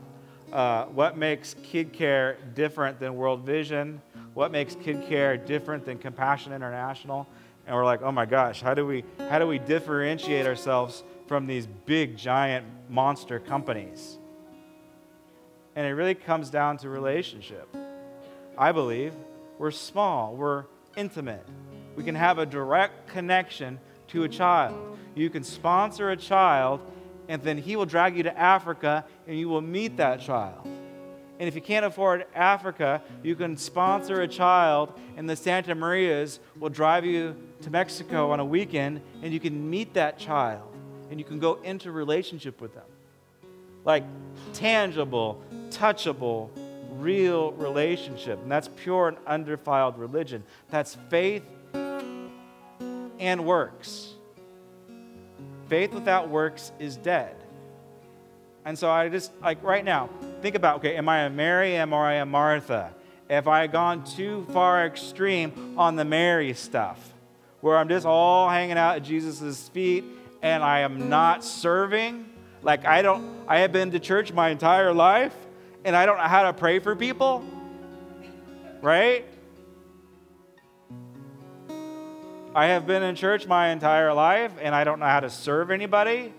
uh, 0.52 0.84
what 0.84 1.18
makes 1.18 1.56
kid 1.64 1.92
care 1.92 2.38
different 2.54 3.00
than 3.00 3.16
World 3.16 3.44
Vision? 3.44 4.00
What 4.34 4.52
makes 4.52 4.76
kid 4.76 5.02
care 5.08 5.36
different 5.36 5.84
than 5.84 5.98
Compassion 5.98 6.52
International? 6.52 7.26
And 7.66 7.74
we're 7.74 7.84
like, 7.84 8.02
oh 8.02 8.12
my 8.12 8.24
gosh, 8.24 8.62
how 8.62 8.74
do 8.74 8.86
we, 8.86 9.02
how 9.28 9.40
do 9.40 9.48
we 9.48 9.58
differentiate 9.58 10.46
ourselves 10.46 11.02
from 11.26 11.48
these 11.48 11.66
big, 11.86 12.16
giant 12.16 12.64
monster 12.88 13.40
companies? 13.40 14.18
And 15.74 15.88
it 15.88 15.90
really 15.90 16.14
comes 16.14 16.50
down 16.50 16.76
to 16.78 16.88
relationship. 16.88 17.68
I 18.56 18.70
believe 18.70 19.12
we're 19.58 19.72
small, 19.72 20.36
we're 20.36 20.66
intimate. 20.96 21.46
We 21.94 22.04
can 22.04 22.14
have 22.14 22.38
a 22.38 22.46
direct 22.46 23.08
connection 23.08 23.78
to 24.08 24.24
a 24.24 24.28
child. 24.28 24.98
You 25.14 25.30
can 25.30 25.44
sponsor 25.44 26.10
a 26.10 26.16
child, 26.16 26.80
and 27.28 27.42
then 27.42 27.58
he 27.58 27.76
will 27.76 27.86
drag 27.86 28.16
you 28.16 28.22
to 28.24 28.38
Africa 28.38 29.04
and 29.26 29.38
you 29.38 29.48
will 29.48 29.62
meet 29.62 29.96
that 29.96 30.20
child. 30.20 30.66
And 31.38 31.48
if 31.48 31.54
you 31.54 31.60
can't 31.60 31.84
afford 31.84 32.26
Africa, 32.34 33.02
you 33.22 33.36
can 33.36 33.56
sponsor 33.56 34.22
a 34.22 34.28
child, 34.28 34.98
and 35.16 35.28
the 35.28 35.36
Santa 35.36 35.74
Marias 35.74 36.40
will 36.58 36.70
drive 36.70 37.04
you 37.04 37.36
to 37.60 37.70
Mexico 37.70 38.30
on 38.30 38.40
a 38.40 38.44
weekend, 38.44 39.02
and 39.22 39.32
you 39.34 39.40
can 39.40 39.68
meet 39.68 39.92
that 39.94 40.18
child, 40.18 40.72
and 41.10 41.20
you 41.20 41.26
can 41.26 41.38
go 41.38 41.54
into 41.62 41.92
relationship 41.92 42.60
with 42.60 42.74
them. 42.74 42.84
Like 43.84 44.04
tangible, 44.54 45.42
touchable, 45.68 46.48
real 46.92 47.52
relationship. 47.52 48.40
And 48.42 48.50
that's 48.50 48.68
pure 48.76 49.08
and 49.08 49.16
undefiled 49.26 49.98
religion. 49.98 50.44
That's 50.70 50.96
faith 51.08 51.44
and 53.18 53.44
works. 53.44 54.14
Faith 55.68 55.92
without 55.92 56.28
works 56.28 56.72
is 56.78 56.96
dead. 56.96 57.36
And 58.64 58.78
so 58.78 58.90
I 58.90 59.08
just, 59.08 59.32
like 59.40 59.62
right 59.62 59.84
now, 59.84 60.10
think 60.42 60.56
about 60.56 60.78
okay, 60.78 60.96
am 60.96 61.08
I 61.08 61.20
a 61.20 61.30
Mary? 61.30 61.76
Am 61.76 61.94
I 61.94 62.14
a 62.14 62.26
Martha? 62.26 62.92
Have 63.30 63.48
I 63.48 63.66
gone 63.66 64.04
too 64.04 64.46
far 64.52 64.86
extreme 64.86 65.74
on 65.76 65.96
the 65.96 66.04
Mary 66.04 66.52
stuff, 66.54 67.12
where 67.60 67.76
I'm 67.76 67.88
just 67.88 68.06
all 68.06 68.48
hanging 68.48 68.76
out 68.78 68.96
at 68.96 69.02
Jesus' 69.02 69.68
feet 69.68 70.04
and 70.42 70.62
I 70.62 70.80
am 70.80 71.08
not 71.08 71.44
serving? 71.44 72.28
Like 72.62 72.84
I 72.84 73.02
don't, 73.02 73.44
I 73.46 73.58
have 73.60 73.72
been 73.72 73.92
to 73.92 74.00
church 74.00 74.32
my 74.32 74.50
entire 74.50 74.92
life 74.92 75.34
and 75.86 75.94
I 75.94 76.04
don't 76.04 76.18
know 76.18 76.24
how 76.24 76.42
to 76.42 76.52
pray 76.52 76.80
for 76.80 76.96
people? 76.96 77.44
Right? 78.82 79.24
I 82.54 82.66
have 82.66 82.86
been 82.86 83.04
in 83.04 83.14
church 83.14 83.46
my 83.46 83.68
entire 83.68 84.12
life 84.12 84.52
and 84.60 84.74
I 84.74 84.82
don't 84.82 84.98
know 84.98 85.06
how 85.06 85.20
to 85.20 85.30
serve 85.30 85.70
anybody. 85.70 86.34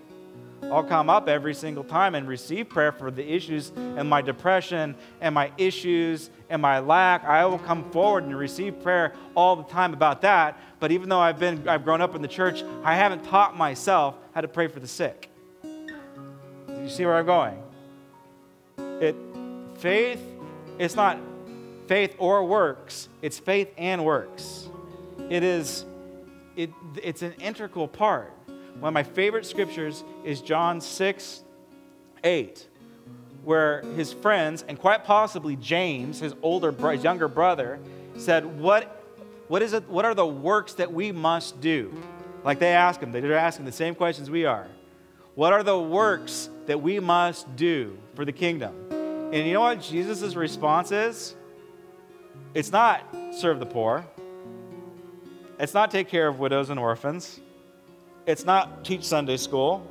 I'll 0.64 0.84
come 0.84 1.08
up 1.08 1.28
every 1.30 1.54
single 1.54 1.84
time 1.84 2.14
and 2.14 2.28
receive 2.28 2.68
prayer 2.68 2.92
for 2.92 3.10
the 3.10 3.26
issues 3.26 3.72
and 3.74 4.10
my 4.10 4.20
depression 4.20 4.94
and 5.22 5.34
my 5.34 5.50
issues 5.56 6.28
and 6.50 6.60
my 6.60 6.80
lack. 6.80 7.24
I 7.24 7.46
will 7.46 7.58
come 7.58 7.90
forward 7.90 8.24
and 8.24 8.36
receive 8.36 8.82
prayer 8.82 9.14
all 9.34 9.56
the 9.56 9.62
time 9.62 9.94
about 9.94 10.20
that. 10.22 10.58
But 10.78 10.92
even 10.92 11.08
though 11.08 11.20
I've 11.20 11.38
been 11.38 11.66
I've 11.66 11.84
grown 11.84 12.02
up 12.02 12.14
in 12.14 12.20
the 12.20 12.28
church, 12.28 12.64
I 12.84 12.96
haven't 12.96 13.24
taught 13.24 13.56
myself 13.56 14.16
how 14.34 14.42
to 14.42 14.48
pray 14.48 14.66
for 14.66 14.80
the 14.80 14.88
sick. 14.88 15.30
You 15.62 16.88
see 16.88 17.06
where 17.06 17.16
I'm 17.16 17.26
going? 17.26 17.62
It 19.00 19.14
faith, 19.78 20.20
it's 20.78 20.94
not 20.94 21.18
faith 21.86 22.14
or 22.18 22.44
works, 22.44 23.08
it's 23.22 23.38
faith 23.38 23.72
and 23.76 24.04
works. 24.04 24.68
It 25.30 25.42
is 25.42 25.84
it, 26.58 26.70
it's 27.02 27.22
an 27.22 27.34
integral 27.40 27.86
part. 27.86 28.32
One 28.80 28.88
of 28.88 28.94
my 28.94 29.04
favorite 29.04 29.46
scriptures 29.46 30.02
is 30.24 30.40
John 30.40 30.80
6, 30.80 31.44
8, 32.24 32.68
where 33.44 33.82
his 33.94 34.12
friends, 34.12 34.64
and 34.66 34.76
quite 34.76 35.04
possibly 35.04 35.54
James, 35.54 36.18
his 36.18 36.34
older, 36.42 36.72
his 36.72 37.04
younger 37.04 37.28
brother, 37.28 37.78
said, 38.16 38.44
What, 38.58 39.04
what, 39.46 39.62
is 39.62 39.72
it, 39.72 39.88
what 39.88 40.04
are 40.04 40.14
the 40.14 40.26
works 40.26 40.74
that 40.74 40.92
we 40.92 41.12
must 41.12 41.60
do? 41.60 41.94
Like 42.42 42.58
they 42.58 42.72
ask 42.72 43.00
him, 43.00 43.12
they're 43.12 43.38
asking 43.38 43.64
the 43.64 43.72
same 43.72 43.94
questions 43.94 44.28
we 44.28 44.44
are. 44.44 44.66
What 45.36 45.52
are 45.52 45.62
the 45.62 45.78
works 45.78 46.50
that 46.66 46.82
we 46.82 46.98
must 46.98 47.54
do 47.54 47.96
for 48.16 48.24
the 48.24 48.32
kingdom? 48.32 48.97
And 49.30 49.46
you 49.46 49.52
know 49.52 49.60
what 49.60 49.82
Jesus' 49.82 50.34
response 50.34 50.90
is? 50.90 51.36
It's 52.54 52.72
not 52.72 53.02
serve 53.32 53.60
the 53.60 53.66
poor. 53.66 54.06
It's 55.58 55.74
not 55.74 55.90
take 55.90 56.08
care 56.08 56.28
of 56.28 56.38
widows 56.38 56.70
and 56.70 56.80
orphans. 56.80 57.38
It's 58.26 58.46
not 58.46 58.86
teach 58.86 59.04
Sunday 59.04 59.36
school. 59.36 59.86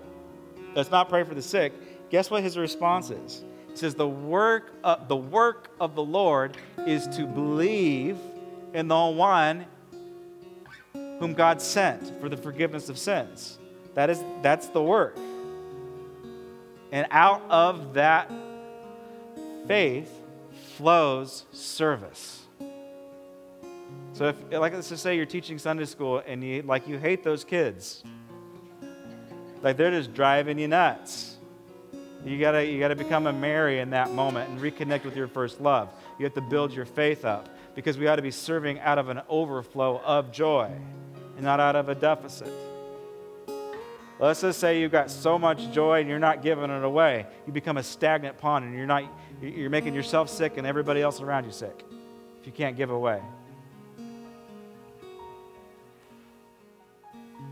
It's 0.75 0.89
not 0.89 1.07
pray 1.07 1.23
for 1.23 1.35
the 1.35 1.41
sick. 1.41 1.71
Guess 2.09 2.31
what 2.31 2.41
his 2.41 2.57
response 2.57 3.11
is? 3.11 3.43
He 3.69 3.77
says, 3.77 3.93
The 3.93 4.07
work 4.07 4.71
of, 4.83 5.07
the 5.07 5.15
work 5.15 5.69
of 5.79 5.93
the 5.93 6.03
Lord 6.03 6.57
is 6.87 7.07
to 7.09 7.27
believe 7.27 8.17
in 8.73 8.87
the 8.87 9.05
one 9.05 9.65
whom 10.93 11.33
God 11.33 11.61
sent 11.61 12.19
for 12.19 12.27
the 12.27 12.37
forgiveness 12.37 12.89
of 12.89 12.97
sins. 12.97 13.59
That 13.93 14.09
is, 14.09 14.23
that's 14.41 14.67
the 14.69 14.81
work. 14.81 15.15
And 16.91 17.05
out 17.11 17.43
of 17.49 17.93
that 17.95 18.31
faith 19.67 20.21
flows 20.77 21.45
service. 21.51 22.45
So 24.13 24.29
if 24.29 24.35
like 24.51 24.73
let's 24.73 24.89
just 24.89 25.03
say 25.03 25.15
you're 25.15 25.25
teaching 25.25 25.59
Sunday 25.59 25.85
school 25.85 26.23
and 26.25 26.43
you 26.43 26.63
like 26.63 26.87
you 26.87 26.97
hate 26.97 27.23
those 27.23 27.43
kids. 27.43 28.03
Like 29.61 29.77
they're 29.77 29.91
just 29.91 30.13
driving 30.13 30.57
you 30.57 30.67
nuts. 30.67 31.35
You 32.25 32.39
gotta 32.39 32.65
you 32.65 32.79
gotta 32.79 32.95
become 32.95 33.27
a 33.27 33.33
Mary 33.33 33.79
in 33.79 33.91
that 33.91 34.11
moment 34.11 34.49
and 34.49 34.59
reconnect 34.59 35.03
with 35.03 35.15
your 35.15 35.27
first 35.27 35.61
love. 35.61 35.89
You 36.17 36.25
have 36.25 36.33
to 36.33 36.41
build 36.41 36.73
your 36.73 36.85
faith 36.85 37.25
up 37.25 37.49
because 37.75 37.97
we 37.97 38.07
ought 38.07 38.15
to 38.15 38.21
be 38.21 38.31
serving 38.31 38.79
out 38.79 38.97
of 38.97 39.09
an 39.09 39.21
overflow 39.29 40.01
of 40.03 40.31
joy 40.31 40.71
and 41.35 41.45
not 41.45 41.59
out 41.59 41.75
of 41.75 41.89
a 41.89 41.95
deficit. 41.95 42.51
Let's 44.19 44.41
just 44.41 44.59
say 44.59 44.81
you've 44.81 44.91
got 44.91 45.11
so 45.11 45.37
much 45.37 45.71
joy 45.71 45.99
and 45.99 46.09
you're 46.09 46.17
not 46.17 46.41
giving 46.41 46.71
it 46.71 46.83
away. 46.83 47.27
You 47.45 47.53
become 47.53 47.77
a 47.77 47.83
stagnant 47.83 48.39
pond 48.39 48.65
and 48.65 48.73
you're 48.73 48.87
not 48.87 49.03
you're 49.41 49.69
making 49.69 49.93
yourself 49.93 50.29
sick 50.29 50.57
and 50.57 50.65
everybody 50.65 51.01
else 51.01 51.21
around 51.21 51.45
you 51.45 51.51
sick 51.51 51.85
if 52.39 52.45
you 52.47 52.51
can't 52.51 52.75
give 52.75 52.89
away. 52.89 53.21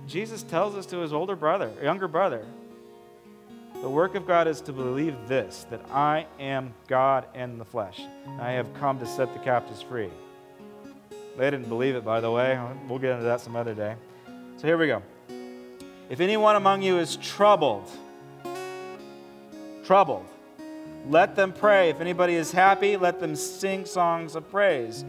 Jesus 0.08 0.44
tells 0.44 0.76
us 0.76 0.86
to 0.88 0.98
his 0.98 1.14
older 1.14 1.36
brother, 1.36 1.72
younger 1.82 2.08
brother, 2.08 2.46
the 3.82 3.90
work 3.90 4.16
of 4.16 4.26
God 4.26 4.48
is 4.48 4.62
to 4.62 4.74
believe 4.74 5.28
this 5.28 5.66
that 5.70 5.82
I 5.92 6.28
am 6.40 6.74
God 6.88 7.26
in 7.36 7.58
the 7.58 7.66
flesh. 7.66 8.02
I 8.40 8.52
have 8.52 8.74
come 8.76 9.00
to 9.00 9.06
set 9.06 9.34
the 9.34 9.40
captives 9.40 9.82
free. 9.82 10.10
They 11.38 11.52
didn't 11.52 11.70
believe 11.70 11.96
it, 11.96 12.06
by 12.06 12.22
the 12.22 12.32
way. 12.32 12.60
We'll 12.88 13.00
get 13.00 13.12
into 13.12 13.26
that 13.26 13.42
some 13.42 13.56
other 13.56 13.74
day. 13.74 13.96
So 14.58 14.68
here 14.68 14.78
we 14.78 14.88
go. 14.88 15.02
If 16.10 16.20
anyone 16.20 16.56
among 16.56 16.82
you 16.82 16.98
is 16.98 17.18
troubled, 17.18 17.90
troubled, 19.84 20.26
let 21.10 21.36
them 21.36 21.54
pray. 21.54 21.90
If 21.90 22.02
anybody 22.02 22.36
is 22.36 22.52
happy, 22.52 22.98
let 22.98 23.20
them 23.20 23.36
sing 23.36 23.86
songs 23.86 24.36
of 24.36 24.50
praise. 24.50 25.06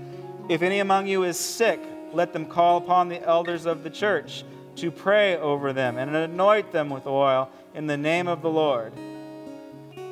If 0.48 0.62
any 0.62 0.78
among 0.80 1.06
you 1.06 1.24
is 1.24 1.38
sick, 1.38 1.80
let 2.12 2.32
them 2.32 2.46
call 2.46 2.78
upon 2.78 3.08
the 3.08 3.22
elders 3.22 3.66
of 3.66 3.82
the 3.82 3.90
church 3.90 4.44
to 4.76 4.90
pray 4.90 5.36
over 5.36 5.72
them 5.72 5.96
and 5.96 6.14
anoint 6.14 6.70
them 6.72 6.90
with 6.90 7.06
oil 7.06 7.50
in 7.74 7.86
the 7.86 7.96
name 7.96 8.28
of 8.28 8.42
the 8.42 8.50
Lord. 8.50 8.92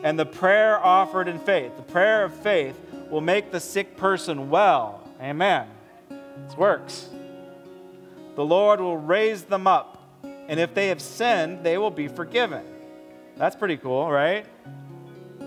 And 0.02 0.18
the 0.18 0.26
prayer 0.26 0.78
offered 0.78 1.28
in 1.28 1.38
faith, 1.38 1.76
the 1.76 1.82
prayer 1.82 2.24
of 2.24 2.34
faith, 2.34 2.78
will 3.10 3.20
make 3.20 3.50
the 3.50 3.60
sick 3.60 3.96
person 3.96 4.50
well. 4.50 5.08
Amen. 5.20 5.68
It 6.10 6.58
works. 6.58 7.08
The 8.34 8.44
Lord 8.44 8.80
will 8.80 8.96
raise 8.96 9.44
them 9.44 9.66
up, 9.66 10.02
and 10.22 10.58
if 10.58 10.74
they 10.74 10.88
have 10.88 11.00
sinned, 11.00 11.62
they 11.64 11.78
will 11.78 11.90
be 11.90 12.08
forgiven. 12.08 12.64
That's 13.36 13.54
pretty 13.54 13.76
cool, 13.76 14.10
right? 14.10 14.46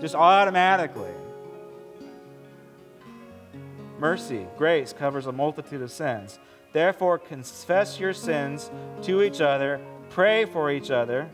Just 0.00 0.14
automatically. 0.14 1.10
Mercy, 3.98 4.46
grace 4.56 4.92
covers 4.92 5.26
a 5.26 5.32
multitude 5.32 5.82
of 5.82 5.90
sins. 5.90 6.38
Therefore, 6.72 7.18
confess 7.18 7.98
your 7.98 8.12
sins 8.12 8.70
to 9.02 9.22
each 9.22 9.40
other, 9.40 9.80
pray 10.10 10.44
for 10.44 10.70
each 10.70 10.90
other. 10.90 11.28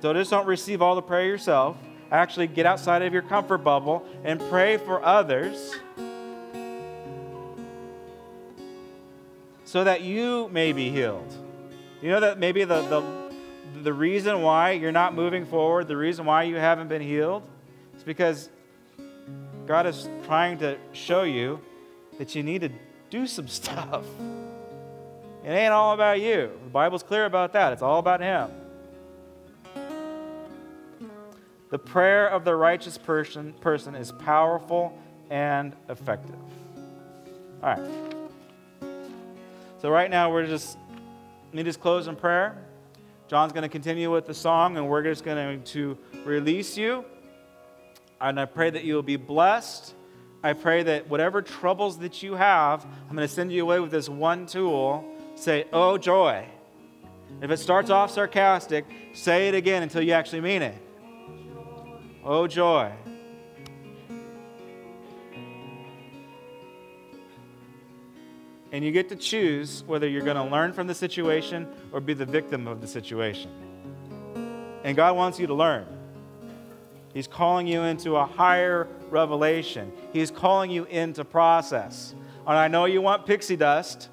So 0.00 0.12
just 0.12 0.30
don't 0.30 0.46
receive 0.46 0.82
all 0.82 0.94
the 0.94 1.02
prayer 1.02 1.26
yourself. 1.26 1.76
Actually, 2.10 2.48
get 2.48 2.66
outside 2.66 3.02
of 3.02 3.12
your 3.12 3.22
comfort 3.22 3.58
bubble 3.58 4.04
and 4.24 4.38
pray 4.50 4.76
for 4.76 5.02
others 5.02 5.74
so 9.64 9.84
that 9.84 10.02
you 10.02 10.50
may 10.50 10.72
be 10.72 10.90
healed. 10.90 11.32
You 12.02 12.10
know 12.10 12.20
that 12.20 12.38
maybe 12.38 12.64
the, 12.64 12.82
the, 12.82 13.00
the 13.82 13.92
reason 13.92 14.42
why 14.42 14.72
you're 14.72 14.92
not 14.92 15.14
moving 15.14 15.44
forward, 15.44 15.88
the 15.88 15.96
reason 15.96 16.24
why 16.24 16.44
you 16.44 16.56
haven't 16.56 16.88
been 16.88 17.02
healed, 17.02 17.42
is 17.96 18.02
because 18.02 18.48
God 19.66 19.86
is 19.86 20.08
trying 20.24 20.58
to 20.58 20.76
show 20.92 21.22
you 21.22 21.60
that 22.18 22.34
you 22.34 22.42
need 22.42 22.60
to 22.62 22.70
do 23.10 23.26
some 23.26 23.48
stuff. 23.60 24.04
It 25.44 25.50
ain't 25.50 25.72
all 25.72 25.92
about 25.92 26.20
you. 26.20 26.50
The 26.64 26.70
Bible's 26.70 27.02
clear 27.02 27.24
about 27.24 27.52
that. 27.54 27.72
It's 27.72 27.82
all 27.82 27.98
about 27.98 28.20
Him. 28.20 28.50
The 31.70 31.78
prayer 31.78 32.28
of 32.28 32.44
the 32.44 32.54
righteous 32.54 32.98
person, 32.98 33.54
person 33.54 33.94
is 33.94 34.12
powerful 34.12 34.96
and 35.30 35.74
effective. 35.88 36.36
All 37.62 37.74
right. 37.74 38.12
So, 39.80 39.90
right 39.90 40.10
now, 40.10 40.30
we're 40.30 40.46
just, 40.46 40.76
let 41.46 41.54
me 41.54 41.62
just 41.64 41.80
close 41.80 42.06
in 42.06 42.14
prayer. 42.14 42.62
John's 43.28 43.52
going 43.52 43.62
to 43.62 43.68
continue 43.68 44.12
with 44.12 44.26
the 44.26 44.34
song, 44.34 44.76
and 44.76 44.88
we're 44.88 45.02
just 45.02 45.24
going 45.24 45.62
to 45.62 45.98
release 46.24 46.76
you. 46.76 47.04
And 48.20 48.38
I 48.38 48.44
pray 48.44 48.70
that 48.70 48.84
you 48.84 48.94
will 48.94 49.02
be 49.02 49.16
blessed. 49.16 49.94
I 50.42 50.52
pray 50.52 50.82
that 50.82 51.08
whatever 51.08 51.40
troubles 51.40 51.98
that 51.98 52.22
you 52.22 52.34
have, 52.34 52.84
I'm 53.08 53.16
going 53.16 53.26
to 53.26 53.32
send 53.32 53.52
you 53.52 53.62
away 53.62 53.80
with 53.80 53.90
this 53.90 54.08
one 54.08 54.46
tool. 54.46 55.04
Say, 55.34 55.66
oh, 55.72 55.98
joy. 55.98 56.46
If 57.40 57.50
it 57.50 57.58
starts 57.58 57.90
off 57.90 58.10
sarcastic, 58.10 58.84
say 59.12 59.48
it 59.48 59.54
again 59.54 59.82
until 59.82 60.02
you 60.02 60.12
actually 60.12 60.42
mean 60.42 60.62
it. 60.62 60.74
Oh, 62.24 62.46
joy. 62.46 62.92
And 68.72 68.82
you 68.82 68.90
get 68.90 69.10
to 69.10 69.16
choose 69.16 69.84
whether 69.86 70.08
you're 70.08 70.24
going 70.24 70.36
to 70.36 70.50
learn 70.50 70.72
from 70.72 70.86
the 70.86 70.94
situation 70.94 71.68
or 71.92 72.00
be 72.00 72.14
the 72.14 72.24
victim 72.24 72.66
of 72.66 72.80
the 72.80 72.86
situation. 72.86 73.50
And 74.82 74.96
God 74.96 75.14
wants 75.14 75.38
you 75.38 75.46
to 75.46 75.54
learn. 75.54 75.86
He's 77.12 77.26
calling 77.26 77.66
you 77.66 77.82
into 77.82 78.16
a 78.16 78.24
higher 78.24 78.88
revelation. 79.10 79.92
He's 80.12 80.30
calling 80.30 80.70
you 80.70 80.84
into 80.84 81.24
process. 81.24 82.14
And 82.46 82.56
I 82.56 82.68
know 82.68 82.86
you 82.86 83.02
want 83.02 83.26
pixie 83.26 83.56
dust. 83.56 84.08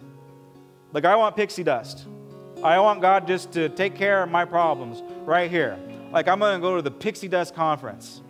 Like, 0.92 1.06
I 1.06 1.16
want 1.16 1.36
pixie 1.36 1.64
dust. 1.64 2.06
I 2.62 2.80
want 2.80 3.02
God 3.02 3.26
just 3.26 3.54
to 3.54 3.70
take 3.70 3.96
care 3.96 4.22
of 4.22 4.30
my 4.30 4.44
problems 4.44 5.02
right 5.26 5.50
here. 5.50 5.80
Like, 6.12 6.28
I'm 6.28 6.40
going 6.40 6.60
to 6.60 6.62
go 6.62 6.76
to 6.76 6.82
the 6.82 6.92
pixie 6.92 7.30
dust 7.30 7.56
conference. 7.56 8.22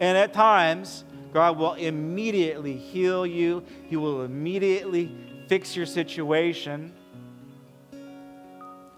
And 0.00 0.16
at 0.16 0.32
times, 0.32 1.04
God 1.32 1.58
will 1.58 1.74
immediately 1.74 2.76
heal 2.76 3.26
you, 3.26 3.64
He 3.88 3.96
will 3.96 4.22
immediately 4.22 5.12
fix 5.50 5.74
your 5.74 5.84
situation 5.84 6.92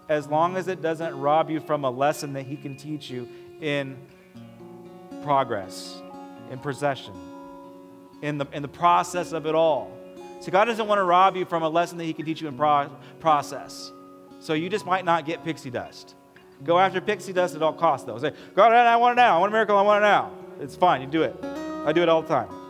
as 0.07 0.27
long 0.27 0.55
as 0.55 0.67
it 0.67 0.83
doesn't 0.83 1.19
rob 1.19 1.49
you 1.49 1.59
from 1.59 1.83
a 1.83 1.89
lesson 1.89 2.33
that 2.33 2.43
He 2.43 2.55
can 2.55 2.75
teach 2.75 3.09
you 3.09 3.27
in 3.59 3.97
progress, 5.23 5.99
in 6.51 6.59
possession, 6.59 7.15
in 8.21 8.37
the, 8.37 8.45
in 8.53 8.61
the 8.61 8.67
process 8.67 9.31
of 9.31 9.47
it 9.47 9.55
all. 9.55 9.97
See, 10.41 10.51
God 10.51 10.65
doesn't 10.65 10.87
want 10.87 10.99
to 10.99 11.03
rob 11.03 11.35
you 11.35 11.45
from 11.45 11.63
a 11.63 11.69
lesson 11.69 11.97
that 11.97 12.03
He 12.03 12.13
can 12.13 12.23
teach 12.23 12.39
you 12.39 12.47
in 12.47 12.55
pro- 12.55 12.91
process. 13.19 13.91
So 14.39 14.53
you 14.53 14.69
just 14.69 14.85
might 14.85 15.05
not 15.05 15.25
get 15.25 15.43
pixie 15.43 15.71
dust. 15.71 16.13
Go 16.63 16.77
after 16.77 17.01
pixie 17.01 17.33
dust 17.33 17.55
at 17.55 17.63
all 17.63 17.73
costs, 17.73 18.05
though. 18.05 18.19
Say, 18.19 18.31
God, 18.53 18.71
I 18.73 18.95
want 18.97 19.13
it 19.13 19.21
now. 19.23 19.37
I 19.37 19.39
want 19.39 19.51
a 19.51 19.53
miracle. 19.53 19.75
I 19.75 19.81
want 19.81 20.03
it 20.03 20.07
now. 20.07 20.31
It's 20.59 20.75
fine. 20.75 21.01
You 21.01 21.07
do 21.07 21.23
it. 21.23 21.35
I 21.43 21.91
do 21.93 22.03
it 22.03 22.09
all 22.09 22.21
the 22.21 22.27
time. 22.27 22.62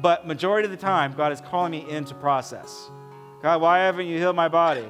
But 0.00 0.26
majority 0.26 0.66
of 0.66 0.70
the 0.70 0.76
time, 0.76 1.12
God 1.14 1.32
is 1.32 1.40
calling 1.40 1.72
me 1.72 1.88
into 1.88 2.14
process. 2.14 2.88
God, 3.42 3.60
why 3.60 3.78
haven't 3.78 4.06
you 4.06 4.18
healed 4.18 4.36
my 4.36 4.48
body? 4.48 4.86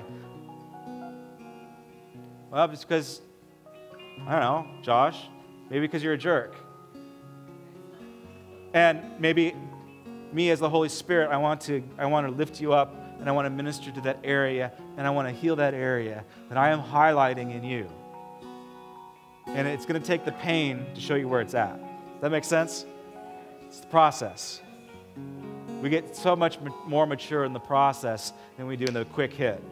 Well, 2.51 2.71
it's 2.71 2.85
because, 2.85 3.21
I 4.27 4.33
don't 4.33 4.41
know, 4.41 4.67
Josh, 4.83 5.17
maybe 5.69 5.87
because 5.87 6.03
you're 6.03 6.15
a 6.15 6.19
jerk. 6.19 6.55
And 8.73 9.01
maybe 9.19 9.55
me 10.33 10.51
as 10.51 10.61
the 10.61 10.69
Holy 10.69 10.89
Spirit, 10.89 11.31
I 11.31 11.37
want 11.37 11.61
to, 11.63 11.83
I 11.99 12.07
want 12.07 12.27
to 12.27 12.33
lift 12.33 12.61
you 12.61 12.73
up 12.73 12.95
and 13.19 13.29
I 13.29 13.33
want 13.33 13.47
to 13.47 13.51
minister 13.51 13.91
to 13.91 14.01
that 14.03 14.19
area 14.25 14.73
and 14.97 15.07
I 15.07 15.11
want 15.11 15.29
to 15.29 15.35
heal 15.35 15.57
that 15.57 15.75
area 15.75 16.25
that 16.49 16.59
I 16.59 16.71
am 16.71 16.81
highlighting 16.81 17.55
in 17.55 17.65
you. 17.65 17.89
And 19.47 19.67
it's 19.67 19.87
going 19.87 20.01
to 20.01 20.07
take 20.07 20.25
the 20.25 20.33
pain 20.33 20.87
to 20.95 21.01
show 21.01 21.17
you 21.17 21.27
where 21.27 21.41
it's 21.41 21.55
at. 21.55 21.79
Does 21.79 22.21
that 22.23 22.31
make 22.31 22.45
sense? 22.45 22.87
It's 23.67 23.81
the 23.81 23.89
process. 23.89 24.61
We 25.83 25.89
get 25.89 26.15
so 26.15 26.37
much 26.37 26.59
more 26.87 27.07
mature 27.07 27.45
in 27.45 27.53
the 27.53 27.61
process 27.61 28.33
than 28.57 28.67
we 28.67 28.77
do 28.77 28.85
in 28.85 28.95
the 28.95 29.05
quick 29.07 29.33
hit. 29.33 29.63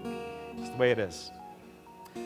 It's 0.57 0.71
the 0.71 0.77
way 0.77 0.91
it 0.91 0.99
is. 0.99 1.31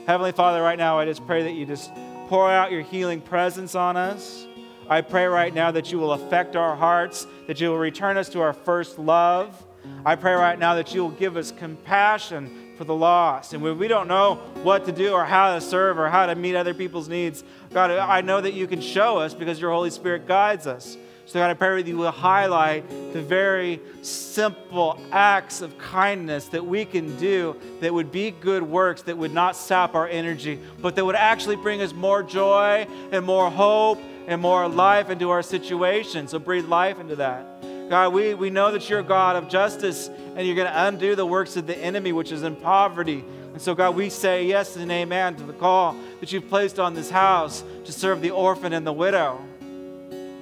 Heavenly 0.07 0.33
Father, 0.33 0.63
right 0.63 0.79
now, 0.79 0.99
I 0.99 1.05
just 1.05 1.27
pray 1.27 1.43
that 1.43 1.53
you 1.53 1.67
just 1.67 1.91
pour 2.29 2.51
out 2.51 2.73
your 2.73 2.83
healing 2.83 3.21
presence 3.21 3.75
on 3.75 3.97
us. 3.97 4.47
I 4.89 5.01
pray 5.01 5.27
right 5.27 5.53
now 5.53 5.71
that 5.71 5.93
you 5.93 5.99
will 5.99 6.13
affect 6.13 6.57
our 6.57 6.77
hearts, 6.77 7.27
that 7.47 7.61
you 7.61 7.71
will 7.71 7.79
return 7.79 8.17
us 8.17 8.29
to 8.31 8.41
our 8.41 8.53
first 8.53 8.99
love. 8.99 9.65
I 10.05 10.17
pray 10.17 10.35
right 10.35 10.59
now 10.59 10.75
that 10.77 10.95
you 10.95 11.03
will 11.03 11.11
give 11.11 11.37
us 11.37 11.51
compassion 11.53 12.75
for 12.77 12.85
the 12.85 12.95
lost. 12.95 13.53
And 13.53 13.63
when 13.63 13.79
we 13.79 13.89
don't 13.89 14.09
know 14.09 14.37
what 14.63 14.87
to 14.87 14.93
do 14.93 15.13
or 15.13 15.25
how 15.25 15.55
to 15.55 15.61
serve 15.61 15.99
or 15.99 16.09
how 16.09 16.27
to 16.27 16.35
meet 16.35 16.57
other 16.57 16.75
people's 16.75 17.09
needs, 17.09 17.45
God, 17.73 17.91
I 17.91 18.21
know 18.21 18.41
that 18.41 18.55
you 18.55 18.67
can 18.67 18.81
show 18.81 19.19
us 19.19 19.35
because 19.35 19.61
your 19.61 19.71
Holy 19.71 19.91
Spirit 19.91 20.27
guides 20.27 20.67
us. 20.67 20.97
So, 21.27 21.39
God, 21.39 21.51
I 21.51 21.55
pray 21.55 21.81
that 21.81 21.89
you 21.89 21.97
will 21.97 22.11
highlight 22.11 22.89
the 23.13 23.23
very 23.23 23.81
simple 24.03 25.01
acts 25.13 25.61
of 25.61 25.79
kindness 25.79 26.47
that 26.49 26.67
we 26.67 26.85
can 26.85 27.17
do 27.17 27.57
that 27.81 27.95
would 27.95 28.13
be 28.13 28.33
good 28.33 28.63
works, 28.63 29.03
that 29.03 29.17
would 29.17 29.33
not 29.33 29.57
sap 29.57 29.95
our 29.95 30.09
energy, 30.09 30.59
but 30.81 30.97
that 30.97 31.05
would 31.05 31.15
actually 31.15 31.57
bring 31.57 31.81
us 31.81 31.93
more 31.93 32.23
joy 32.23 32.87
and 33.13 33.25
more 33.25 33.51
hope 33.51 33.99
and 34.27 34.41
more 34.41 34.69
life 34.69 35.11
into 35.11 35.31
our 35.31 35.43
situation. 35.43 36.29
So, 36.29 36.39
breathe 36.39 36.67
life 36.67 36.99
into 36.99 37.17
that. 37.17 37.89
God, 37.89 38.13
we, 38.15 38.35
we 38.35 38.51
know 38.51 38.73
that 38.73 38.89
you're 38.89 39.01
a 39.01 39.05
God 39.05 39.37
of 39.37 39.49
justice 39.49 40.09
and 40.09 40.47
you're 40.47 40.57
going 40.57 40.69
to 40.69 40.87
undo 40.87 41.15
the 41.15 41.27
works 41.27 41.57
of 41.57 41.67
the 41.67 41.77
enemy, 41.77 42.13
which 42.13 42.33
is 42.33 42.43
in 42.43 42.57
poverty. 42.57 43.25
And 43.53 43.61
so, 43.61 43.75
God, 43.75 43.95
we 43.95 44.09
say 44.09 44.47
yes 44.47 44.77
and 44.77 44.91
amen 44.91 45.37
to 45.37 45.45
the 45.45 45.53
call 45.53 45.95
that 46.21 46.33
you've 46.33 46.49
placed 46.49 46.79
on 46.79 46.95
this 46.95 47.11
house 47.11 47.63
to 47.85 47.93
serve 47.93 48.23
the 48.23 48.31
orphan 48.31 48.73
and 48.73 48.87
the 48.87 48.93
widow. 48.93 49.45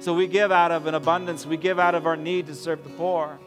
So 0.01 0.15
we 0.15 0.25
give 0.25 0.51
out 0.51 0.71
of 0.71 0.87
an 0.87 0.95
abundance. 0.95 1.45
We 1.45 1.57
give 1.57 1.77
out 1.77 1.93
of 1.93 2.07
our 2.07 2.17
need 2.17 2.47
to 2.47 2.55
serve 2.55 2.83
the 2.83 2.89
poor. 2.89 3.39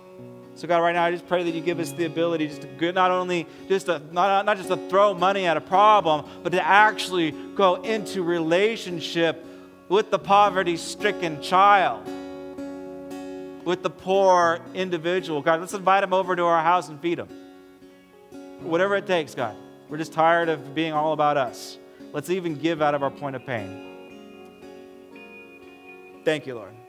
So 0.55 0.68
God, 0.68 0.78
right 0.78 0.92
now, 0.92 1.05
I 1.05 1.11
just 1.11 1.26
pray 1.26 1.42
that 1.42 1.50
you 1.50 1.61
give 1.61 1.80
us 1.80 1.90
the 1.90 2.05
ability 2.05 2.46
just 2.46 2.62
to 2.62 2.92
not 2.92 3.11
only 3.11 3.48
just 3.68 3.86
to, 3.86 4.00
not, 4.12 4.46
not 4.46 4.57
just 4.57 4.68
to 4.68 4.76
throw 4.88 5.14
money 5.14 5.46
at 5.46 5.57
a 5.57 5.61
problem, 5.61 6.24
but 6.44 6.52
to 6.52 6.64
actually 6.64 7.32
go 7.57 7.82
into 7.82 8.22
relationship 8.22 9.44
with 9.88 10.12
the 10.12 10.18
poverty-stricken 10.18 11.42
child, 11.42 12.07
with 13.64 13.82
the 13.82 13.90
poor 13.90 14.61
individual. 14.74 15.42
God, 15.42 15.59
let's 15.59 15.74
invite 15.74 16.05
him 16.05 16.12
over 16.12 16.36
to 16.36 16.44
our 16.44 16.62
house 16.62 16.88
and 16.88 17.00
feed 17.00 17.18
him. 17.18 17.28
Whatever 18.61 18.94
it 18.94 19.09
takes, 19.09 19.34
God. 19.34 19.57
We're 19.88 19.98
just 19.98 20.12
tired 20.12 20.48
of 20.48 20.72
being 20.72 20.92
all 20.92 21.12
about 21.12 21.36
us. 21.36 21.78
Let's 22.12 22.30
even 22.30 22.55
give 22.55 22.80
out 22.80 22.94
of 22.94 23.02
our 23.02 23.11
point 23.11 23.34
of 23.34 23.44
pain. 23.44 23.93
Thank 26.25 26.47
you, 26.47 26.55
Lord. 26.55 26.84